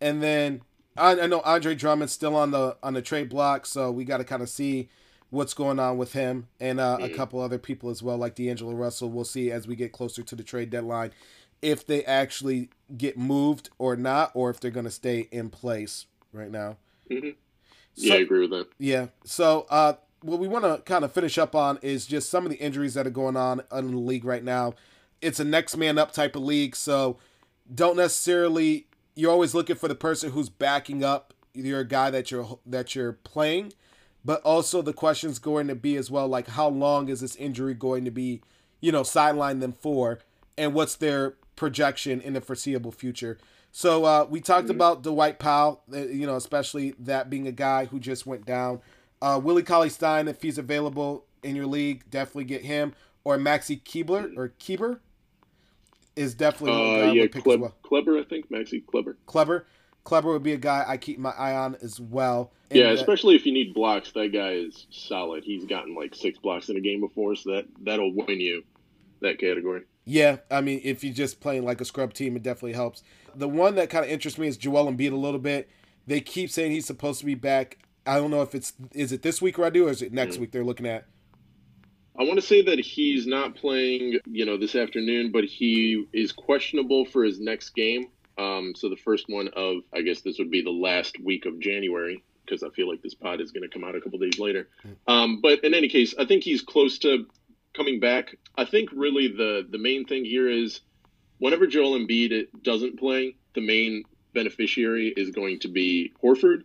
And 0.00 0.22
then 0.22 0.62
I, 0.96 1.20
I 1.20 1.26
know 1.26 1.40
Andre 1.40 1.74
Drummond's 1.74 2.12
still 2.12 2.36
on 2.36 2.50
the 2.50 2.76
on 2.82 2.94
the 2.94 3.02
trade 3.02 3.28
block, 3.28 3.66
so 3.66 3.90
we 3.90 4.04
got 4.04 4.18
to 4.18 4.24
kind 4.24 4.42
of 4.42 4.48
see 4.48 4.88
what's 5.30 5.54
going 5.54 5.78
on 5.78 5.98
with 5.98 6.12
him 6.14 6.48
and 6.58 6.80
uh, 6.80 6.98
a 7.00 7.08
mm. 7.08 7.14
couple 7.14 7.40
other 7.40 7.58
people 7.58 7.90
as 7.90 8.02
well, 8.02 8.16
like 8.16 8.34
D'Angelo 8.34 8.72
Russell. 8.72 9.10
We'll 9.10 9.24
see 9.24 9.50
as 9.50 9.66
we 9.66 9.76
get 9.76 9.92
closer 9.92 10.22
to 10.22 10.36
the 10.36 10.42
trade 10.42 10.70
deadline 10.70 11.10
if 11.60 11.86
they 11.86 12.04
actually 12.04 12.70
get 12.96 13.18
moved 13.18 13.68
or 13.78 13.96
not, 13.96 14.30
or 14.34 14.48
if 14.50 14.60
they're 14.60 14.70
going 14.70 14.84
to 14.84 14.90
stay 14.90 15.28
in 15.30 15.50
place 15.50 16.06
right 16.32 16.50
now. 16.50 16.76
Mm-hmm. 17.10 17.30
Yeah, 17.96 18.14
I 18.14 18.18
agree 18.18 18.40
with 18.40 18.50
that. 18.50 18.68
Yeah. 18.78 19.08
So, 19.24 19.66
uh, 19.68 19.94
what 20.22 20.38
we 20.38 20.48
want 20.48 20.64
to 20.64 20.82
kind 20.82 21.04
of 21.04 21.12
finish 21.12 21.38
up 21.38 21.54
on 21.54 21.78
is 21.82 22.06
just 22.06 22.28
some 22.30 22.44
of 22.44 22.50
the 22.50 22.58
injuries 22.58 22.94
that 22.94 23.06
are 23.06 23.10
going 23.10 23.36
on 23.36 23.62
in 23.72 23.90
the 23.90 23.98
league 23.98 24.24
right 24.24 24.42
now. 24.42 24.74
It's 25.20 25.40
a 25.40 25.44
next 25.44 25.76
man 25.76 25.98
up 25.98 26.12
type 26.12 26.36
of 26.36 26.42
league, 26.42 26.76
so 26.76 27.18
don't 27.72 27.96
necessarily. 27.96 28.86
You're 29.14 29.32
always 29.32 29.52
looking 29.54 29.76
for 29.76 29.88
the 29.88 29.96
person 29.96 30.30
who's 30.30 30.48
backing 30.48 31.02
up 31.02 31.34
your 31.54 31.84
guy 31.84 32.10
that 32.10 32.30
you're 32.30 32.58
that 32.66 32.94
you're 32.94 33.14
playing, 33.14 33.72
but 34.24 34.40
also 34.42 34.80
the 34.82 34.92
question's 34.92 35.38
going 35.38 35.66
to 35.68 35.74
be 35.74 35.96
as 35.96 36.10
well 36.10 36.28
like 36.28 36.48
how 36.48 36.68
long 36.68 37.08
is 37.08 37.20
this 37.20 37.34
injury 37.36 37.74
going 37.74 38.04
to 38.04 38.10
be, 38.10 38.42
you 38.80 38.92
know, 38.92 39.02
sideline 39.02 39.58
them 39.60 39.72
for, 39.72 40.20
and 40.56 40.74
what's 40.74 40.94
their 40.96 41.34
projection 41.56 42.20
in 42.20 42.34
the 42.34 42.40
foreseeable 42.40 42.92
future. 42.92 43.38
So 43.72 44.04
uh, 44.04 44.26
we 44.28 44.40
talked 44.40 44.64
mm-hmm. 44.64 44.76
about 44.76 45.02
Dwight 45.02 45.38
Powell, 45.38 45.82
uh, 45.92 45.98
you 45.98 46.26
know, 46.26 46.36
especially 46.36 46.94
that 47.00 47.28
being 47.28 47.46
a 47.46 47.52
guy 47.52 47.86
who 47.86 48.00
just 48.00 48.26
went 48.26 48.46
down. 48.46 48.80
Uh, 49.20 49.40
Willie 49.42 49.62
Cauley 49.62 49.88
Stein, 49.88 50.28
if 50.28 50.42
he's 50.42 50.58
available 50.58 51.24
in 51.42 51.56
your 51.56 51.66
league, 51.66 52.08
definitely 52.10 52.44
get 52.44 52.62
him. 52.62 52.94
Or 53.24 53.36
Maxi 53.36 53.82
Keebler 53.82 54.36
or 54.36 54.54
Keeber 54.60 55.00
is 56.16 56.34
definitely 56.34 57.02
uh, 57.02 57.12
yeah, 57.12 57.26
Kleb- 57.26 57.60
well. 57.60 57.74
Kleber, 57.82 58.18
I 58.18 58.24
think 58.24 58.50
Maxi 58.50 58.84
Kleber. 58.84 59.16
Kleber, 59.26 59.66
Kleber 60.04 60.32
would 60.32 60.42
be 60.42 60.52
a 60.52 60.58
guy 60.58 60.84
I 60.86 60.96
keep 60.96 61.18
my 61.18 61.30
eye 61.30 61.54
on 61.54 61.76
as 61.82 62.00
well. 62.00 62.52
And 62.70 62.80
yeah, 62.80 62.90
especially 62.90 63.36
if 63.36 63.46
you 63.46 63.52
need 63.52 63.74
blocks, 63.74 64.12
that 64.12 64.32
guy 64.32 64.52
is 64.52 64.86
solid. 64.90 65.44
He's 65.44 65.64
gotten 65.64 65.94
like 65.94 66.14
six 66.14 66.38
blocks 66.38 66.68
in 66.68 66.76
a 66.76 66.80
game 66.80 67.00
before, 67.00 67.36
so 67.36 67.52
that 67.52 67.66
that'll 67.82 68.14
win 68.14 68.40
you 68.40 68.64
that 69.20 69.38
category. 69.38 69.82
Yeah, 70.04 70.38
I 70.50 70.62
mean, 70.62 70.80
if 70.84 71.04
you're 71.04 71.12
just 71.12 71.40
playing 71.40 71.64
like 71.64 71.80
a 71.80 71.84
scrub 71.84 72.14
team, 72.14 72.36
it 72.36 72.42
definitely 72.42 72.72
helps. 72.72 73.02
The 73.34 73.48
one 73.48 73.74
that 73.74 73.90
kind 73.90 74.04
of 74.04 74.10
interests 74.10 74.38
me 74.38 74.48
is 74.48 74.56
Joel 74.56 74.90
Embiid 74.90 75.12
a 75.12 75.16
little 75.16 75.40
bit. 75.40 75.68
They 76.06 76.20
keep 76.20 76.50
saying 76.50 76.72
he's 76.72 76.86
supposed 76.86 77.20
to 77.20 77.26
be 77.26 77.34
back. 77.34 77.78
I 78.08 78.18
don't 78.18 78.30
know 78.30 78.42
if 78.42 78.54
it's 78.54 78.72
is 78.92 79.12
it 79.12 79.22
this 79.22 79.42
week, 79.42 79.56
Radu, 79.56 79.86
or 79.86 79.90
is 79.90 80.02
it 80.02 80.12
next 80.12 80.36
mm. 80.36 80.40
week? 80.40 80.52
They're 80.52 80.64
looking 80.64 80.86
at. 80.86 81.06
I 82.18 82.24
want 82.24 82.36
to 82.36 82.42
say 82.42 82.62
that 82.62 82.80
he's 82.80 83.26
not 83.26 83.54
playing, 83.54 84.18
you 84.26 84.44
know, 84.44 84.56
this 84.56 84.74
afternoon, 84.74 85.30
but 85.30 85.44
he 85.44 86.06
is 86.12 86.32
questionable 86.32 87.04
for 87.04 87.22
his 87.22 87.38
next 87.38 87.70
game. 87.76 88.08
Um, 88.36 88.72
so 88.74 88.88
the 88.88 88.96
first 88.96 89.26
one 89.28 89.48
of, 89.54 89.82
I 89.94 90.00
guess 90.00 90.22
this 90.22 90.38
would 90.38 90.50
be 90.50 90.62
the 90.62 90.70
last 90.70 91.20
week 91.20 91.46
of 91.46 91.60
January 91.60 92.24
because 92.44 92.64
I 92.64 92.70
feel 92.70 92.88
like 92.88 93.02
this 93.02 93.14
pod 93.14 93.40
is 93.40 93.52
going 93.52 93.62
to 93.62 93.68
come 93.68 93.84
out 93.84 93.94
a 93.94 94.00
couple 94.00 94.18
days 94.18 94.38
later. 94.38 94.68
Mm. 94.84 95.12
Um, 95.12 95.40
but 95.40 95.62
in 95.62 95.74
any 95.74 95.88
case, 95.88 96.14
I 96.18 96.24
think 96.24 96.42
he's 96.42 96.62
close 96.62 96.98
to 97.00 97.26
coming 97.78 98.00
back, 98.00 98.36
I 98.56 98.64
think 98.64 98.90
really 98.92 99.28
the 99.28 99.66
the 99.68 99.78
main 99.78 100.04
thing 100.04 100.24
here 100.24 100.50
is 100.50 100.80
whenever 101.38 101.66
Joel 101.66 101.98
Embiid 101.98 102.48
doesn't 102.62 102.98
play, 102.98 103.36
the 103.54 103.60
main 103.60 104.04
beneficiary 104.34 105.14
is 105.16 105.30
going 105.30 105.60
to 105.60 105.68
be 105.68 106.12
Horford. 106.22 106.62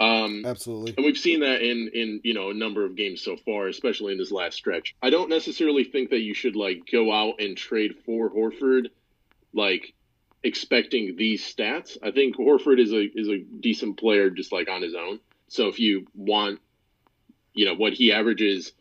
Um, 0.00 0.44
Absolutely, 0.44 0.94
and 0.96 1.06
we've 1.06 1.18
seen 1.18 1.40
that 1.40 1.62
in 1.62 1.88
in 1.94 2.20
you 2.24 2.34
know 2.34 2.50
a 2.50 2.54
number 2.54 2.84
of 2.84 2.96
games 2.96 3.22
so 3.22 3.36
far, 3.36 3.68
especially 3.68 4.12
in 4.12 4.18
this 4.18 4.32
last 4.32 4.56
stretch. 4.56 4.94
I 5.00 5.10
don't 5.10 5.30
necessarily 5.30 5.84
think 5.84 6.10
that 6.10 6.20
you 6.20 6.34
should 6.34 6.56
like 6.56 6.82
go 6.90 7.12
out 7.12 7.40
and 7.40 7.56
trade 7.56 7.96
for 8.04 8.28
Horford, 8.28 8.88
like 9.52 9.94
expecting 10.42 11.16
these 11.16 11.42
stats. 11.42 11.96
I 12.02 12.10
think 12.10 12.36
Horford 12.36 12.80
is 12.80 12.92
a 12.92 13.02
is 13.02 13.28
a 13.28 13.38
decent 13.38 13.96
player 13.96 14.30
just 14.30 14.52
like 14.52 14.68
on 14.68 14.82
his 14.82 14.94
own. 14.94 15.20
So 15.46 15.68
if 15.68 15.78
you 15.78 16.06
want, 16.14 16.60
you 17.52 17.64
know, 17.64 17.74
what 17.74 17.92
he 17.92 18.12
averages 18.12 18.72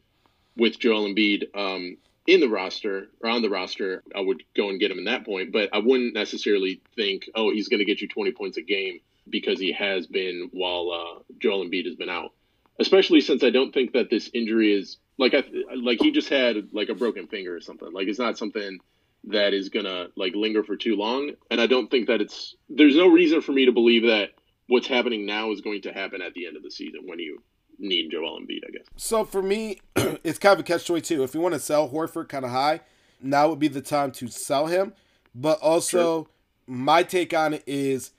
with 0.57 0.79
Joel 0.79 1.07
Embiid 1.07 1.55
um, 1.55 1.97
in 2.25 2.39
the 2.39 2.49
roster 2.49 3.09
or 3.21 3.29
on 3.29 3.43
the 3.43 3.49
roster, 3.49 4.03
I 4.15 4.21
would 4.21 4.43
go 4.55 4.69
and 4.69 4.79
get 4.79 4.89
him 4.89 4.97
in 4.97 5.05
that 5.05 5.25
point. 5.25 5.51
But 5.51 5.69
I 5.73 5.77
wouldn't 5.77 6.15
necessarily 6.15 6.81
think, 6.95 7.29
oh, 7.35 7.51
he's 7.51 7.69
going 7.69 7.79
to 7.79 7.85
get 7.85 8.01
you 8.01 8.07
20 8.07 8.31
points 8.31 8.57
a 8.57 8.61
game 8.61 8.99
because 9.29 9.59
he 9.59 9.71
has 9.73 10.07
been 10.07 10.49
while 10.51 10.91
uh, 10.91 11.23
Joel 11.39 11.65
Embiid 11.65 11.85
has 11.85 11.95
been 11.95 12.09
out. 12.09 12.31
Especially 12.79 13.21
since 13.21 13.43
I 13.43 13.51
don't 13.51 13.71
think 13.71 13.93
that 13.93 14.09
this 14.09 14.29
injury 14.33 14.73
is 14.73 14.97
like 15.17 15.33
I 15.33 15.43
like 15.75 15.99
he 16.01 16.11
just 16.11 16.29
had 16.29 16.69
like 16.71 16.89
a 16.89 16.95
broken 16.95 17.27
finger 17.27 17.55
or 17.55 17.61
something. 17.61 17.91
Like 17.91 18.07
it's 18.07 18.19
not 18.19 18.37
something 18.37 18.79
that 19.25 19.53
is 19.53 19.69
gonna 19.69 20.07
like 20.15 20.33
linger 20.35 20.63
for 20.63 20.75
too 20.75 20.95
long. 20.95 21.31
And 21.51 21.61
I 21.61 21.67
don't 21.67 21.89
think 21.89 22.07
that 22.07 22.21
it's 22.21 22.55
there's 22.69 22.95
no 22.95 23.07
reason 23.07 23.41
for 23.41 23.51
me 23.51 23.65
to 23.65 23.71
believe 23.71 24.03
that 24.03 24.31
what's 24.67 24.87
happening 24.87 25.25
now 25.25 25.51
is 25.51 25.61
going 25.61 25.83
to 25.83 25.93
happen 25.93 26.21
at 26.21 26.33
the 26.33 26.47
end 26.47 26.57
of 26.57 26.63
the 26.63 26.71
season 26.71 27.01
when 27.05 27.19
you 27.19 27.43
need 27.77 28.09
Joel 28.11 28.39
Embiid, 28.39 28.61
I 28.67 28.71
guess. 28.71 28.85
So 28.97 29.23
for 29.23 29.41
me, 29.41 29.79
it's 29.95 30.39
kind 30.39 30.53
of 30.53 30.59
a 30.59 30.63
catch 30.63 30.87
twenty 30.87 31.01
two. 31.01 31.23
If 31.23 31.33
you 31.33 31.41
want 31.41 31.53
to 31.53 31.59
sell 31.59 31.89
Horford 31.89 32.27
kind 32.27 32.43
of 32.43 32.51
high, 32.51 32.81
now 33.21 33.49
would 33.49 33.59
be 33.59 33.67
the 33.67 33.81
time 33.81 34.11
to 34.13 34.27
sell 34.27 34.67
him. 34.67 34.93
But 35.35 35.59
also, 35.59 36.23
sure. 36.23 36.27
my 36.67 37.03
take 37.03 37.33
on 37.33 37.53
it 37.53 37.63
is 37.65 38.11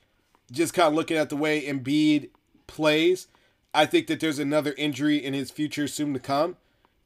just 0.55 0.75
kind 0.75 0.89
of 0.89 0.95
looking 0.95 1.17
at 1.17 1.31
the 1.31 1.37
way 1.37 1.63
Embiid 1.63 2.31
plays. 2.67 3.29
I 3.73 3.87
think 3.87 4.07
that 4.07 4.21
there's 4.21 4.39
another 4.39 4.75
injury 4.79 5.17
in 5.17 5.35
his 5.35 5.51
future 5.51 5.89
soon 5.89 6.15
to 6.15 6.21
come. 6.21 6.57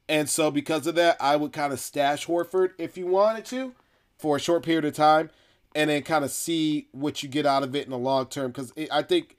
And 0.07 0.29
so, 0.29 0.49
because 0.51 0.87
of 0.87 0.95
that, 0.95 1.17
I 1.19 1.35
would 1.35 1.53
kind 1.53 1.73
of 1.73 1.79
stash 1.79 2.27
Horford 2.27 2.71
if 2.77 2.97
you 2.97 3.07
wanted 3.07 3.45
to 3.45 3.73
for 4.17 4.37
a 4.37 4.39
short 4.39 4.63
period 4.63 4.85
of 4.85 4.93
time 4.93 5.29
and 5.75 5.89
then 5.89 6.01
kind 6.01 6.25
of 6.25 6.31
see 6.31 6.87
what 6.91 7.21
you 7.21 7.29
get 7.29 7.45
out 7.45 7.63
of 7.63 7.75
it 7.75 7.85
in 7.85 7.91
the 7.91 7.97
long 7.97 8.25
term. 8.25 8.51
Because 8.51 8.73
I 8.91 9.03
think 9.03 9.37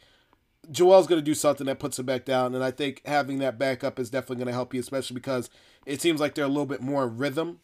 Joel's 0.71 1.07
going 1.07 1.21
to 1.21 1.25
do 1.25 1.35
something 1.35 1.67
that 1.67 1.81
puts 1.81 1.99
him 1.99 2.07
back 2.07 2.25
down, 2.25 2.55
and 2.55 2.63
I 2.63 2.71
think 2.71 3.03
having 3.05 3.39
that 3.39 3.59
backup 3.59 3.99
is 3.99 4.11
definitely 4.11 4.37
going 4.37 4.47
to 4.47 4.53
help 4.53 4.73
you, 4.73 4.81
especially 4.81 5.15
because 5.15 5.51
it 5.87 6.01
seems 6.01 6.21
like 6.21 6.35
they're 6.35 6.45
a 6.45 6.49
little 6.49 6.67
bit 6.67 6.83
more 6.83 7.09
rhythm 7.09 7.61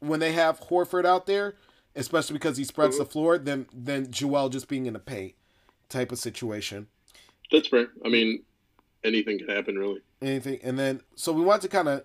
when 0.00 0.20
they 0.20 0.32
have 0.32 0.60
Horford 0.60 1.04
out 1.04 1.26
there, 1.26 1.56
especially 1.94 2.34
because 2.34 2.56
he 2.56 2.64
spreads 2.64 2.94
mm-hmm. 2.94 3.04
the 3.04 3.10
floor 3.10 3.38
than 3.38 3.66
than 3.72 4.10
Joel 4.10 4.48
just 4.48 4.68
being 4.68 4.86
in 4.86 4.94
the 4.94 4.98
paint 4.98 5.34
type 5.88 6.12
of 6.12 6.18
situation. 6.18 6.88
That's 7.50 7.68
fair. 7.68 7.88
I 8.04 8.08
mean, 8.08 8.42
anything 9.04 9.38
can 9.38 9.48
happen, 9.48 9.76
really. 9.78 10.00
Anything, 10.20 10.60
and 10.62 10.78
then 10.78 11.00
so 11.14 11.32
we 11.32 11.42
want 11.42 11.62
to 11.62 11.68
kind 11.68 11.88
of 11.88 12.04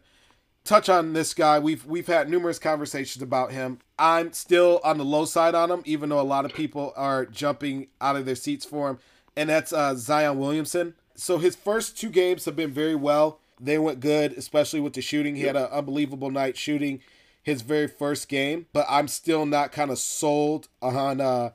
touch 0.63 0.89
on 0.89 1.13
this 1.13 1.33
guy. 1.33 1.59
We've 1.59 1.85
we've 1.85 2.07
had 2.07 2.29
numerous 2.29 2.59
conversations 2.59 3.23
about 3.23 3.51
him. 3.51 3.79
I'm 3.97 4.33
still 4.33 4.81
on 4.83 4.97
the 4.97 5.05
low 5.05 5.25
side 5.25 5.55
on 5.55 5.71
him, 5.71 5.81
even 5.85 6.09
though 6.09 6.19
a 6.19 6.23
lot 6.23 6.45
of 6.45 6.53
people 6.53 6.93
are 6.95 7.25
jumping 7.25 7.87
out 7.99 8.15
of 8.15 8.25
their 8.25 8.35
seats 8.35 8.65
for 8.65 8.89
him 8.89 8.99
and 9.35 9.49
that's 9.49 9.73
uh, 9.73 9.95
Zion 9.95 10.39
Williamson. 10.39 10.95
So 11.15 11.37
his 11.37 11.55
first 11.55 11.97
two 11.97 12.09
games 12.09 12.45
have 12.45 12.55
been 12.55 12.71
very 12.71 12.95
well. 12.95 13.39
They 13.59 13.77
went 13.77 13.99
good, 13.99 14.33
especially 14.33 14.79
with 14.79 14.93
the 14.93 15.01
shooting. 15.01 15.35
He 15.35 15.43
had 15.43 15.55
an 15.55 15.67
unbelievable 15.71 16.31
night 16.31 16.57
shooting 16.57 17.01
his 17.43 17.61
very 17.61 17.87
first 17.87 18.27
game, 18.27 18.67
but 18.73 18.85
I'm 18.89 19.07
still 19.07 19.45
not 19.45 19.71
kind 19.71 19.91
of 19.91 19.99
sold 19.99 20.67
on 20.81 21.21
uh, 21.21 21.51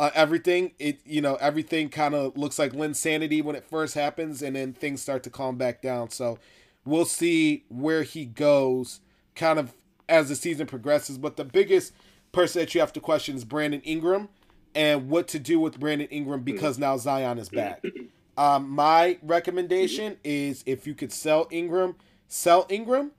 uh, 0.00 0.10
everything. 0.14 0.72
It 0.78 1.00
you 1.04 1.20
know 1.20 1.34
everything 1.36 1.90
kind 1.90 2.14
of 2.14 2.36
looks 2.36 2.58
like 2.58 2.72
Linsanity 2.72 3.44
when 3.44 3.54
it 3.54 3.64
first 3.68 3.94
happens, 3.94 4.40
and 4.40 4.56
then 4.56 4.72
things 4.72 5.02
start 5.02 5.22
to 5.24 5.30
calm 5.30 5.58
back 5.58 5.82
down. 5.82 6.08
So 6.08 6.38
we'll 6.86 7.04
see 7.04 7.64
where 7.68 8.02
he 8.02 8.24
goes, 8.24 9.00
kind 9.34 9.58
of 9.58 9.74
as 10.08 10.30
the 10.30 10.36
season 10.36 10.66
progresses. 10.66 11.18
But 11.18 11.36
the 11.36 11.44
biggest 11.44 11.92
person 12.32 12.60
that 12.60 12.74
you 12.74 12.80
have 12.80 12.94
to 12.94 13.00
question 13.00 13.36
is 13.36 13.44
Brandon 13.44 13.82
Ingram 13.82 14.30
and 14.74 15.10
what 15.10 15.28
to 15.28 15.38
do 15.38 15.60
with 15.60 15.78
Brandon 15.78 16.08
Ingram 16.08 16.40
because 16.44 16.78
now 16.78 16.96
Zion 16.96 17.38
is 17.38 17.50
back. 17.50 17.84
Um, 18.38 18.70
my 18.70 19.18
recommendation 19.20 20.16
is 20.24 20.62
if 20.64 20.86
you 20.86 20.94
could 20.94 21.12
sell 21.12 21.46
Ingram, 21.50 21.96
sell 22.26 22.64
Ingram 22.70 23.10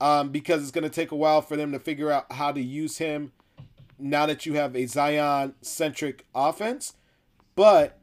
um, 0.00 0.30
because 0.30 0.62
it's 0.62 0.70
going 0.70 0.84
to 0.84 0.88
take 0.88 1.10
a 1.10 1.16
while 1.16 1.42
for 1.42 1.54
them 1.54 1.72
to 1.72 1.78
figure 1.78 2.10
out 2.10 2.32
how 2.32 2.50
to 2.50 2.62
use 2.62 2.96
him 2.96 3.32
now 4.00 4.26
that 4.26 4.46
you 4.46 4.54
have 4.54 4.74
a 4.74 4.86
Zion 4.86 5.54
centric 5.62 6.26
offense. 6.34 6.94
But 7.54 7.98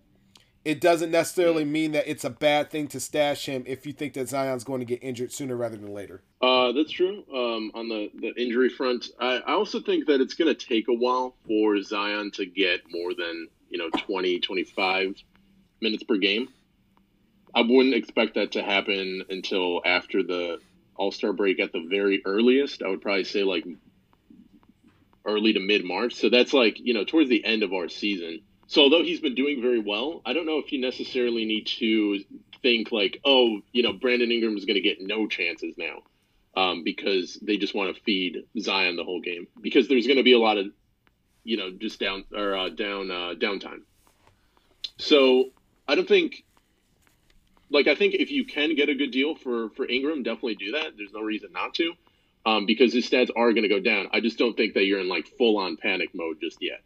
it 0.67 0.81
doesn't 0.81 1.11
necessarily 1.11 1.63
mean 1.63 1.93
that 1.93 2.09
it's 2.09 2.25
a 2.25 2.29
bad 2.29 2.69
thing 2.69 2.87
to 2.89 2.99
stash 2.99 3.45
him 3.45 3.63
if 3.65 3.85
you 3.85 3.93
think 3.93 4.13
that 4.13 4.27
Zion's 4.27 4.65
going 4.65 4.81
to 4.81 4.85
get 4.85 5.01
injured 5.01 5.31
sooner 5.31 5.55
rather 5.55 5.77
than 5.77 5.93
later. 5.93 6.21
Uh, 6.41 6.73
that's 6.73 6.91
true. 6.91 7.23
Um, 7.33 7.71
on 7.73 7.87
the, 7.87 8.11
the 8.15 8.33
injury 8.35 8.67
front, 8.67 9.07
I, 9.17 9.37
I 9.37 9.53
also 9.53 9.79
think 9.79 10.07
that 10.07 10.19
it's 10.19 10.33
going 10.33 10.53
to 10.53 10.67
take 10.67 10.89
a 10.89 10.93
while 10.93 11.35
for 11.47 11.81
Zion 11.81 12.31
to 12.31 12.45
get 12.45 12.81
more 12.91 13.13
than, 13.13 13.47
you 13.69 13.77
know, 13.77 13.89
20, 13.97 14.39
25 14.39 15.15
minutes 15.79 16.03
per 16.03 16.17
game. 16.17 16.49
I 17.55 17.61
wouldn't 17.61 17.95
expect 17.95 18.35
that 18.35 18.51
to 18.51 18.61
happen 18.61 19.23
until 19.29 19.81
after 19.85 20.21
the 20.21 20.59
All 20.95 21.11
Star 21.11 21.31
break 21.31 21.61
at 21.61 21.71
the 21.71 21.87
very 21.89 22.21
earliest. 22.25 22.83
I 22.83 22.89
would 22.89 23.01
probably 23.01 23.23
say 23.23 23.43
like 23.43 23.65
early 25.27 25.53
to 25.53 25.59
mid 25.59 25.83
March. 25.83 26.15
So 26.15 26.29
that's 26.29 26.53
like, 26.53 26.79
you 26.79 26.93
know, 26.93 27.03
towards 27.03 27.29
the 27.29 27.43
end 27.43 27.61
of 27.61 27.73
our 27.73 27.89
season. 27.89 28.41
So 28.67 28.81
although 28.81 29.03
he's 29.03 29.19
been 29.19 29.35
doing 29.35 29.61
very 29.61 29.79
well, 29.79 30.21
I 30.25 30.33
don't 30.33 30.45
know 30.45 30.57
if 30.57 30.71
you 30.71 30.81
necessarily 30.81 31.45
need 31.45 31.67
to 31.79 32.19
think 32.61 32.91
like, 32.91 33.19
oh, 33.23 33.61
you 33.71 33.83
know, 33.83 33.93
Brandon 33.93 34.31
Ingram 34.31 34.57
is 34.57 34.65
going 34.65 34.75
to 34.75 34.81
get 34.81 34.97
no 34.99 35.27
chances 35.27 35.75
now 35.77 35.99
um, 36.55 36.83
because 36.83 37.39
they 37.41 37.57
just 37.57 37.75
want 37.75 37.95
to 37.95 38.01
feed 38.03 38.43
Zion 38.59 38.95
the 38.95 39.03
whole 39.03 39.21
game 39.21 39.47
because 39.61 39.87
there's 39.87 40.07
going 40.07 40.17
to 40.17 40.23
be 40.23 40.33
a 40.33 40.39
lot 40.39 40.57
of, 40.57 40.67
you 41.43 41.55
know, 41.55 41.71
just 41.71 41.99
down 41.99 42.25
or 42.35 42.57
uh, 42.57 42.69
down 42.69 43.11
uh, 43.11 43.33
downtime. 43.37 43.81
So 44.97 45.51
I 45.87 45.95
don't 45.95 46.07
think, 46.07 46.43
like, 47.69 47.87
I 47.87 47.95
think 47.95 48.15
if 48.15 48.31
you 48.31 48.45
can 48.45 48.75
get 48.75 48.89
a 48.89 48.95
good 48.95 49.11
deal 49.11 49.35
for 49.35 49.69
for 49.71 49.87
Ingram, 49.87 50.23
definitely 50.23 50.55
do 50.55 50.71
that. 50.71 50.97
There's 50.97 51.13
no 51.13 51.21
reason 51.21 51.51
not 51.53 51.73
to, 51.75 51.93
um, 52.47 52.65
because 52.65 52.93
his 52.93 53.07
stats 53.07 53.29
are 53.35 53.51
going 53.51 53.63
to 53.63 53.69
go 53.69 53.81
down. 53.81 54.07
I 54.13 54.21
just 54.21 54.37
don't 54.37 54.55
think 54.55 54.73
that 54.75 54.85
you're 54.85 55.01
in 55.01 55.09
like 55.09 55.27
full 55.37 55.57
on 55.57 55.75
panic 55.75 56.11
mode 56.13 56.37
just 56.41 56.59
yet. 56.61 56.81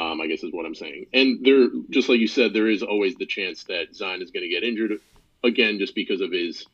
Um, 0.00 0.20
I 0.20 0.26
guess 0.26 0.42
is 0.42 0.52
what 0.52 0.66
I'm 0.66 0.74
saying. 0.74 1.06
And 1.14 1.46
there, 1.46 1.68
just 1.90 2.08
like 2.08 2.18
you 2.18 2.26
said, 2.26 2.52
there 2.52 2.68
is 2.68 2.82
always 2.82 3.14
the 3.14 3.24
chance 3.24 3.64
that 3.64 3.94
Zion 3.94 4.20
is 4.20 4.32
going 4.32 4.42
to 4.42 4.48
get 4.48 4.64
injured 4.64 4.98
again, 5.44 5.78
just 5.78 5.94
because 5.94 6.20
of 6.20 6.32
his, 6.32 6.66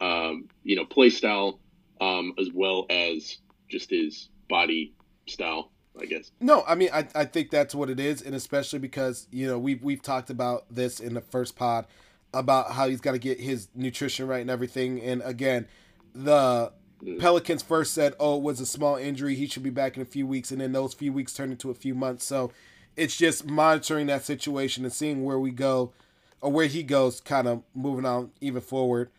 um, 0.00 0.48
you 0.62 0.76
know, 0.76 0.84
play 0.84 1.10
style, 1.10 1.58
um, 2.00 2.32
as 2.38 2.48
well 2.54 2.86
as 2.88 3.38
just 3.68 3.90
his 3.90 4.28
body 4.48 4.94
style. 5.26 5.72
I 6.00 6.04
guess. 6.04 6.30
No, 6.40 6.62
I 6.68 6.76
mean, 6.76 6.90
I, 6.94 7.08
I 7.16 7.24
think 7.24 7.50
that's 7.50 7.74
what 7.74 7.90
it 7.90 7.98
is, 7.98 8.22
and 8.22 8.36
especially 8.36 8.78
because 8.78 9.26
you 9.32 9.48
know 9.48 9.58
we've 9.58 9.82
we've 9.82 10.00
talked 10.00 10.30
about 10.30 10.64
this 10.70 11.00
in 11.00 11.14
the 11.14 11.20
first 11.20 11.56
pod 11.56 11.86
about 12.32 12.70
how 12.70 12.88
he's 12.88 13.00
got 13.00 13.12
to 13.12 13.18
get 13.18 13.40
his 13.40 13.66
nutrition 13.74 14.28
right 14.28 14.40
and 14.40 14.48
everything. 14.48 15.00
And 15.02 15.20
again, 15.22 15.66
the. 16.14 16.72
Pelicans 17.18 17.62
first 17.62 17.94
said, 17.94 18.14
"Oh, 18.20 18.36
it 18.36 18.42
was 18.42 18.60
a 18.60 18.66
small 18.66 18.96
injury. 18.96 19.34
He 19.34 19.46
should 19.46 19.62
be 19.62 19.70
back 19.70 19.96
in 19.96 20.02
a 20.02 20.06
few 20.06 20.26
weeks," 20.26 20.50
and 20.50 20.60
then 20.60 20.72
those 20.72 20.94
few 20.94 21.12
weeks 21.12 21.32
turned 21.32 21.52
into 21.52 21.70
a 21.70 21.74
few 21.74 21.94
months. 21.94 22.24
So 22.24 22.52
it's 22.96 23.16
just 23.16 23.46
monitoring 23.46 24.06
that 24.08 24.24
situation 24.24 24.84
and 24.84 24.92
seeing 24.92 25.24
where 25.24 25.38
we 25.38 25.50
go 25.50 25.92
or 26.40 26.50
where 26.50 26.66
he 26.66 26.82
goes, 26.82 27.20
kind 27.20 27.46
of 27.46 27.62
moving 27.74 28.06
on 28.06 28.30
even 28.40 28.60
forward. 28.60 29.10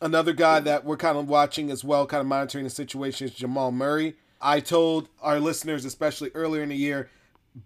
Another 0.00 0.32
guy 0.32 0.60
that 0.60 0.84
we're 0.84 0.96
kind 0.96 1.18
of 1.18 1.28
watching 1.28 1.70
as 1.70 1.82
well, 1.82 2.06
kind 2.06 2.20
of 2.20 2.26
monitoring 2.26 2.64
the 2.64 2.70
situation 2.70 3.26
is 3.26 3.34
Jamal 3.34 3.72
Murray. 3.72 4.16
I 4.40 4.60
told 4.60 5.08
our 5.20 5.40
listeners, 5.40 5.84
especially 5.84 6.30
earlier 6.34 6.62
in 6.62 6.68
the 6.68 6.76
year, 6.76 7.10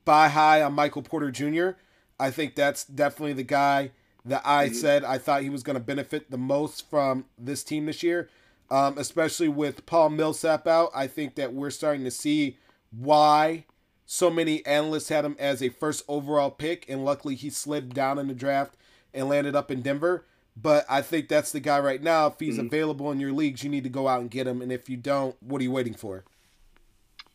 buy 0.04 0.28
high 0.28 0.62
on 0.62 0.72
Michael 0.72 1.02
Porter 1.02 1.30
Jr. 1.30 1.70
I 2.18 2.30
think 2.30 2.54
that's 2.54 2.84
definitely 2.84 3.34
the 3.34 3.42
guy 3.42 3.90
that 4.24 4.42
I 4.44 4.66
mm-hmm. 4.66 4.74
said 4.74 5.04
I 5.04 5.18
thought 5.18 5.42
he 5.42 5.50
was 5.50 5.62
going 5.62 5.74
to 5.74 5.80
benefit 5.80 6.30
the 6.30 6.38
most 6.38 6.88
from 6.88 7.26
this 7.36 7.62
team 7.64 7.86
this 7.86 8.02
year, 8.02 8.30
um, 8.72 8.96
especially 8.96 9.48
with 9.48 9.84
Paul 9.84 10.08
Millsap 10.08 10.66
out. 10.66 10.90
I 10.94 11.06
think 11.06 11.34
that 11.34 11.52
we're 11.52 11.68
starting 11.68 12.04
to 12.04 12.10
see 12.10 12.56
why 12.90 13.66
so 14.06 14.30
many 14.30 14.64
analysts 14.64 15.10
had 15.10 15.26
him 15.26 15.36
as 15.38 15.62
a 15.62 15.68
first 15.68 16.02
overall 16.08 16.50
pick, 16.50 16.86
and 16.88 17.04
luckily 17.04 17.34
he 17.34 17.50
slid 17.50 17.92
down 17.92 18.18
in 18.18 18.28
the 18.28 18.34
draft 18.34 18.74
and 19.12 19.28
landed 19.28 19.54
up 19.54 19.70
in 19.70 19.82
Denver. 19.82 20.24
But 20.56 20.86
I 20.88 21.02
think 21.02 21.28
that's 21.28 21.52
the 21.52 21.60
guy 21.60 21.80
right 21.80 22.02
now. 22.02 22.28
If 22.28 22.40
he's 22.40 22.56
mm-hmm. 22.56 22.66
available 22.66 23.12
in 23.12 23.20
your 23.20 23.32
leagues, 23.32 23.62
you 23.62 23.68
need 23.68 23.84
to 23.84 23.90
go 23.90 24.08
out 24.08 24.22
and 24.22 24.30
get 24.30 24.46
him. 24.46 24.62
And 24.62 24.72
if 24.72 24.88
you 24.88 24.96
don't, 24.96 25.36
what 25.42 25.60
are 25.60 25.64
you 25.64 25.70
waiting 25.70 25.94
for? 25.94 26.24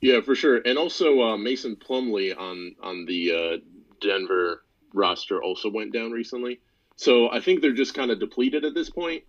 Yeah, 0.02 0.22
for 0.22 0.34
sure. 0.34 0.62
And 0.66 0.76
also 0.76 1.22
uh, 1.22 1.38
Mason 1.38 1.76
Plumlee 1.76 2.36
on 2.36 2.76
on 2.82 3.06
the 3.06 3.32
uh, 3.32 3.58
Denver 4.02 4.64
roster 4.92 5.42
also 5.44 5.70
went 5.70 5.94
down 5.94 6.12
recently. 6.12 6.62
So 6.96 7.30
I 7.32 7.42
think 7.42 7.62
they're 7.62 7.74
just 7.74 7.94
kind 7.94 8.10
of 8.10 8.20
depleted 8.20 8.66
at 8.66 8.74
this 8.74 8.90
point. 8.90 9.24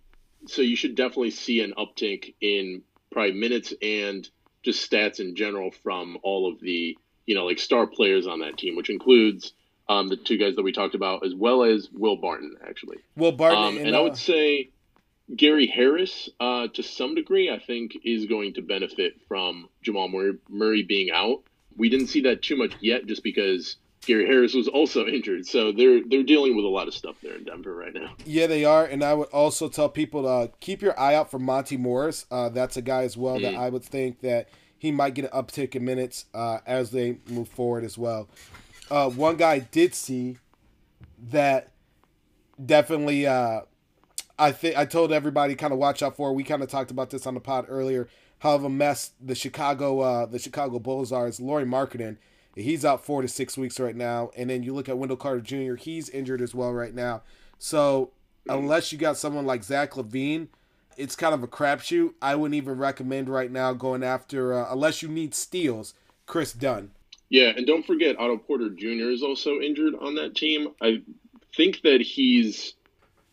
So 0.47 0.61
you 0.61 0.75
should 0.75 0.95
definitely 0.95 1.31
see 1.31 1.61
an 1.61 1.73
uptick 1.77 2.33
in 2.41 2.81
probably 3.11 3.33
minutes 3.33 3.73
and 3.81 4.27
just 4.63 4.89
stats 4.89 5.19
in 5.19 5.35
general 5.35 5.71
from 5.71 6.17
all 6.23 6.51
of 6.51 6.59
the 6.59 6.97
you 7.29 7.35
know, 7.35 7.45
like 7.45 7.59
star 7.59 7.85
players 7.85 8.25
on 8.25 8.39
that 8.39 8.57
team, 8.57 8.75
which 8.75 8.89
includes 8.89 9.53
um, 9.87 10.07
the 10.07 10.17
two 10.17 10.35
guys 10.35 10.55
that 10.55 10.63
we 10.63 10.71
talked 10.71 10.95
about, 10.95 11.23
as 11.23 11.35
well 11.35 11.63
as 11.63 11.87
Will 11.93 12.15
Barton, 12.15 12.55
actually. 12.67 12.97
Will 13.15 13.31
Barton, 13.31 13.63
um, 13.63 13.77
and, 13.77 13.85
and 13.85 13.95
uh, 13.95 13.99
I 13.99 14.01
would 14.01 14.17
say 14.17 14.71
Gary 15.35 15.67
Harris, 15.67 16.27
uh, 16.39 16.69
to 16.69 16.81
some 16.81 17.13
degree, 17.13 17.51
I 17.51 17.59
think 17.59 17.91
is 18.03 18.25
going 18.25 18.55
to 18.55 18.63
benefit 18.63 19.13
from 19.27 19.69
Jamal 19.83 20.09
Murray, 20.09 20.39
Murray 20.49 20.81
being 20.81 21.11
out. 21.11 21.43
We 21.77 21.89
didn't 21.89 22.07
see 22.07 22.21
that 22.21 22.41
too 22.41 22.57
much 22.57 22.73
yet, 22.81 23.05
just 23.05 23.21
because 23.21 23.75
Gary 24.05 24.25
Harris 24.25 24.53
was 24.53 24.67
also 24.67 25.05
injured, 25.05 25.45
so 25.45 25.71
they're 25.71 26.01
they're 26.07 26.23
dealing 26.23 26.55
with 26.55 26.65
a 26.65 26.69
lot 26.69 26.87
of 26.87 26.93
stuff 26.93 27.15
there 27.21 27.35
in 27.35 27.43
Denver 27.43 27.75
right 27.75 27.93
now. 27.93 28.13
Yeah, 28.25 28.47
they 28.47 28.65
are, 28.65 28.85
and 28.85 29.03
I 29.03 29.13
would 29.13 29.27
also 29.29 29.67
tell 29.67 29.89
people 29.89 30.23
to 30.23 30.51
keep 30.59 30.81
your 30.81 30.97
eye 30.99 31.15
out 31.15 31.29
for 31.29 31.39
Monte 31.39 31.77
Morris. 31.77 32.25
Uh, 32.31 32.49
that's 32.49 32.77
a 32.77 32.81
guy 32.81 33.03
as 33.03 33.17
well 33.17 33.37
mm. 33.37 33.43
that 33.43 33.55
I 33.55 33.69
would 33.69 33.83
think 33.83 34.21
that 34.21 34.49
he 34.77 34.91
might 34.91 35.13
get 35.13 35.25
an 35.25 35.31
uptick 35.31 35.75
in 35.75 35.83
minutes 35.83 36.25
uh, 36.33 36.59
as 36.65 36.91
they 36.91 37.17
move 37.27 37.49
forward 37.49 37.83
as 37.83 37.97
well. 37.97 38.29
Uh, 38.89 39.09
one 39.09 39.35
guy 39.35 39.51
I 39.51 39.59
did 39.59 39.93
see 39.93 40.37
that 41.31 41.71
definitely 42.63 43.27
uh, 43.27 43.61
I 44.39 44.51
think 44.53 44.77
I 44.77 44.85
told 44.85 45.11
everybody 45.11 45.55
kind 45.55 45.73
of 45.73 45.79
watch 45.79 46.01
out 46.01 46.15
for. 46.15 46.33
We 46.33 46.43
kind 46.43 46.63
of 46.63 46.69
talked 46.69 46.91
about 46.91 47.09
this 47.09 47.27
on 47.27 47.33
the 47.33 47.41
pod 47.41 47.65
earlier. 47.67 48.07
How 48.39 48.55
of 48.55 48.63
a 48.63 48.69
mess 48.69 49.11
the 49.19 49.35
Chicago 49.35 49.99
uh, 49.99 50.25
the 50.25 50.39
Chicago 50.39 50.79
Bulls 50.79 51.11
are 51.11 51.27
is 51.27 51.41
Lauri 51.41 51.65
Markkanen. 51.65 52.17
He's 52.55 52.83
out 52.83 53.05
four 53.05 53.21
to 53.21 53.27
six 53.27 53.57
weeks 53.57 53.79
right 53.79 53.95
now, 53.95 54.31
and 54.35 54.49
then 54.49 54.63
you 54.63 54.73
look 54.73 54.89
at 54.89 54.97
Wendell 54.97 55.17
Carter 55.17 55.41
Jr. 55.41 55.75
He's 55.75 56.09
injured 56.09 56.41
as 56.41 56.53
well 56.53 56.73
right 56.73 56.93
now. 56.93 57.21
So 57.57 58.11
unless 58.47 58.91
you 58.91 58.97
got 58.97 59.17
someone 59.17 59.45
like 59.45 59.63
Zach 59.63 59.91
LaVine, 59.91 60.47
it's 60.97 61.15
kind 61.15 61.33
of 61.33 61.43
a 61.43 61.47
crapshoot. 61.47 62.13
I 62.21 62.35
wouldn't 62.35 62.55
even 62.55 62.77
recommend 62.77 63.29
right 63.29 63.51
now 63.51 63.73
going 63.73 64.03
after 64.03 64.53
uh, 64.53 64.71
unless 64.71 65.01
you 65.01 65.07
need 65.07 65.33
steals. 65.33 65.93
Kris 66.25 66.53
Dunn. 66.53 66.91
Yeah, 67.29 67.53
and 67.55 67.65
don't 67.65 67.85
forget 67.85 68.19
Otto 68.19 68.37
Porter 68.37 68.69
Jr. 68.69 69.09
is 69.09 69.23
also 69.23 69.59
injured 69.59 69.93
on 69.99 70.15
that 70.15 70.35
team. 70.35 70.69
I 70.81 71.01
think 71.55 71.81
that 71.81 72.01
he's 72.01 72.73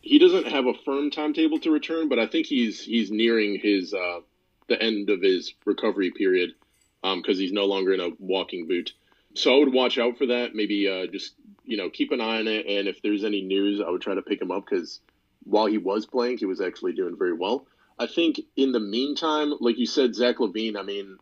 he 0.01 0.19
doesn't 0.19 0.47
have 0.47 0.65
a 0.67 0.73
firm 0.85 1.11
timetable 1.11 1.59
to 1.59 1.71
return, 1.71 2.07
but 2.07 2.19
I 2.19 2.27
think 2.27 2.47
he's 2.47 2.81
he's 2.81 3.11
nearing 3.11 3.59
his 3.59 3.93
uh, 3.93 4.19
the 4.67 4.81
end 4.81 5.09
of 5.09 5.21
his 5.21 5.53
recovery 5.65 6.11
period 6.11 6.53
because 7.01 7.37
um, 7.37 7.41
he's 7.41 7.51
no 7.51 7.65
longer 7.65 7.93
in 7.93 7.99
a 7.99 8.09
walking 8.19 8.67
boot. 8.67 8.93
So 9.37 9.55
I 9.55 9.59
would 9.59 9.73
watch 9.73 9.97
out 9.97 10.17
for 10.17 10.27
that. 10.27 10.55
Maybe 10.55 10.87
uh, 10.87 11.07
just 11.07 11.35
you 11.63 11.77
know 11.77 11.89
keep 11.89 12.11
an 12.11 12.21
eye 12.21 12.39
on 12.39 12.47
it, 12.47 12.65
and 12.65 12.87
if 12.87 13.01
there's 13.01 13.23
any 13.23 13.41
news, 13.41 13.81
I 13.85 13.89
would 13.89 14.01
try 14.01 14.15
to 14.15 14.21
pick 14.21 14.41
him 14.41 14.51
up 14.51 14.65
because 14.69 15.01
while 15.43 15.65
he 15.65 15.77
was 15.77 16.05
playing, 16.05 16.37
he 16.37 16.45
was 16.45 16.61
actually 16.61 16.93
doing 16.93 17.17
very 17.17 17.33
well. 17.33 17.67
I 17.99 18.07
think 18.07 18.39
in 18.55 18.71
the 18.71 18.79
meantime, 18.79 19.53
like 19.59 19.77
you 19.77 19.85
said, 19.85 20.13
Zach 20.13 20.37
LaVine. 20.37 20.77
I 20.77 20.83
mean, 20.83 21.17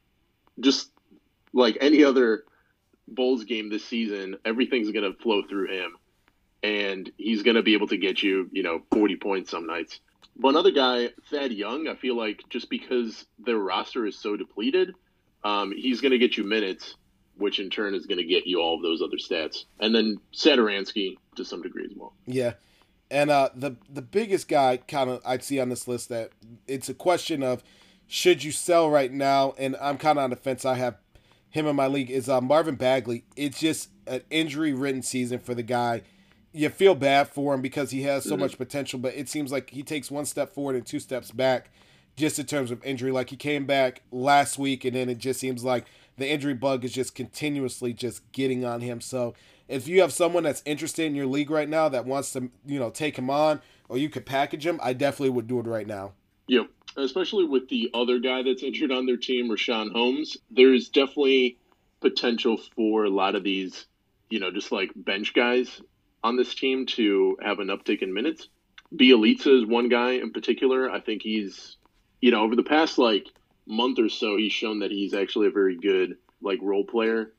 just 0.59 0.91
like 1.53 1.77
any 1.79 2.03
other 2.03 2.43
Bulls 3.07 3.43
game 3.45 3.69
this 3.69 3.85
season, 3.85 4.37
everything's 4.43 4.91
going 4.91 5.09
to 5.11 5.17
flow 5.17 5.43
through 5.47 5.67
him. 5.67 5.95
And 6.63 7.11
he's 7.17 7.43
going 7.43 7.55
to 7.55 7.63
be 7.63 7.73
able 7.73 7.87
to 7.87 7.97
get 7.97 8.23
you, 8.23 8.49
you 8.51 8.63
know, 8.63 8.81
40 8.91 9.17
points 9.17 9.51
some 9.51 9.67
nights. 9.67 9.99
But 10.35 10.49
another 10.49 10.71
guy, 10.71 11.09
Thad 11.29 11.51
Young, 11.51 11.87
I 11.87 11.95
feel 11.95 12.17
like 12.17 12.43
just 12.49 12.69
because 12.69 13.25
their 13.39 13.57
roster 13.57 14.05
is 14.05 14.17
so 14.17 14.35
depleted, 14.35 14.95
um, 15.43 15.71
he's 15.71 16.01
going 16.01 16.11
to 16.11 16.17
get 16.17 16.37
you 16.37 16.43
minutes, 16.43 16.95
which 17.37 17.59
in 17.59 17.69
turn 17.69 17.95
is 17.95 18.05
going 18.05 18.17
to 18.17 18.23
get 18.23 18.47
you 18.47 18.61
all 18.61 18.75
of 18.75 18.81
those 18.81 19.01
other 19.01 19.17
stats. 19.17 19.65
And 19.79 19.93
then 19.93 20.19
Satoransky 20.33 21.17
to 21.35 21.45
some 21.45 21.61
degree 21.61 21.85
as 21.85 21.91
well. 21.95 22.13
Yeah. 22.25 22.53
And 23.11 23.29
uh, 23.29 23.49
the 23.55 23.75
the 23.89 24.01
biggest 24.01 24.47
guy 24.47 24.77
kind 24.77 25.09
of 25.09 25.21
I'd 25.25 25.43
see 25.43 25.59
on 25.59 25.69
this 25.69 25.87
list 25.87 26.09
that 26.09 26.31
it's 26.67 26.89
a 26.89 26.93
question 26.93 27.43
of 27.43 27.63
should 28.07 28.43
you 28.43 28.51
sell 28.51 28.89
right 28.89 29.11
now? 29.11 29.53
And 29.57 29.75
I'm 29.79 29.97
kind 29.97 30.17
of 30.17 30.23
on 30.23 30.29
the 30.31 30.35
fence. 30.35 30.65
I 30.65 30.75
have 30.75 30.97
him 31.49 31.67
in 31.67 31.75
my 31.75 31.87
league 31.87 32.09
is 32.09 32.27
uh, 32.27 32.41
Marvin 32.41 32.75
Bagley. 32.75 33.23
It's 33.35 33.59
just 33.59 33.89
an 34.07 34.21
injury 34.29 34.73
ridden 34.73 35.03
season 35.03 35.39
for 35.39 35.53
the 35.53 35.63
guy. 35.63 36.01
You 36.51 36.69
feel 36.69 36.95
bad 36.95 37.27
for 37.27 37.53
him 37.53 37.61
because 37.61 37.91
he 37.91 38.03
has 38.03 38.23
so 38.23 38.31
mm-hmm. 38.31 38.41
much 38.41 38.57
potential, 38.57 38.99
but 38.99 39.13
it 39.13 39.29
seems 39.29 39.51
like 39.51 39.69
he 39.69 39.83
takes 39.83 40.09
one 40.09 40.25
step 40.25 40.53
forward 40.53 40.75
and 40.75 40.85
two 40.85 40.99
steps 40.99 41.31
back. 41.31 41.69
just 42.15 42.39
in 42.39 42.45
terms 42.45 42.71
of 42.71 42.83
injury. 42.83 43.11
Like 43.11 43.29
he 43.29 43.35
came 43.35 43.65
back 43.65 44.01
last 44.11 44.57
week, 44.57 44.85
and 44.85 44.95
then 44.95 45.09
it 45.09 45.17
just 45.17 45.39
seems 45.39 45.63
like 45.63 45.85
the 46.17 46.29
injury 46.29 46.53
bug 46.53 46.85
is 46.85 46.93
just 46.93 47.15
continuously 47.15 47.93
just 47.93 48.31
getting 48.31 48.65
on 48.65 48.81
him. 48.81 49.01
So 49.01 49.33
if 49.67 49.87
you 49.87 50.01
have 50.01 50.13
someone 50.13 50.43
that's 50.43 50.63
interested 50.65 51.05
in 51.05 51.15
your 51.15 51.25
league 51.25 51.49
right 51.49 51.69
now 51.69 51.89
that 51.89 52.05
wants 52.05 52.31
to, 52.33 52.49
you 52.65 52.79
know, 52.79 52.89
take 52.89 53.17
him 53.17 53.29
on, 53.29 53.61
or 53.89 53.97
you 53.97 54.09
could 54.09 54.25
package 54.25 54.65
him, 54.65 54.79
I 54.81 54.93
definitely 54.93 55.31
would 55.31 55.47
do 55.47 55.59
it 55.59 55.67
right 55.67 55.87
now. 55.87 56.13
Yep, 56.47 56.67
especially 56.97 57.45
with 57.45 57.67
the 57.69 57.89
other 57.93 58.19
guy 58.19 58.43
that's 58.43 58.63
injured 58.63 58.91
on 58.91 59.05
their 59.05 59.17
team, 59.17 59.49
Richaun 59.49 59.91
Holmes. 59.91 60.37
There's 60.51 60.89
definitely 60.89 61.57
potential 62.01 62.57
for 62.75 63.05
a 63.05 63.09
lot 63.09 63.35
of 63.35 63.43
these, 63.43 63.85
you 64.29 64.39
know, 64.39 64.51
just 64.51 64.71
like 64.71 64.91
bench 64.95 65.33
guys 65.33 65.81
on 66.23 66.37
this 66.37 66.53
team 66.53 66.85
to 66.85 67.37
have 67.41 67.59
an 67.59 67.67
uptick 67.67 68.01
in 68.01 68.13
minutes. 68.13 68.47
Bjelica 68.95 69.61
is 69.61 69.65
one 69.65 69.89
guy 69.89 70.11
in 70.11 70.31
particular. 70.31 70.89
I 70.89 70.99
think 70.99 71.21
he's, 71.23 71.77
you 72.21 72.31
know, 72.31 72.41
over 72.41 72.55
the 72.55 72.63
past 72.63 72.97
like 72.97 73.27
month 73.67 73.99
or 73.99 74.09
so, 74.09 74.37
he's 74.37 74.53
shown 74.53 74.79
that 74.79 74.91
he's 74.91 75.13
actually 75.13 75.47
a 75.47 75.51
very 75.51 75.77
good 75.77 76.17
like 76.41 76.59
role 76.61 76.85
player 76.85 77.33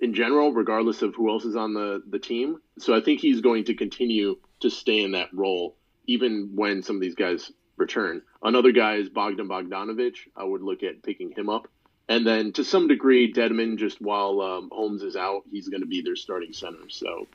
in 0.00 0.14
general, 0.14 0.52
regardless 0.52 1.02
of 1.02 1.14
who 1.14 1.30
else 1.30 1.44
is 1.44 1.56
on 1.56 1.74
the 1.74 2.02
the 2.08 2.18
team. 2.18 2.60
So 2.78 2.94
I 2.94 3.00
think 3.00 3.20
he's 3.20 3.40
going 3.40 3.64
to 3.64 3.74
continue 3.74 4.36
to 4.60 4.70
stay 4.70 5.02
in 5.02 5.12
that 5.12 5.32
role 5.32 5.76
even 6.06 6.52
when 6.54 6.82
some 6.82 6.96
of 6.96 7.02
these 7.02 7.14
guys 7.14 7.52
return. 7.76 8.22
Another 8.42 8.72
guy 8.72 8.94
is 8.94 9.08
Bogdan 9.08 9.48
Bogdanovic. 9.48 10.16
I 10.36 10.44
would 10.44 10.62
look 10.62 10.82
at 10.82 11.02
picking 11.02 11.32
him 11.32 11.48
up. 11.48 11.68
And 12.08 12.26
then 12.26 12.52
to 12.52 12.64
some 12.64 12.88
degree, 12.88 13.32
Dedmon, 13.32 13.76
just 13.76 14.00
while 14.00 14.40
um, 14.40 14.70
Holmes 14.72 15.02
is 15.02 15.14
out, 15.14 15.42
he's 15.50 15.68
going 15.68 15.82
to 15.82 15.86
be 15.86 16.00
their 16.00 16.16
starting 16.16 16.54
center. 16.54 16.88
So 16.88 17.26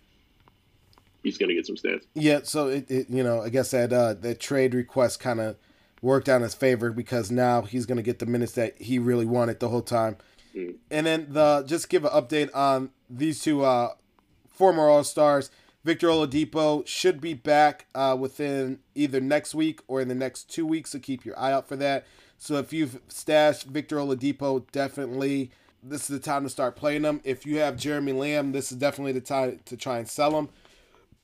he's 1.22 1.38
going 1.38 1.50
to 1.50 1.56
get 1.56 1.68
some 1.68 1.76
stats. 1.76 2.06
Yeah. 2.16 2.40
So 2.44 2.68
it, 2.70 2.90
it 2.90 3.10
you 3.10 3.24
know, 3.24 3.42
I 3.42 3.50
guess 3.50 3.72
that 3.72 3.94
uh, 3.94 4.16
that 4.16 4.40
trade 4.40 4.74
request 4.74 5.20
kind 5.20 5.40
of 5.40 5.56
worked 6.04 6.28
out 6.28 6.36
in 6.36 6.42
his 6.44 6.54
favor 6.54 6.92
because 6.92 7.32
now 7.32 7.62
he's 7.62 7.86
going 7.86 7.96
to 7.96 8.04
get 8.04 8.20
the 8.20 8.26
minutes 8.26 8.52
that 8.52 8.80
he 8.80 9.00
really 9.00 9.26
wanted 9.26 9.60
the 9.60 9.70
whole 9.70 9.82
time. 9.82 10.18
Mm. 10.54 10.76
And 10.92 11.08
then 11.08 11.28
the 11.30 11.64
just 11.66 11.90
give 11.90 12.04
an 12.06 12.12
update 12.12 12.54
on 12.54 12.92
these 13.10 13.42
two 13.42 13.64
uh, 13.64 13.94
former 14.52 14.88
All 14.90 15.04
Stars. 15.04 15.50
Victor 15.84 16.08
Oladipo 16.08 16.86
should 16.88 17.20
be 17.20 17.34
back 17.34 17.88
uh, 17.96 18.16
within 18.18 18.80
either 18.96 19.20
next 19.20 19.56
week 19.56 19.82
or 19.88 20.00
in 20.00 20.08
the 20.08 20.16
next 20.16 20.50
two 20.50 20.66
weeks, 20.66 20.92
so 20.92 21.00
keep 21.00 21.26
your 21.26 21.38
eye 21.38 21.52
out 21.52 21.68
for 21.68 21.76
that. 21.76 22.06
So 22.38 22.56
if 22.56 22.72
you've 22.72 23.02
stashed 23.10 23.66
Victor 23.68 23.98
Oladipo, 23.98 24.66
definitely 24.72 25.52
this 25.82 26.10
is 26.10 26.20
the 26.20 26.20
time 26.20 26.44
to 26.44 26.50
start 26.50 26.78
playing 26.78 27.04
him. 27.04 27.20
If 27.26 27.46
you 27.46 27.60
have 27.60 27.76
Jeremy 27.76 28.14
Lamb, 28.14 28.54
this 28.54 28.72
is 28.72 28.78
definitely 28.78 29.12
the 29.12 29.22
time 29.22 29.60
to 29.66 29.76
try 29.76 29.98
and 29.98 30.08
sell 30.08 30.38
him. 30.38 30.50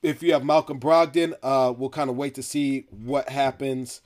If 0.02 0.24
you 0.24 0.34
have 0.34 0.44
Malcolm 0.44 0.80
Brogdon, 0.80 1.36
uh, 1.44 1.74
we'll 1.78 1.90
kind 1.90 2.10
of 2.10 2.18
wait 2.18 2.36
to 2.36 2.44
see 2.44 2.86
what 2.90 3.30
happens 3.30 4.02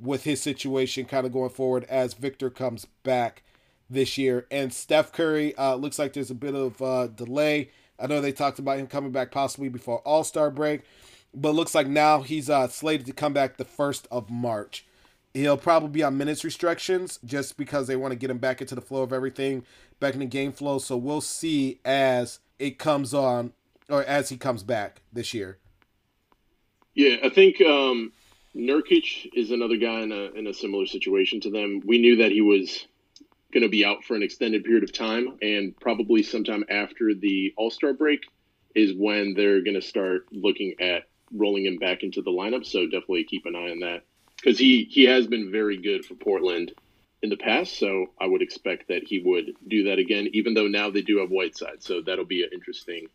with 0.00 0.24
his 0.24 0.40
situation 0.40 1.04
kind 1.04 1.26
of 1.26 1.32
going 1.32 1.50
forward 1.50 1.84
as 1.84 2.14
Victor 2.14 2.50
comes 2.50 2.86
back 3.02 3.42
this 3.88 4.18
year. 4.18 4.46
And 4.50 4.72
Steph 4.72 5.12
Curry, 5.12 5.56
uh, 5.56 5.74
looks 5.74 5.98
like 5.98 6.12
there's 6.12 6.30
a 6.30 6.34
bit 6.34 6.54
of 6.54 6.80
uh, 6.82 7.06
delay 7.08 7.70
I 7.98 8.06
know 8.06 8.20
they 8.20 8.32
talked 8.32 8.58
about 8.58 8.78
him 8.78 8.86
coming 8.86 9.12
back 9.12 9.30
possibly 9.30 9.68
before 9.68 9.98
All 10.00 10.24
Star 10.24 10.50
break, 10.50 10.82
but 11.34 11.54
looks 11.54 11.74
like 11.74 11.86
now 11.86 12.22
he's 12.22 12.50
uh, 12.50 12.68
slated 12.68 13.06
to 13.06 13.12
come 13.12 13.32
back 13.32 13.56
the 13.56 13.64
first 13.64 14.06
of 14.10 14.30
March. 14.30 14.84
He'll 15.34 15.56
probably 15.56 15.90
be 15.90 16.02
on 16.02 16.16
minutes 16.16 16.44
restrictions 16.44 17.18
just 17.24 17.56
because 17.56 17.86
they 17.86 17.96
want 17.96 18.12
to 18.12 18.18
get 18.18 18.30
him 18.30 18.38
back 18.38 18.60
into 18.60 18.74
the 18.74 18.80
flow 18.80 19.02
of 19.02 19.12
everything, 19.12 19.64
back 20.00 20.14
in 20.14 20.20
the 20.20 20.26
game 20.26 20.52
flow. 20.52 20.78
So 20.78 20.96
we'll 20.96 21.20
see 21.20 21.80
as 21.84 22.38
it 22.58 22.78
comes 22.78 23.12
on 23.12 23.52
or 23.90 24.02
as 24.04 24.30
he 24.30 24.38
comes 24.38 24.62
back 24.62 25.02
this 25.12 25.34
year. 25.34 25.58
Yeah, 26.94 27.16
I 27.22 27.28
think 27.28 27.60
um, 27.60 28.12
Nurkic 28.56 29.28
is 29.34 29.50
another 29.50 29.76
guy 29.76 30.00
in 30.00 30.12
a 30.12 30.30
in 30.32 30.46
a 30.46 30.54
similar 30.54 30.86
situation 30.86 31.40
to 31.42 31.50
them. 31.50 31.82
We 31.84 31.98
knew 31.98 32.16
that 32.16 32.32
he 32.32 32.40
was 32.40 32.86
going 33.52 33.62
to 33.62 33.68
be 33.68 33.84
out 33.84 34.04
for 34.04 34.14
an 34.14 34.22
extended 34.22 34.64
period 34.64 34.82
of 34.82 34.92
time, 34.92 35.38
and 35.42 35.78
probably 35.78 36.22
sometime 36.22 36.64
after 36.70 37.14
the 37.14 37.52
All 37.56 37.70
Star 37.70 37.92
break 37.92 38.22
is 38.74 38.94
when 38.94 39.34
they're 39.34 39.62
going 39.62 39.80
to 39.80 39.86
start 39.86 40.26
looking 40.32 40.74
at 40.80 41.04
rolling 41.32 41.66
him 41.66 41.78
back 41.78 42.02
into 42.02 42.22
the 42.22 42.30
lineup. 42.30 42.64
So 42.64 42.84
definitely 42.84 43.24
keep 43.24 43.46
an 43.46 43.56
eye 43.56 43.70
on 43.70 43.80
that 43.80 44.04
because 44.36 44.58
he 44.58 44.84
he 44.84 45.04
has 45.04 45.26
been 45.26 45.52
very 45.52 45.76
good 45.76 46.04
for 46.04 46.14
Portland 46.14 46.72
in 47.22 47.28
the 47.28 47.36
past. 47.36 47.78
So 47.78 48.06
I 48.18 48.26
would 48.26 48.42
expect 48.42 48.88
that 48.88 49.02
he 49.06 49.20
would 49.20 49.52
do 49.68 49.84
that 49.84 49.98
again, 49.98 50.28
even 50.32 50.54
though 50.54 50.68
now 50.68 50.90
they 50.90 51.02
do 51.02 51.18
have 51.18 51.30
Whiteside. 51.30 51.82
So 51.82 52.00
that'll 52.00 52.24
be 52.24 52.42
an 52.42 52.50
interesting, 52.54 53.08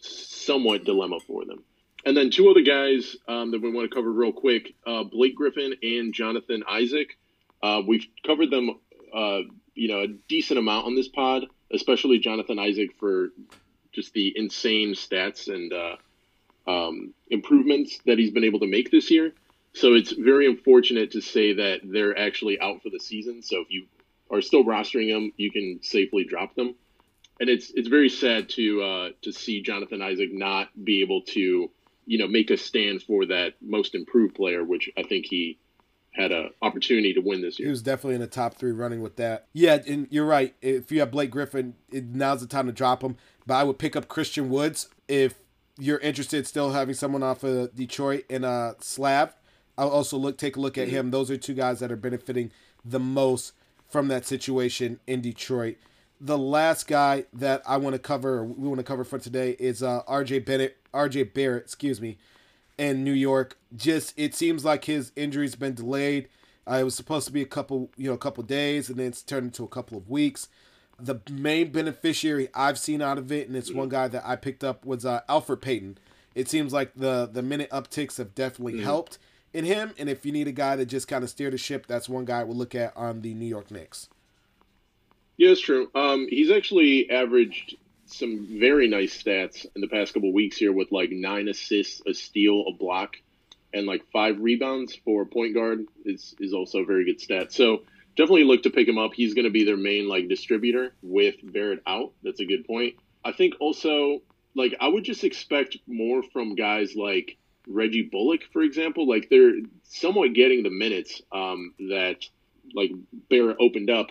somewhat 0.00 0.84
dilemma 0.84 1.20
for 1.20 1.44
them. 1.44 1.62
And 2.04 2.16
then 2.16 2.30
two 2.30 2.48
other 2.48 2.62
guys 2.62 3.16
um, 3.26 3.50
that 3.50 3.60
we 3.60 3.70
want 3.70 3.90
to 3.90 3.94
cover 3.94 4.10
real 4.10 4.32
quick: 4.32 4.74
uh, 4.86 5.04
Blake 5.04 5.34
Griffin 5.34 5.74
and 5.82 6.14
Jonathan 6.14 6.62
Isaac. 6.68 7.18
Uh, 7.62 7.82
we've 7.86 8.06
covered 8.24 8.50
them 8.50 8.78
uh, 9.12 9.40
you 9.74 9.88
know 9.88 10.02
a 10.02 10.08
decent 10.28 10.58
amount 10.58 10.86
on 10.86 10.94
this 10.94 11.08
pod, 11.08 11.46
especially 11.72 12.18
Jonathan 12.18 12.58
Isaac 12.58 12.94
for 12.98 13.30
just 13.92 14.12
the 14.12 14.32
insane 14.36 14.94
stats 14.94 15.48
and 15.52 15.72
uh, 15.72 15.96
um, 16.70 17.14
improvements 17.30 17.98
that 18.06 18.18
he's 18.18 18.30
been 18.30 18.44
able 18.44 18.60
to 18.60 18.66
make 18.66 18.90
this 18.90 19.10
year. 19.10 19.32
So 19.72 19.94
it's 19.94 20.12
very 20.12 20.46
unfortunate 20.46 21.12
to 21.12 21.20
say 21.20 21.54
that 21.54 21.80
they're 21.84 22.18
actually 22.18 22.60
out 22.60 22.82
for 22.82 22.90
the 22.90 22.98
season. 22.98 23.42
So 23.42 23.60
if 23.60 23.70
you 23.70 23.86
are 24.30 24.42
still 24.42 24.64
rostering 24.64 25.12
them, 25.12 25.32
you 25.36 25.50
can 25.50 25.80
safely 25.82 26.24
drop 26.24 26.54
them. 26.54 26.74
And 27.40 27.48
it's 27.48 27.70
it's 27.70 27.88
very 27.88 28.08
sad 28.08 28.48
to 28.50 28.82
uh, 28.82 29.08
to 29.22 29.32
see 29.32 29.62
Jonathan 29.62 30.02
Isaac 30.02 30.32
not 30.32 30.68
be 30.84 31.00
able 31.02 31.22
to 31.22 31.70
you 32.08 32.18
know 32.18 32.26
make 32.26 32.50
a 32.50 32.56
stand 32.56 33.02
for 33.02 33.26
that 33.26 33.54
most 33.60 33.94
improved 33.94 34.34
player, 34.34 34.64
which 34.64 34.90
I 34.96 35.02
think 35.02 35.26
he 35.26 35.58
had 36.12 36.32
an 36.32 36.50
opportunity 36.62 37.12
to 37.12 37.20
win 37.20 37.42
this 37.42 37.58
year. 37.58 37.66
He 37.68 37.70
was 37.70 37.82
definitely 37.82 38.14
in 38.14 38.22
the 38.22 38.26
top 38.26 38.54
three 38.54 38.72
running 38.72 39.02
with 39.02 39.16
that. 39.16 39.46
Yeah, 39.52 39.78
and 39.86 40.08
you're 40.10 40.24
right. 40.24 40.54
If 40.62 40.90
you 40.90 41.00
have 41.00 41.10
Blake 41.10 41.30
Griffin, 41.30 41.74
it, 41.92 42.06
now's 42.06 42.40
the 42.40 42.46
time 42.46 42.66
to 42.66 42.72
drop 42.72 43.02
him. 43.02 43.16
But 43.46 43.54
I 43.54 43.64
would 43.64 43.78
pick 43.78 43.94
up 43.94 44.08
Christian 44.08 44.48
Woods 44.48 44.88
if 45.06 45.34
you're 45.78 45.98
interested 45.98 46.46
still 46.46 46.72
having 46.72 46.94
someone 46.94 47.22
off 47.22 47.44
of 47.44 47.74
Detroit 47.74 48.24
in 48.28 48.42
a 48.42 48.74
slab. 48.80 49.32
I'll 49.76 49.90
also 49.90 50.16
look 50.16 50.38
take 50.38 50.56
a 50.56 50.60
look 50.60 50.78
at 50.78 50.88
mm-hmm. 50.88 50.96
him. 50.96 51.10
Those 51.10 51.30
are 51.30 51.36
two 51.36 51.54
guys 51.54 51.78
that 51.80 51.92
are 51.92 51.96
benefiting 51.96 52.50
the 52.84 52.98
most 52.98 53.52
from 53.88 54.08
that 54.08 54.24
situation 54.24 54.98
in 55.06 55.20
Detroit. 55.20 55.76
The 56.20 56.38
last 56.38 56.86
guy 56.86 57.24
that 57.32 57.62
I 57.66 57.76
want 57.76 57.94
to 57.94 57.98
cover, 57.98 58.44
we 58.44 58.66
want 58.66 58.78
to 58.78 58.84
cover 58.84 59.04
for 59.04 59.18
today, 59.18 59.56
is 59.58 59.82
uh, 59.82 60.02
R.J. 60.06 60.40
Bennett, 60.40 60.76
R.J. 60.92 61.24
Barrett, 61.24 61.64
excuse 61.64 62.00
me, 62.00 62.18
in 62.76 63.04
New 63.04 63.12
York. 63.12 63.56
Just 63.76 64.14
it 64.16 64.34
seems 64.34 64.64
like 64.64 64.84
his 64.84 65.12
injury's 65.14 65.54
been 65.54 65.74
delayed. 65.74 66.28
Uh, 66.68 66.74
it 66.74 66.84
was 66.84 66.94
supposed 66.94 67.26
to 67.26 67.32
be 67.32 67.40
a 67.40 67.46
couple, 67.46 67.90
you 67.96 68.08
know, 68.08 68.14
a 68.14 68.18
couple 68.18 68.42
days, 68.42 68.90
and 68.90 68.98
then 68.98 69.06
it's 69.06 69.22
turned 69.22 69.46
into 69.46 69.64
a 69.64 69.68
couple 69.68 69.96
of 69.96 70.08
weeks. 70.08 70.48
The 70.98 71.20
main 71.30 71.70
beneficiary 71.70 72.48
I've 72.54 72.78
seen 72.78 73.00
out 73.00 73.18
of 73.18 73.30
it, 73.30 73.46
and 73.46 73.56
it's 73.56 73.72
one 73.72 73.88
guy 73.88 74.08
that 74.08 74.26
I 74.26 74.36
picked 74.36 74.64
up 74.64 74.84
was 74.84 75.06
uh, 75.06 75.20
Elfrid 75.28 75.60
Payton. 75.60 75.98
It 76.34 76.48
seems 76.48 76.72
like 76.72 76.92
the 76.94 77.28
the 77.32 77.42
minute 77.42 77.70
upticks 77.70 78.18
have 78.18 78.34
definitely 78.34 78.74
mm-hmm. 78.74 78.84
helped 78.84 79.18
in 79.52 79.64
him. 79.64 79.94
And 79.98 80.08
if 80.08 80.26
you 80.26 80.32
need 80.32 80.48
a 80.48 80.52
guy 80.52 80.76
to 80.76 80.84
just 80.84 81.08
kind 81.08 81.24
of 81.24 81.30
steer 81.30 81.50
the 81.50 81.58
ship, 81.58 81.86
that's 81.86 82.08
one 82.08 82.24
guy 82.24 82.44
we'll 82.44 82.56
look 82.56 82.74
at 82.74 82.96
on 82.96 83.22
the 83.22 83.34
New 83.34 83.46
York 83.46 83.70
Knicks. 83.70 84.08
Yeah, 85.38 85.50
it's 85.50 85.60
true. 85.60 85.88
Um, 85.94 86.26
he's 86.28 86.50
actually 86.50 87.10
averaged 87.10 87.76
some 88.06 88.58
very 88.58 88.88
nice 88.88 89.22
stats 89.22 89.64
in 89.74 89.80
the 89.80 89.86
past 89.86 90.12
couple 90.12 90.32
weeks 90.32 90.56
here 90.56 90.72
with 90.72 90.90
like 90.90 91.10
nine 91.10 91.48
assists, 91.48 92.02
a 92.06 92.12
steal, 92.12 92.64
a 92.66 92.72
block, 92.72 93.14
and 93.72 93.86
like 93.86 94.02
five 94.12 94.40
rebounds 94.40 94.96
for 95.04 95.24
point 95.24 95.54
guard 95.54 95.86
is 96.04 96.34
is 96.40 96.52
also 96.52 96.80
a 96.80 96.84
very 96.84 97.04
good 97.04 97.20
stat. 97.20 97.52
So 97.52 97.82
definitely 98.16 98.44
look 98.44 98.64
to 98.64 98.70
pick 98.70 98.88
him 98.88 98.98
up. 98.98 99.12
He's 99.14 99.34
going 99.34 99.44
to 99.44 99.50
be 99.50 99.64
their 99.64 99.76
main 99.76 100.08
like 100.08 100.28
distributor 100.28 100.92
with 101.02 101.36
Barrett 101.42 101.82
out. 101.86 102.12
That's 102.24 102.40
a 102.40 102.46
good 102.46 102.66
point. 102.66 102.96
I 103.24 103.30
think 103.30 103.54
also 103.60 104.22
like 104.56 104.74
I 104.80 104.88
would 104.88 105.04
just 105.04 105.22
expect 105.22 105.76
more 105.86 106.24
from 106.32 106.56
guys 106.56 106.96
like 106.96 107.36
Reggie 107.68 108.08
Bullock, 108.10 108.40
for 108.52 108.62
example. 108.62 109.06
Like 109.06 109.28
they're 109.30 109.52
somewhat 109.84 110.32
getting 110.32 110.64
the 110.64 110.70
minutes 110.70 111.22
um, 111.30 111.74
that 111.90 112.24
like 112.74 112.90
Barrett 113.30 113.58
opened 113.60 113.90
up 113.90 114.10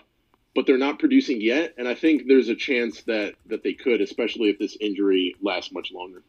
but 0.58 0.66
they're 0.66 0.76
not 0.76 0.98
producing 0.98 1.40
yet. 1.40 1.72
And 1.78 1.86
I 1.86 1.94
think 1.94 2.26
there's 2.26 2.48
a 2.48 2.54
chance 2.56 3.02
that 3.02 3.34
that 3.46 3.62
they 3.62 3.74
could, 3.74 4.00
especially 4.00 4.50
if 4.50 4.58
this 4.58 4.76
injury 4.80 5.36
lasts 5.40 5.70
much 5.70 5.92
longer. 5.92 6.20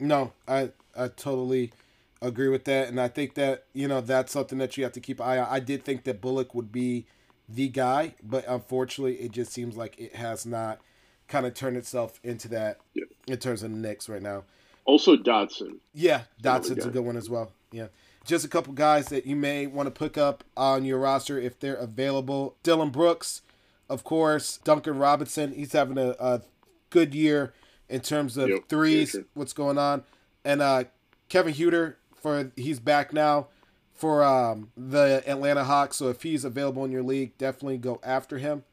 No, 0.00 0.32
I 0.48 0.70
I 0.96 1.06
totally 1.06 1.72
agree 2.20 2.48
with 2.48 2.64
that, 2.64 2.88
and 2.88 3.00
I 3.00 3.06
think 3.06 3.34
that 3.34 3.66
you 3.72 3.86
know 3.86 4.00
that's 4.00 4.32
something 4.32 4.58
that 4.58 4.76
you 4.76 4.82
have 4.82 4.92
to 4.94 5.00
keep 5.00 5.20
eye 5.20 5.38
on. 5.38 5.46
I 5.48 5.60
did 5.60 5.84
think 5.84 6.02
that 6.02 6.20
Bullock 6.20 6.52
would 6.52 6.72
be 6.72 7.06
the 7.48 7.68
guy, 7.68 8.16
but 8.24 8.44
unfortunately, 8.48 9.18
it 9.20 9.30
just 9.30 9.52
seems 9.52 9.76
like 9.76 10.00
it 10.00 10.16
has 10.16 10.44
not 10.44 10.80
kind 11.28 11.46
of 11.46 11.54
turned 11.54 11.76
itself 11.76 12.18
into 12.24 12.48
that 12.48 12.80
yeah. 12.92 13.04
in 13.28 13.38
terms 13.38 13.62
of 13.62 13.70
Knicks 13.70 14.08
right 14.08 14.20
now. 14.20 14.42
Also, 14.84 15.16
Dotson. 15.16 15.76
Yeah, 15.92 16.22
Dotson's 16.42 16.86
a 16.86 16.90
good 16.90 17.04
one 17.04 17.16
as 17.16 17.30
well. 17.30 17.52
Yeah. 17.70 17.86
Just 18.24 18.44
a 18.44 18.48
couple 18.48 18.72
guys 18.72 19.08
that 19.08 19.26
you 19.26 19.36
may 19.36 19.66
want 19.66 19.86
to 19.86 19.90
pick 19.90 20.16
up 20.16 20.44
on 20.56 20.84
your 20.84 20.98
roster 20.98 21.38
if 21.38 21.58
they're 21.58 21.74
available. 21.74 22.56
Dillon 22.62 22.90
Brooks, 22.90 23.42
of 23.88 24.02
course. 24.02 24.58
Duncan 24.58 24.98
Robinson, 24.98 25.52
he's 25.52 25.72
having 25.72 25.98
a, 25.98 26.16
a 26.18 26.42
good 26.90 27.14
year 27.14 27.52
in 27.88 28.00
terms 28.00 28.36
of 28.36 28.48
yep, 28.48 28.68
threes. 28.68 29.16
What's 29.34 29.52
going 29.52 29.78
on? 29.78 30.04
And 30.44 30.62
uh, 30.62 30.84
Kevin 31.28 31.54
Huerter 31.54 31.96
for 32.14 32.50
he's 32.56 32.80
back 32.80 33.12
now 33.12 33.48
for 33.92 34.24
um, 34.24 34.70
the 34.76 35.22
Atlanta 35.26 35.64
Hawks. 35.64 35.96
So 35.96 36.08
if 36.08 36.22
he's 36.22 36.44
available 36.44 36.84
in 36.84 36.90
your 36.90 37.02
league, 37.02 37.36
definitely 37.38 37.78
go 37.78 38.00
after 38.02 38.38
him 38.38 38.64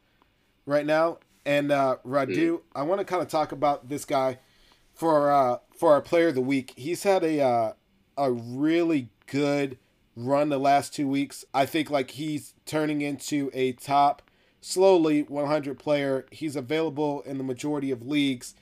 right 0.65 0.85
now. 0.85 1.19
And 1.45 1.71
uh, 1.71 1.97
Radu, 2.05 2.35
mm. 2.35 2.61
I 2.75 2.83
want 2.83 2.99
to 2.99 3.05
kind 3.05 3.21
of 3.21 3.27
talk 3.27 3.51
about 3.51 3.89
this 3.89 4.05
guy 4.05 4.39
for 4.93 5.31
uh, 5.31 5.57
for 5.75 5.93
our 5.93 6.01
player 6.01 6.29
of 6.29 6.35
the 6.35 6.41
week. 6.41 6.73
He's 6.75 7.03
had 7.03 7.23
a 7.23 7.41
uh, 7.41 7.73
a 8.21 8.31
really 8.31 9.09
good 9.25 9.77
run 10.15 10.49
the 10.49 10.59
last 10.59 10.93
two 10.93 11.07
weeks. 11.07 11.43
I 11.53 11.65
think 11.65 11.89
like 11.89 12.11
he's 12.11 12.53
turning 12.65 13.01
into 13.01 13.49
a 13.53 13.71
top 13.73 14.21
slowly 14.61 15.23
100 15.23 15.79
player. 15.79 16.25
He's 16.31 16.55
available 16.55 17.21
in 17.21 17.37
the 17.37 17.43
majority 17.43 17.89
of 17.89 18.05
leagues, 18.05 18.53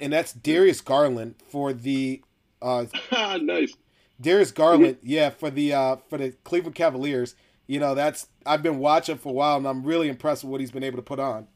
and 0.00 0.12
that's 0.12 0.32
Darius 0.32 0.80
Garland 0.80 1.36
for 1.48 1.72
the 1.72 2.22
uh, 2.60 2.86
nice 3.40 3.74
Darius 4.20 4.50
Garland, 4.50 4.98
yeah, 5.02 5.30
for 5.30 5.50
the 5.50 5.72
uh, 5.72 5.96
for 6.08 6.18
the 6.18 6.32
Cleveland 6.44 6.74
Cavaliers. 6.74 7.34
You 7.66 7.80
know, 7.80 7.94
that's 7.94 8.28
I've 8.44 8.62
been 8.62 8.78
watching 8.78 9.18
for 9.18 9.28
a 9.28 9.32
while, 9.32 9.56
and 9.56 9.66
I'm 9.66 9.84
really 9.84 10.08
impressed 10.08 10.44
with 10.44 10.50
what 10.50 10.60
he's 10.60 10.70
been 10.70 10.84
able 10.84 10.98
to 10.98 11.02
put 11.02 11.20
on. 11.20 11.46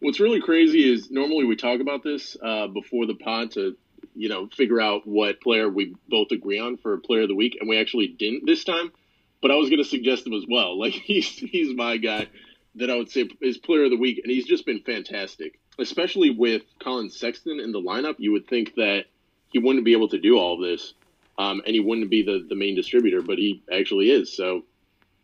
What's 0.00 0.20
really 0.20 0.40
crazy 0.40 0.92
is 0.92 1.10
normally 1.10 1.44
we 1.44 1.56
talk 1.56 1.80
about 1.80 2.02
this 2.02 2.36
uh, 2.42 2.66
before 2.66 3.06
the 3.06 3.14
pod 3.14 3.52
to, 3.52 3.76
you 4.16 4.28
know, 4.28 4.48
figure 4.48 4.80
out 4.80 5.06
what 5.06 5.40
player 5.40 5.68
we 5.68 5.94
both 6.08 6.30
agree 6.30 6.58
on 6.58 6.76
for 6.76 6.96
Player 6.98 7.22
of 7.22 7.28
the 7.28 7.34
Week, 7.34 7.56
and 7.60 7.68
we 7.68 7.78
actually 7.78 8.08
didn't 8.08 8.46
this 8.46 8.64
time. 8.64 8.92
But 9.42 9.50
I 9.50 9.56
was 9.56 9.68
going 9.68 9.82
to 9.82 9.88
suggest 9.88 10.26
him 10.26 10.32
as 10.32 10.44
well. 10.48 10.78
Like 10.78 10.92
he's 10.92 11.28
he's 11.28 11.74
my 11.74 11.96
guy 11.96 12.28
that 12.76 12.90
I 12.90 12.96
would 12.96 13.10
say 13.10 13.28
is 13.40 13.58
Player 13.58 13.84
of 13.84 13.90
the 13.90 13.96
Week, 13.96 14.20
and 14.22 14.30
he's 14.30 14.46
just 14.46 14.66
been 14.66 14.80
fantastic. 14.80 15.58
Especially 15.78 16.30
with 16.30 16.62
Collin 16.78 17.10
Sexton 17.10 17.60
in 17.60 17.70
the 17.70 17.80
lineup, 17.80 18.14
you 18.18 18.32
would 18.32 18.48
think 18.48 18.74
that 18.76 19.04
he 19.50 19.58
wouldn't 19.58 19.84
be 19.84 19.92
able 19.92 20.08
to 20.08 20.18
do 20.18 20.38
all 20.38 20.58
this 20.58 20.94
um, 21.38 21.62
and 21.66 21.74
he 21.74 21.80
wouldn't 21.80 22.10
be 22.10 22.22
the, 22.22 22.44
the 22.48 22.54
main 22.54 22.74
distributor, 22.74 23.22
but 23.22 23.38
he 23.38 23.62
actually 23.72 24.10
is. 24.10 24.34
So 24.34 24.64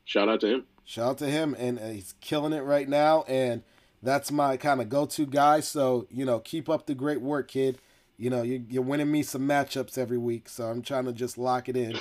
shout 0.04 0.28
out 0.28 0.40
to 0.40 0.46
him. 0.48 0.66
Shout 0.84 1.10
out 1.10 1.18
to 1.18 1.26
him, 1.26 1.54
and 1.58 1.78
uh, 1.78 1.88
he's 1.88 2.14
killing 2.20 2.52
it 2.52 2.60
right 2.60 2.88
now. 2.88 3.24
And 3.28 3.62
that's 4.02 4.30
my 4.30 4.56
kind 4.56 4.80
of 4.80 4.88
go 4.88 5.06
to 5.06 5.26
guy. 5.26 5.60
So 5.60 6.06
you 6.10 6.24
know, 6.24 6.40
keep 6.40 6.68
up 6.68 6.86
the 6.86 6.94
great 6.94 7.20
work, 7.20 7.48
kid. 7.48 7.78
You 8.16 8.30
know, 8.30 8.42
you're, 8.42 8.60
you're 8.68 8.82
winning 8.82 9.10
me 9.10 9.22
some 9.22 9.42
matchups 9.42 9.98
every 9.98 10.18
week, 10.18 10.48
so 10.48 10.64
I'm 10.64 10.82
trying 10.82 11.06
to 11.06 11.12
just 11.12 11.38
lock 11.38 11.68
it 11.68 11.76
in. 11.76 11.96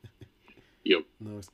yep. 0.84 1.02
Nice. 1.20 1.48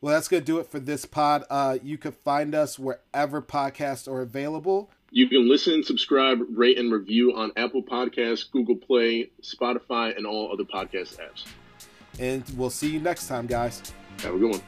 Well, 0.00 0.14
that's 0.14 0.28
gonna 0.28 0.42
do 0.42 0.58
it 0.58 0.70
for 0.70 0.78
this 0.78 1.04
pod. 1.04 1.44
Uh, 1.50 1.78
you 1.82 1.98
can 1.98 2.12
find 2.12 2.54
us 2.54 2.78
wherever 2.78 3.42
podcasts 3.42 4.06
are 4.06 4.20
available. 4.20 4.90
You 5.10 5.28
can 5.28 5.48
listen, 5.48 5.82
subscribe, 5.82 6.40
rate, 6.50 6.78
and 6.78 6.92
review 6.92 7.34
on 7.34 7.52
Apple 7.56 7.82
Podcasts, 7.82 8.50
Google 8.50 8.76
Play, 8.76 9.30
Spotify, 9.42 10.16
and 10.16 10.26
all 10.26 10.52
other 10.52 10.64
podcast 10.64 11.18
apps. 11.18 11.44
And 12.18 12.44
we'll 12.56 12.70
see 12.70 12.90
you 12.90 13.00
next 13.00 13.28
time, 13.28 13.46
guys. 13.46 13.92
Have 14.22 14.34
a 14.34 14.38
good 14.38 14.50
one. 14.50 14.62